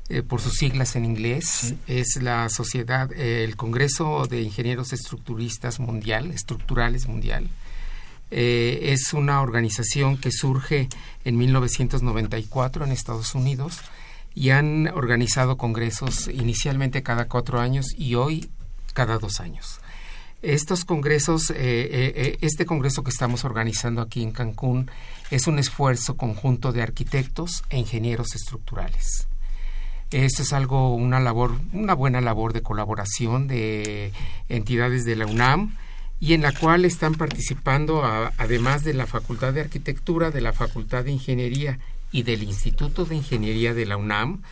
eh, 0.08 0.22
por 0.22 0.40
sus 0.40 0.52
siglas 0.52 0.94
en 0.94 1.04
inglés, 1.04 1.74
es 1.88 2.22
la 2.22 2.48
sociedad, 2.48 3.10
eh, 3.12 3.42
el 3.42 3.56
Congreso 3.56 4.28
de 4.30 4.40
Ingenieros 4.40 4.92
Estructuristas 4.92 5.80
Mundial, 5.80 6.30
Estructurales 6.30 7.08
Mundial. 7.08 7.48
Eh, 8.30 8.92
es 8.92 9.12
una 9.12 9.40
organización 9.40 10.16
que 10.16 10.32
surge 10.32 10.88
en 11.24 11.36
1994 11.36 12.84
en 12.84 12.92
Estados 12.92 13.34
Unidos 13.34 13.80
y 14.34 14.50
han 14.50 14.88
organizado 14.88 15.56
congresos 15.56 16.28
inicialmente 16.28 17.02
cada 17.02 17.28
cuatro 17.28 17.60
años 17.60 17.86
y 17.96 18.16
hoy 18.16 18.50
cada 18.94 19.18
dos 19.18 19.40
años. 19.40 19.80
Estos 20.42 20.84
congresos, 20.84 21.50
eh, 21.50 21.54
eh, 21.56 22.38
este 22.40 22.66
congreso 22.66 23.02
que 23.02 23.10
estamos 23.10 23.44
organizando 23.44 24.02
aquí 24.02 24.22
en 24.22 24.32
Cancún 24.32 24.90
es 25.30 25.46
un 25.46 25.58
esfuerzo 25.58 26.16
conjunto 26.16 26.72
de 26.72 26.82
arquitectos 26.82 27.64
e 27.70 27.78
ingenieros 27.78 28.34
estructurales. 28.34 29.28
Esto 30.10 30.42
es 30.42 30.52
algo, 30.52 30.94
una 30.94 31.18
labor, 31.18 31.58
una 31.72 31.94
buena 31.94 32.20
labor 32.20 32.52
de 32.52 32.62
colaboración 32.62 33.48
de 33.48 34.12
entidades 34.48 35.04
de 35.04 35.16
la 35.16 35.26
UNAM 35.26 35.76
y 36.18 36.32
en 36.32 36.42
la 36.42 36.52
cual 36.52 36.84
están 36.84 37.14
participando, 37.14 38.04
además 38.04 38.84
de 38.84 38.94
la 38.94 39.06
Facultad 39.06 39.52
de 39.52 39.60
Arquitectura, 39.60 40.30
de 40.30 40.40
la 40.40 40.52
Facultad 40.52 41.04
de 41.04 41.12
Ingeniería 41.12 41.78
y 42.10 42.22
del 42.22 42.42
Instituto 42.42 43.04
de 43.04 43.16
Ingeniería 43.16 43.74
de 43.74 43.86
la 43.86 43.96
UNAM, 43.96 44.42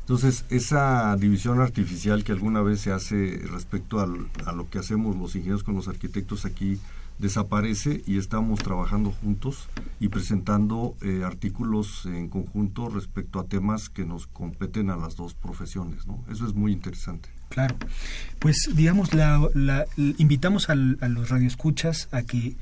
Entonces, 0.04 0.44
esa 0.50 1.16
división 1.16 1.62
artificial 1.62 2.24
que 2.24 2.32
alguna 2.32 2.60
vez 2.60 2.80
se 2.80 2.92
hace 2.92 3.40
respecto 3.50 4.00
a 4.00 4.52
lo 4.52 4.68
que 4.68 4.78
hacemos 4.78 5.16
los 5.16 5.34
ingenieros 5.34 5.64
con 5.64 5.74
los 5.76 5.88
arquitectos 5.88 6.44
aquí 6.44 6.78
desaparece 7.18 8.02
y 8.06 8.18
estamos 8.18 8.60
trabajando 8.60 9.12
juntos 9.12 9.68
y 10.00 10.08
presentando 10.08 10.94
eh, 11.00 11.22
artículos 11.24 12.04
en 12.06 12.28
conjunto 12.28 12.90
respecto 12.90 13.38
a 13.38 13.44
temas 13.44 13.88
que 13.88 14.04
nos 14.04 14.26
competen 14.26 14.90
a 14.90 14.96
las 14.96 15.16
dos 15.16 15.32
profesiones. 15.32 16.06
¿no? 16.06 16.22
Eso 16.30 16.46
es 16.46 16.54
muy 16.54 16.72
interesante. 16.72 17.30
Claro. 17.48 17.76
Pues 18.40 18.68
digamos, 18.74 19.14
la, 19.14 19.86
invitamos 19.96 20.68
a 20.68 20.74
los 20.74 21.30
radioescuchas 21.30 22.08
a 22.12 22.22
que 22.22 22.56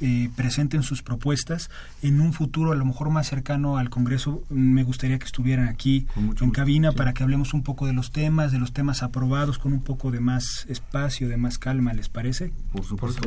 eh, 0.00 0.30
presenten 0.36 0.82
sus 0.82 1.02
propuestas 1.02 1.70
en 2.02 2.20
un 2.20 2.32
futuro 2.32 2.72
a 2.72 2.74
lo 2.74 2.84
mejor 2.84 3.10
más 3.10 3.28
cercano 3.28 3.78
al 3.78 3.90
Congreso. 3.90 4.42
Me 4.48 4.82
gustaría 4.82 5.18
que 5.18 5.26
estuvieran 5.26 5.68
aquí 5.68 6.06
en 6.16 6.50
cabina 6.50 6.92
para 6.92 7.12
que 7.12 7.22
hablemos 7.22 7.54
un 7.54 7.62
poco 7.62 7.86
de 7.86 7.92
los 7.92 8.12
temas, 8.12 8.52
de 8.52 8.58
los 8.58 8.72
temas 8.72 9.02
aprobados 9.02 9.58
con 9.58 9.72
un 9.72 9.82
poco 9.82 10.10
de 10.10 10.20
más 10.20 10.66
espacio, 10.68 11.28
de 11.28 11.36
más 11.36 11.58
calma, 11.58 11.92
¿les 11.92 12.08
parece? 12.08 12.52
Por 12.72 12.84
supuesto, 12.84 13.22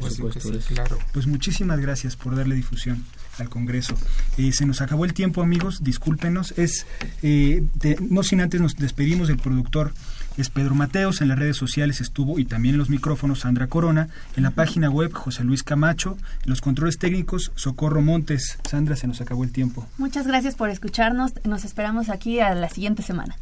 claro. 0.68 0.98
Pues 1.14 1.28
muchísimas 1.28 1.80
gracias 1.80 2.16
por 2.16 2.36
darle 2.36 2.56
difusión 2.56 3.04
al 3.40 3.50
Congreso. 3.50 3.96
Eh, 4.38 4.52
se 4.52 4.66
nos 4.66 4.82
acabó 4.82 5.06
el 5.06 5.14
tiempo, 5.14 5.42
amigos, 5.42 5.84
discúlpenos. 5.84 6.54
Es, 6.58 6.86
eh, 7.22 7.64
no 8.10 8.24
sin 8.24 8.42
antes 8.42 8.62
nos 8.62 8.76
despedimos 8.76 9.28
del 9.28 9.38
productor 9.38 9.94
es 10.38 10.50
Pedro 10.50 10.76
Mateos, 10.76 11.22
en 11.22 11.30
las 11.30 11.40
redes 11.40 11.58
sociales 11.58 12.02
estuvo 12.02 12.40
y 12.40 12.46
también 12.46 12.76
en 12.76 12.80
los 12.80 12.90
micrófonos 12.90 13.40
Sandra 13.42 13.68
Corona, 13.68 14.10
en 14.36 14.44
la 14.44 14.52
página 14.52 14.90
web 14.90 15.14
José 15.14 15.44
Luis 15.44 15.64
Camacho, 15.64 16.18
en 16.44 16.50
los 16.50 16.62
controles 16.62 16.98
técnicos 16.98 17.52
Socorro 17.56 18.02
Montes. 18.02 18.58
Sandra, 18.70 18.96
se 18.96 19.08
nos 19.08 19.22
acabó 19.22 19.44
el 19.44 19.52
tiempo. 19.52 19.88
Muchas 19.98 20.28
gracias 20.28 20.56
por 20.56 20.70
escucharnos, 20.70 21.34
nos 21.46 21.66
esperamos 21.66 22.10
aquí 22.10 22.40
a 22.40 22.54
la 22.54 22.70
siguiente 22.70 23.02
semana. 23.02 23.38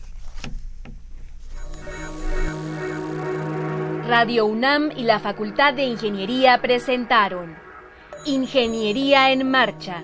Radio 4.07 4.45
UNAM 4.45 4.91
y 4.95 5.03
la 5.03 5.19
Facultad 5.19 5.73
de 5.73 5.85
Ingeniería 5.85 6.61
presentaron 6.61 7.55
Ingeniería 8.25 9.31
en 9.31 9.49
Marcha 9.49 10.03